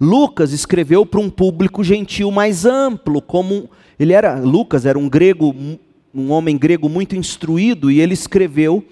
Lucas 0.00 0.52
escreveu 0.52 1.04
para 1.04 1.20
um 1.20 1.28
público 1.28 1.84
gentil 1.84 2.30
mais 2.30 2.64
amplo, 2.64 3.20
como 3.20 3.68
ele 3.98 4.14
era 4.14 4.38
Lucas 4.38 4.86
era 4.86 4.98
um 4.98 5.08
grego, 5.08 5.54
um 6.14 6.30
homem 6.30 6.56
grego 6.56 6.88
muito 6.88 7.14
instruído 7.14 7.90
e 7.90 8.00
ele 8.00 8.14
escreveu 8.14 8.84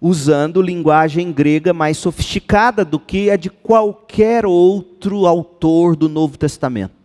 usando 0.00 0.60
linguagem 0.60 1.32
grega 1.32 1.72
mais 1.72 1.96
sofisticada 1.96 2.84
do 2.84 3.00
que 3.00 3.30
a 3.30 3.36
de 3.36 3.48
qualquer 3.48 4.44
outro 4.44 5.26
autor 5.26 5.96
do 5.96 6.08
Novo 6.08 6.36
Testamento. 6.38 6.95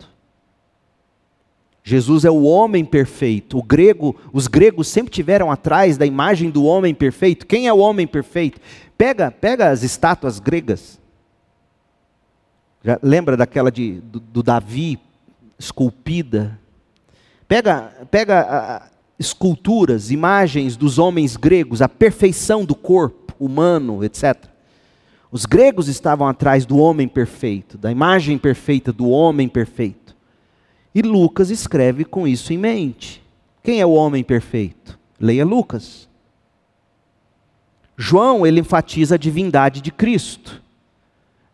Jesus 1.84 2.26
é 2.26 2.30
o 2.30 2.44
homem 2.44 2.86
perfeito. 2.86 3.58
O 3.58 3.64
grego, 3.64 4.16
os 4.32 4.48
gregos 4.48 4.88
sempre 4.88 5.12
tiveram 5.12 5.52
atrás 5.52 5.98
da 5.98 6.06
imagem 6.06 6.50
do 6.50 6.64
homem 6.64 6.94
perfeito. 6.94 7.48
Quem 7.48 7.68
é 7.68 7.74
o 7.74 7.80
homem 7.80 8.06
perfeito? 8.06 8.62
Pega, 8.98 9.32
pega 9.32 9.70
as 9.70 9.82
estátuas 9.82 10.40
gregas. 10.40 11.00
Já 12.84 13.00
lembra 13.02 13.36
daquela 13.36 13.72
de, 13.72 14.00
do, 14.02 14.20
do 14.20 14.44
Davi 14.44 15.00
esculpida? 15.58 16.60
Pega, 17.48 17.92
pega 18.10 18.90
esculturas, 19.20 20.12
imagens 20.12 20.76
dos 20.76 20.98
homens 20.98 21.36
gregos, 21.36 21.82
a 21.82 21.90
perfeição 21.90 22.64
do 22.64 22.76
corpo 22.76 23.34
humano, 23.40 24.04
etc. 24.04 24.36
Os 25.32 25.46
gregos 25.46 25.88
estavam 25.88 26.28
atrás 26.28 26.66
do 26.66 26.78
homem 26.78 27.08
perfeito, 27.08 27.78
da 27.78 27.92
imagem 27.92 28.38
perfeita 28.38 28.92
do 28.92 29.10
homem 29.10 29.48
perfeito. 29.48 30.01
E 30.94 31.02
Lucas 31.02 31.50
escreve 31.50 32.04
com 32.04 32.28
isso 32.28 32.52
em 32.52 32.58
mente. 32.58 33.24
Quem 33.64 33.80
é 33.80 33.86
o 33.86 33.94
homem 33.94 34.24
perfeito? 34.24 35.00
Leia 35.20 35.46
Lucas. 35.46 36.10
João, 37.98 38.46
ele 38.46 38.60
enfatiza 38.60 39.16
a 39.16 39.18
divindade 39.18 39.80
de 39.80 39.92
Cristo. 39.92 40.62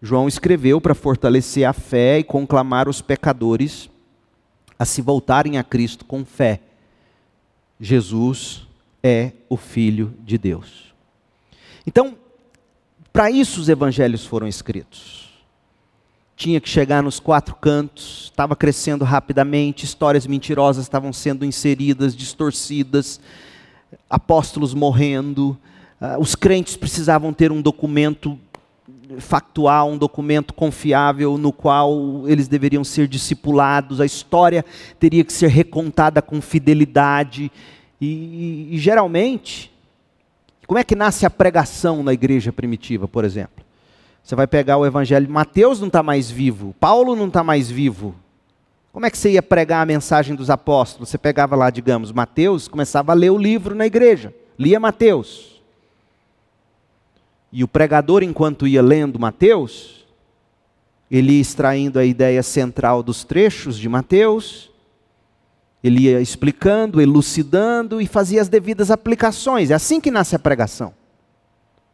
João 0.01 0.27
escreveu 0.27 0.79
para 0.79 0.95
fortalecer 0.95 1.67
a 1.67 1.73
fé 1.73 2.19
e 2.19 2.23
conclamar 2.23 2.87
os 2.87 3.01
pecadores 3.01 3.89
a 4.79 4.85
se 4.85 5.01
voltarem 5.01 5.57
a 5.57 5.63
Cristo 5.63 6.05
com 6.05 6.23
fé. 6.23 6.61
Jesus 7.79 8.67
é 9.03 9.31
o 9.49 9.57
Filho 9.57 10.13
de 10.23 10.37
Deus. 10.37 10.93
Então, 11.85 12.17
para 13.11 13.31
isso 13.31 13.59
os 13.59 13.69
evangelhos 13.69 14.25
foram 14.25 14.47
escritos. 14.47 15.29
Tinha 16.37 16.61
que 16.61 16.69
chegar 16.69 17.03
nos 17.03 17.19
quatro 17.19 17.55
cantos, 17.55 18.25
estava 18.31 18.55
crescendo 18.55 19.03
rapidamente, 19.03 19.83
histórias 19.83 20.25
mentirosas 20.25 20.85
estavam 20.85 21.11
sendo 21.11 21.43
inseridas, 21.43 22.15
distorcidas, 22.15 23.19
apóstolos 24.09 24.73
morrendo, 24.73 25.57
uh, 25.99 26.17
os 26.19 26.35
crentes 26.35 26.77
precisavam 26.77 27.33
ter 27.33 27.51
um 27.51 27.61
documento 27.61 28.39
factual, 29.19 29.89
um 29.89 29.97
documento 29.97 30.53
confiável 30.53 31.37
no 31.37 31.51
qual 31.51 32.23
eles 32.27 32.47
deveriam 32.47 32.83
ser 32.83 33.07
discipulados, 33.07 33.99
a 33.99 34.05
história 34.05 34.63
teria 34.99 35.23
que 35.23 35.33
ser 35.33 35.47
recontada 35.47 36.21
com 36.21 36.41
fidelidade. 36.41 37.51
E, 37.99 38.69
e, 38.71 38.77
geralmente, 38.77 39.71
como 40.67 40.77
é 40.77 40.83
que 40.83 40.95
nasce 40.95 41.25
a 41.25 41.29
pregação 41.29 42.03
na 42.03 42.13
igreja 42.13 42.51
primitiva, 42.51 43.07
por 43.07 43.25
exemplo? 43.25 43.66
Você 44.27 44.35
vai 44.35 44.45
pegar 44.45 44.75
o 44.75 44.85
evangelho, 44.85 45.29
Mateus 45.29 45.79
não 45.79 45.87
está 45.87 46.03
mais 46.03 46.29
vivo, 46.29 46.75
Paulo 46.81 47.15
não 47.15 47.29
está 47.29 47.45
mais 47.45 47.71
vivo. 47.71 48.13
Como 48.91 49.05
é 49.05 49.09
que 49.09 49.17
você 49.17 49.31
ia 49.31 49.41
pregar 49.41 49.81
a 49.81 49.85
mensagem 49.85 50.35
dos 50.35 50.49
apóstolos? 50.49 51.07
Você 51.07 51.17
pegava 51.17 51.55
lá, 51.55 51.69
digamos, 51.69 52.11
Mateus, 52.11 52.67
começava 52.67 53.13
a 53.13 53.15
ler 53.15 53.29
o 53.29 53.37
livro 53.37 53.73
na 53.73 53.85
igreja, 53.85 54.35
lia 54.59 54.81
Mateus. 54.81 55.61
E 57.53 57.63
o 57.63 57.69
pregador, 57.69 58.21
enquanto 58.21 58.67
ia 58.67 58.81
lendo 58.81 59.17
Mateus, 59.17 60.05
ele 61.09 61.35
ia 61.35 61.41
extraindo 61.41 61.97
a 61.97 62.03
ideia 62.03 62.43
central 62.43 63.01
dos 63.01 63.23
trechos 63.23 63.77
de 63.77 63.87
Mateus, 63.87 64.69
ele 65.81 66.01
ia 66.01 66.19
explicando, 66.19 66.99
elucidando 66.99 68.01
e 68.01 68.05
fazia 68.05 68.41
as 68.41 68.49
devidas 68.49 68.91
aplicações. 68.91 69.71
É 69.71 69.75
assim 69.75 70.01
que 70.01 70.11
nasce 70.11 70.35
a 70.35 70.39
pregação. 70.39 70.93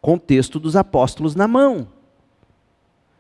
Com 0.02 0.16
o 0.16 0.20
texto 0.20 0.60
dos 0.60 0.76
apóstolos 0.76 1.36
na 1.36 1.48
mão. 1.48 1.93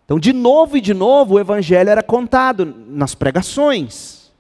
Então, 0.05 0.19
de 0.19 0.33
novo 0.33 0.77
e 0.77 0.81
de 0.81 0.93
novo, 0.93 1.35
o 1.35 1.39
evangelho 1.39 1.89
era 1.89 2.03
contado 2.03 2.65
nas 2.87 3.15
pregações, 3.15 4.31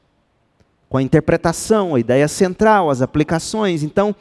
com 0.89 0.97
a 0.97 1.01
interpretação, 1.01 1.95
a 1.95 1.99
ideia 1.99 2.27
central, 2.27 2.89
as 2.89 3.01
aplicações. 3.01 3.81
Então, 3.81 4.15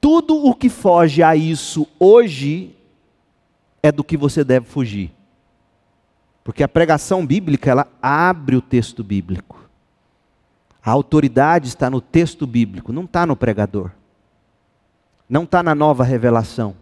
tudo 0.00 0.44
o 0.44 0.54
que 0.54 0.68
foge 0.68 1.22
a 1.22 1.36
isso 1.36 1.86
hoje 1.98 2.74
é 3.82 3.92
do 3.92 4.04
que 4.04 4.16
você 4.16 4.42
deve 4.42 4.66
fugir. 4.66 5.12
Porque 6.42 6.62
a 6.62 6.68
pregação 6.68 7.26
bíblica, 7.26 7.70
ela 7.70 7.88
abre 8.00 8.56
o 8.56 8.60
texto 8.60 9.02
bíblico. 9.02 9.68
A 10.84 10.90
autoridade 10.92 11.66
está 11.66 11.90
no 11.90 12.00
texto 12.00 12.46
bíblico, 12.46 12.92
não 12.92 13.04
está 13.04 13.26
no 13.26 13.34
pregador. 13.34 13.90
Não 15.28 15.42
está 15.42 15.60
na 15.60 15.74
nova 15.74 16.04
revelação. 16.04 16.76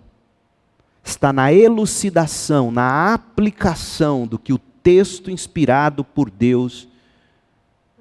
Está 1.04 1.32
na 1.32 1.52
elucidação, 1.52 2.70
na 2.70 3.12
aplicação 3.12 4.26
do 4.26 4.38
que 4.38 4.54
o 4.54 4.58
texto 4.58 5.30
inspirado 5.30 6.02
por 6.02 6.30
Deus 6.30 6.88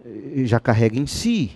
eh, 0.05 0.45
já 0.45 0.59
carrega 0.59 0.97
em 0.97 1.05
si. 1.05 1.51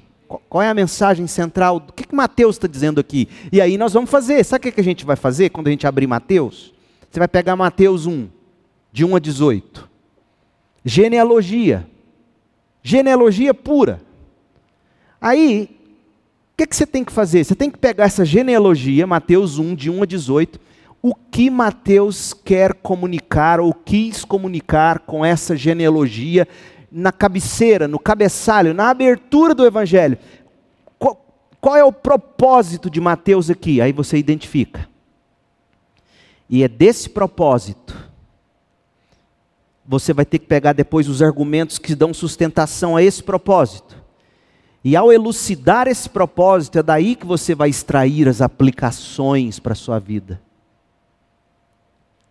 Qual 0.49 0.61
é 0.61 0.67
a 0.67 0.73
mensagem 0.73 1.25
central? 1.25 1.77
O 1.77 1.93
que, 1.93 2.05
que 2.05 2.13
Mateus 2.13 2.57
está 2.57 2.67
dizendo 2.67 2.99
aqui? 2.99 3.29
E 3.49 3.61
aí 3.61 3.77
nós 3.77 3.93
vamos 3.93 4.09
fazer. 4.09 4.43
Sabe 4.43 4.67
o 4.67 4.71
que, 4.73 4.81
a 4.81 4.83
gente 4.83 5.05
vai 5.05 5.15
fazer 5.15 5.49
quando 5.49 5.67
a 5.67 5.71
gente 5.71 5.87
abrir 5.87 6.05
Mateus? 6.05 6.73
Você 7.09 7.17
vai 7.17 7.27
pegar 7.29 7.55
Mateus 7.55 8.05
1, 8.05 8.27
de 8.91 9.05
1 9.05 9.15
a 9.15 9.19
18. 9.19 9.89
Genealogia. 10.83 11.87
Genealogia 12.83 13.53
pura. 13.53 14.01
Aí, 15.19 15.69
o 16.53 16.57
que, 16.57 16.67
que 16.67 16.75
você 16.75 16.85
tem 16.85 17.05
que 17.05 17.11
fazer? 17.11 17.43
Você 17.45 17.55
tem 17.55 17.71
que 17.71 17.77
pegar 17.77 18.05
essa 18.05 18.25
genealogia, 18.25 19.07
Mateus 19.07 19.57
1, 19.57 19.75
de 19.75 19.89
1 19.89 20.03
a 20.03 20.05
18, 20.05 20.59
o 21.01 21.13
que 21.13 21.49
Mateus 21.49 22.33
quer 22.33 22.73
comunicar 22.73 23.59
ou 23.59 23.73
quis 23.73 24.25
comunicar 24.25 24.99
com 24.99 25.23
essa 25.23 25.55
genealogia 25.55 26.47
na 26.91 27.11
cabeceira, 27.11 27.87
no 27.87 27.99
cabeçalho, 27.99 28.73
na 28.73 28.89
abertura 28.89 29.53
do 29.53 29.65
Evangelho. 29.65 30.17
Qual, 30.97 31.25
qual 31.61 31.75
é 31.75 31.83
o 31.83 31.91
propósito 31.91 32.89
de 32.89 32.99
Mateus 32.99 33.49
aqui? 33.49 33.81
Aí 33.81 33.91
você 33.91 34.17
identifica. 34.17 34.87
E 36.49 36.63
é 36.63 36.67
desse 36.67 37.09
propósito. 37.09 37.95
Você 39.85 40.13
vai 40.13 40.25
ter 40.25 40.39
que 40.39 40.47
pegar 40.47 40.73
depois 40.73 41.07
os 41.07 41.21
argumentos 41.21 41.77
que 41.77 41.95
dão 41.95 42.13
sustentação 42.13 42.95
a 42.95 43.03
esse 43.03 43.23
propósito. 43.23 43.95
E 44.83 44.95
ao 44.95 45.11
elucidar 45.11 45.87
esse 45.87 46.09
propósito, 46.09 46.79
é 46.79 46.83
daí 46.83 47.15
que 47.15 47.25
você 47.25 47.53
vai 47.53 47.69
extrair 47.69 48.27
as 48.27 48.41
aplicações 48.41 49.59
para 49.59 49.73
a 49.73 49.75
sua 49.75 49.99
vida. 49.99 50.41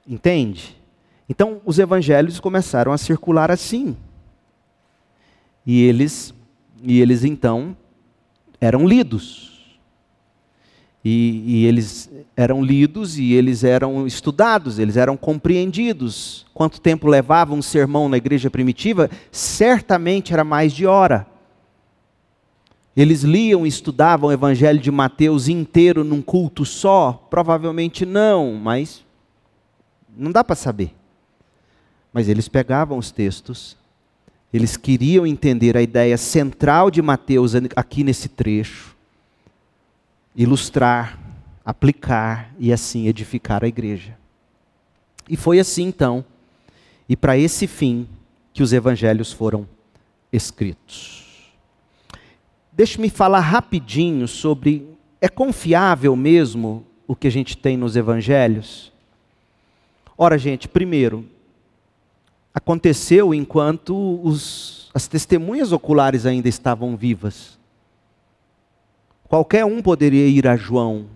Entende? 0.07 0.77
Então, 1.29 1.61
os 1.65 1.79
evangelhos 1.79 2.39
começaram 2.39 2.93
a 2.93 2.99
circular 2.99 3.51
assim. 3.51 3.97
E 5.67 5.83
eles, 5.83 6.33
e 6.83 7.01
eles 7.01 7.25
então 7.25 7.77
eram 8.61 8.87
lidos. 8.87 9.77
E, 11.05 11.45
e, 11.47 11.67
eles 11.67 12.11
eram 12.37 12.65
lidos 12.65 13.17
e 13.17 13.33
eles 13.33 13.63
eram 13.63 14.09
estudados, 14.09 14.79
eles 14.79 14.97
eram 14.97 15.17
compreendidos. 15.17 16.45
Quanto 16.53 16.81
tempo 16.81 17.07
levava 17.07 17.55
um 17.55 17.63
sermão 17.63 18.09
na 18.09 18.17
igreja 18.17 18.51
primitiva? 18.51 19.09
Certamente 19.31 20.33
era 20.33 20.43
mais 20.43 20.73
de 20.73 20.85
hora. 20.85 21.25
Eles 22.97 23.23
liam 23.23 23.65
e 23.65 23.69
estudavam 23.69 24.31
o 24.31 24.33
evangelho 24.33 24.81
de 24.81 24.91
Mateus 24.91 25.47
inteiro 25.47 26.03
num 26.03 26.21
culto 26.21 26.65
só? 26.65 27.13
Provavelmente 27.31 28.05
não, 28.05 28.55
mas 28.55 29.06
não 30.17 30.33
dá 30.33 30.43
para 30.43 30.57
saber. 30.57 30.95
Mas 32.13 32.29
eles 32.29 32.49
pegavam 32.49 32.97
os 32.99 33.11
textos 33.11 33.77
eles 34.57 34.77
queriam 34.77 35.27
entender 35.27 35.77
a 35.77 35.83
ideia 35.83 36.17
central 36.17 36.91
de 36.91 37.03
Mateus 37.03 37.53
aqui 37.75 38.03
nesse 38.03 38.29
trecho, 38.29 38.97
ilustrar, 40.35 41.19
aplicar 41.65 42.55
e 42.59 42.73
assim 42.73 43.07
edificar 43.07 43.65
a 43.65 43.69
igreja. 43.69 44.17
E 45.29 45.37
foi 45.37 45.59
assim 45.59 45.85
então, 45.85 46.25
e 47.09 47.17
para 47.17 47.37
esse 47.37 47.67
fim, 47.67 48.09
que 48.53 48.63
os 48.63 48.73
evangelhos 48.73 49.31
foram 49.31 49.69
escritos. 50.33 51.53
Deixe-me 52.73 53.11
falar 53.11 53.41
rapidinho 53.41 54.27
sobre 54.27 54.89
é 55.21 55.29
confiável 55.29 56.15
mesmo 56.17 56.87
o 57.07 57.15
que 57.15 57.27
a 57.27 57.31
gente 57.31 57.57
tem 57.57 57.77
nos 57.77 57.97
evangelhos? 57.97 58.93
Ora, 60.19 60.39
gente, 60.39 60.67
primeiro, 60.67 61.27
aconteceu 62.55 63.35
enquanto 63.35 64.21
os, 64.23 64.91
as 64.95 65.07
testemunhas 65.07 65.73
oculares 65.73 66.25
ainda 66.25 66.49
estavam 66.49 66.97
vivas. 66.97 67.59
Qualquer 69.29 69.65
um 69.65 69.83
poderia 69.83 70.27
ir 70.27 70.47
a 70.47 70.57
João, 70.57 71.07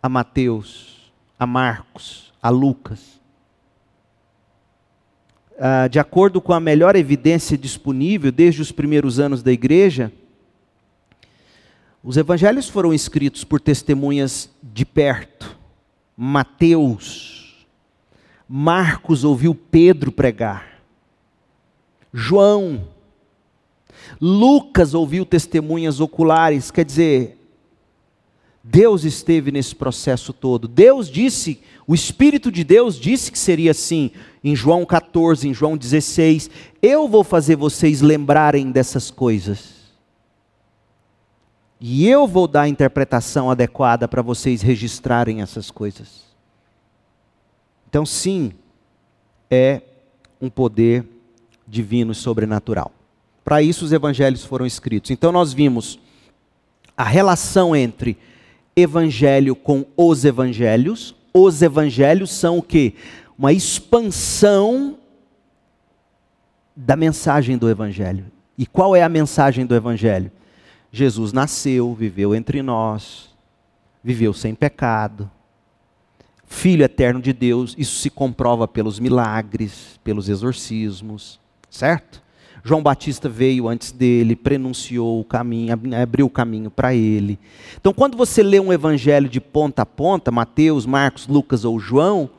a 0.00 0.08
Mateus, 0.08 1.12
a 1.38 1.46
Marcos, 1.46 2.32
a 2.40 2.50
Lucas. 2.50 3.18
Ah, 5.58 5.88
de 5.88 5.98
acordo 5.98 6.40
com 6.40 6.52
a 6.52 6.60
melhor 6.60 6.94
evidência 6.94 7.58
disponível 7.58 8.30
desde 8.30 8.62
os 8.62 8.70
primeiros 8.70 9.18
anos 9.18 9.42
da 9.42 9.50
igreja, 9.50 10.12
os 12.00 12.16
evangelhos 12.16 12.68
foram 12.68 12.94
escritos 12.94 13.42
por 13.42 13.60
testemunhas 13.60 14.48
de 14.62 14.84
perto. 14.84 15.58
Mateus, 16.16 17.37
Marcos 18.48 19.24
ouviu 19.24 19.54
Pedro 19.54 20.10
pregar. 20.10 20.80
João. 22.12 22.88
Lucas 24.20 24.94
ouviu 24.94 25.26
testemunhas 25.26 26.00
oculares, 26.00 26.70
quer 26.70 26.84
dizer, 26.84 27.38
Deus 28.64 29.04
esteve 29.04 29.52
nesse 29.52 29.74
processo 29.74 30.32
todo. 30.32 30.66
Deus 30.66 31.10
disse, 31.10 31.60
o 31.86 31.94
Espírito 31.94 32.50
de 32.50 32.64
Deus 32.64 32.98
disse 32.98 33.30
que 33.30 33.38
seria 33.38 33.70
assim, 33.70 34.10
em 34.42 34.54
João 34.54 34.84
14, 34.84 35.48
em 35.48 35.54
João 35.54 35.76
16: 35.76 36.50
Eu 36.82 37.08
vou 37.08 37.24
fazer 37.24 37.56
vocês 37.56 38.00
lembrarem 38.00 38.70
dessas 38.70 39.10
coisas. 39.10 39.78
E 41.80 42.08
eu 42.08 42.26
vou 42.26 42.48
dar 42.48 42.62
a 42.62 42.68
interpretação 42.68 43.50
adequada 43.50 44.08
para 44.08 44.20
vocês 44.20 44.62
registrarem 44.62 45.40
essas 45.40 45.70
coisas. 45.70 46.27
Então, 47.88 48.04
sim, 48.04 48.52
é 49.50 49.80
um 50.38 50.50
poder 50.50 51.06
divino 51.66 52.12
e 52.12 52.14
sobrenatural. 52.14 52.92
Para 53.42 53.62
isso, 53.62 53.82
os 53.82 53.92
evangelhos 53.92 54.44
foram 54.44 54.66
escritos. 54.66 55.10
Então, 55.10 55.32
nós 55.32 55.54
vimos 55.54 55.98
a 56.94 57.04
relação 57.04 57.74
entre 57.74 58.18
evangelho 58.76 59.56
com 59.56 59.86
os 59.96 60.26
evangelhos. 60.26 61.14
Os 61.32 61.62
evangelhos 61.62 62.30
são 62.30 62.58
o 62.58 62.62
quê? 62.62 62.92
Uma 63.38 63.54
expansão 63.54 64.98
da 66.76 66.94
mensagem 66.94 67.56
do 67.56 67.70
evangelho. 67.70 68.26
E 68.58 68.66
qual 68.66 68.94
é 68.94 69.02
a 69.02 69.08
mensagem 69.08 69.64
do 69.64 69.74
evangelho? 69.74 70.30
Jesus 70.92 71.32
nasceu, 71.32 71.94
viveu 71.94 72.34
entre 72.34 72.60
nós, 72.60 73.30
viveu 74.04 74.34
sem 74.34 74.54
pecado, 74.54 75.30
Filho 76.48 76.82
eterno 76.82 77.20
de 77.20 77.32
Deus, 77.32 77.74
isso 77.76 77.96
se 77.96 78.08
comprova 78.08 78.66
pelos 78.66 78.98
milagres, 78.98 80.00
pelos 80.02 80.30
exorcismos, 80.30 81.38
certo? 81.70 82.22
João 82.64 82.82
Batista 82.82 83.28
veio 83.28 83.68
antes 83.68 83.92
dele, 83.92 84.34
prenunciou 84.34 85.20
o 85.20 85.24
caminho, 85.24 85.78
abriu 86.02 86.26
o 86.26 86.30
caminho 86.30 86.70
para 86.70 86.94
ele. 86.94 87.38
Então, 87.78 87.92
quando 87.92 88.16
você 88.16 88.42
lê 88.42 88.58
um 88.58 88.72
evangelho 88.72 89.28
de 89.28 89.40
ponta 89.40 89.82
a 89.82 89.86
ponta, 89.86 90.30
Mateus, 90.30 90.84
Marcos, 90.84 91.26
Lucas 91.26 91.64
ou 91.64 91.78
João, 91.78 92.30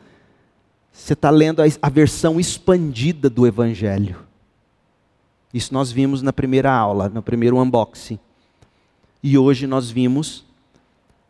você 0.91 1.13
está 1.13 1.29
lendo 1.29 1.61
a, 1.61 1.89
versão 1.89 2.39
expandida 2.39 3.29
do 3.29 3.47
evangelho. 3.47 4.17
Isso 5.53 5.73
nós 5.73 5.91
vimos 5.91 6.21
na 6.21 6.33
primeira 6.33 6.71
aula, 6.71 7.09
no 7.09 7.21
primeiro 7.21 7.57
unboxing. 7.57 8.19
E 9.23 9.37
hoje 9.37 9.65
nós 9.65 9.89
vimos 9.89 10.45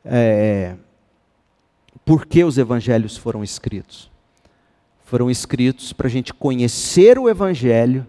é, 0.04 0.76
por 2.10 2.26
que 2.26 2.44
os 2.44 2.58
evangelhos 2.58 3.16
foram 3.16 3.44
escritos? 3.44 4.10
Foram 5.06 5.30
escritos 5.30 5.94
para 5.94 6.08
a 6.08 6.10
gente 6.10 6.34
conhecer 6.34 7.20
o 7.20 7.30
evangelho, 7.30 8.04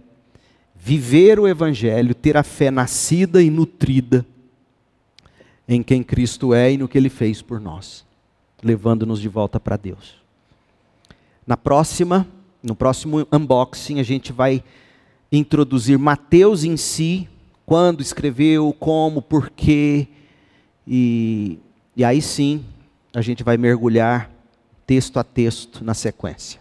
viver 0.74 1.38
o 1.38 1.46
evangelho, 1.46 2.14
ter 2.14 2.34
a 2.34 2.42
fé 2.42 2.70
nascida 2.70 3.42
e 3.42 3.50
nutrida 3.50 4.24
em 5.68 5.82
quem 5.82 6.02
Cristo 6.02 6.54
é 6.54 6.72
e 6.72 6.78
no 6.78 6.88
que 6.88 6.96
ele 6.96 7.10
fez 7.10 7.42
por 7.42 7.60
nós, 7.60 8.06
levando-nos 8.62 9.20
de 9.20 9.28
volta 9.28 9.60
para 9.60 9.76
Deus. 9.76 10.14
Na 11.46 11.58
próxima, 11.58 12.26
no 12.62 12.74
próximo 12.74 13.28
unboxing, 13.30 14.00
a 14.00 14.02
gente 14.02 14.32
vai 14.32 14.64
introduzir 15.30 15.98
Mateus 15.98 16.64
em 16.64 16.78
si, 16.78 17.28
quando 17.66 18.00
escreveu, 18.00 18.74
como, 18.80 19.20
porquê, 19.20 20.08
e, 20.88 21.58
e 21.94 22.02
aí 22.02 22.22
sim 22.22 22.64
a 23.12 23.20
gente 23.20 23.42
vai 23.42 23.56
mergulhar 23.56 24.30
texto 24.86 25.18
a 25.18 25.24
texto 25.24 25.84
na 25.84 25.94
sequência. 25.94 26.59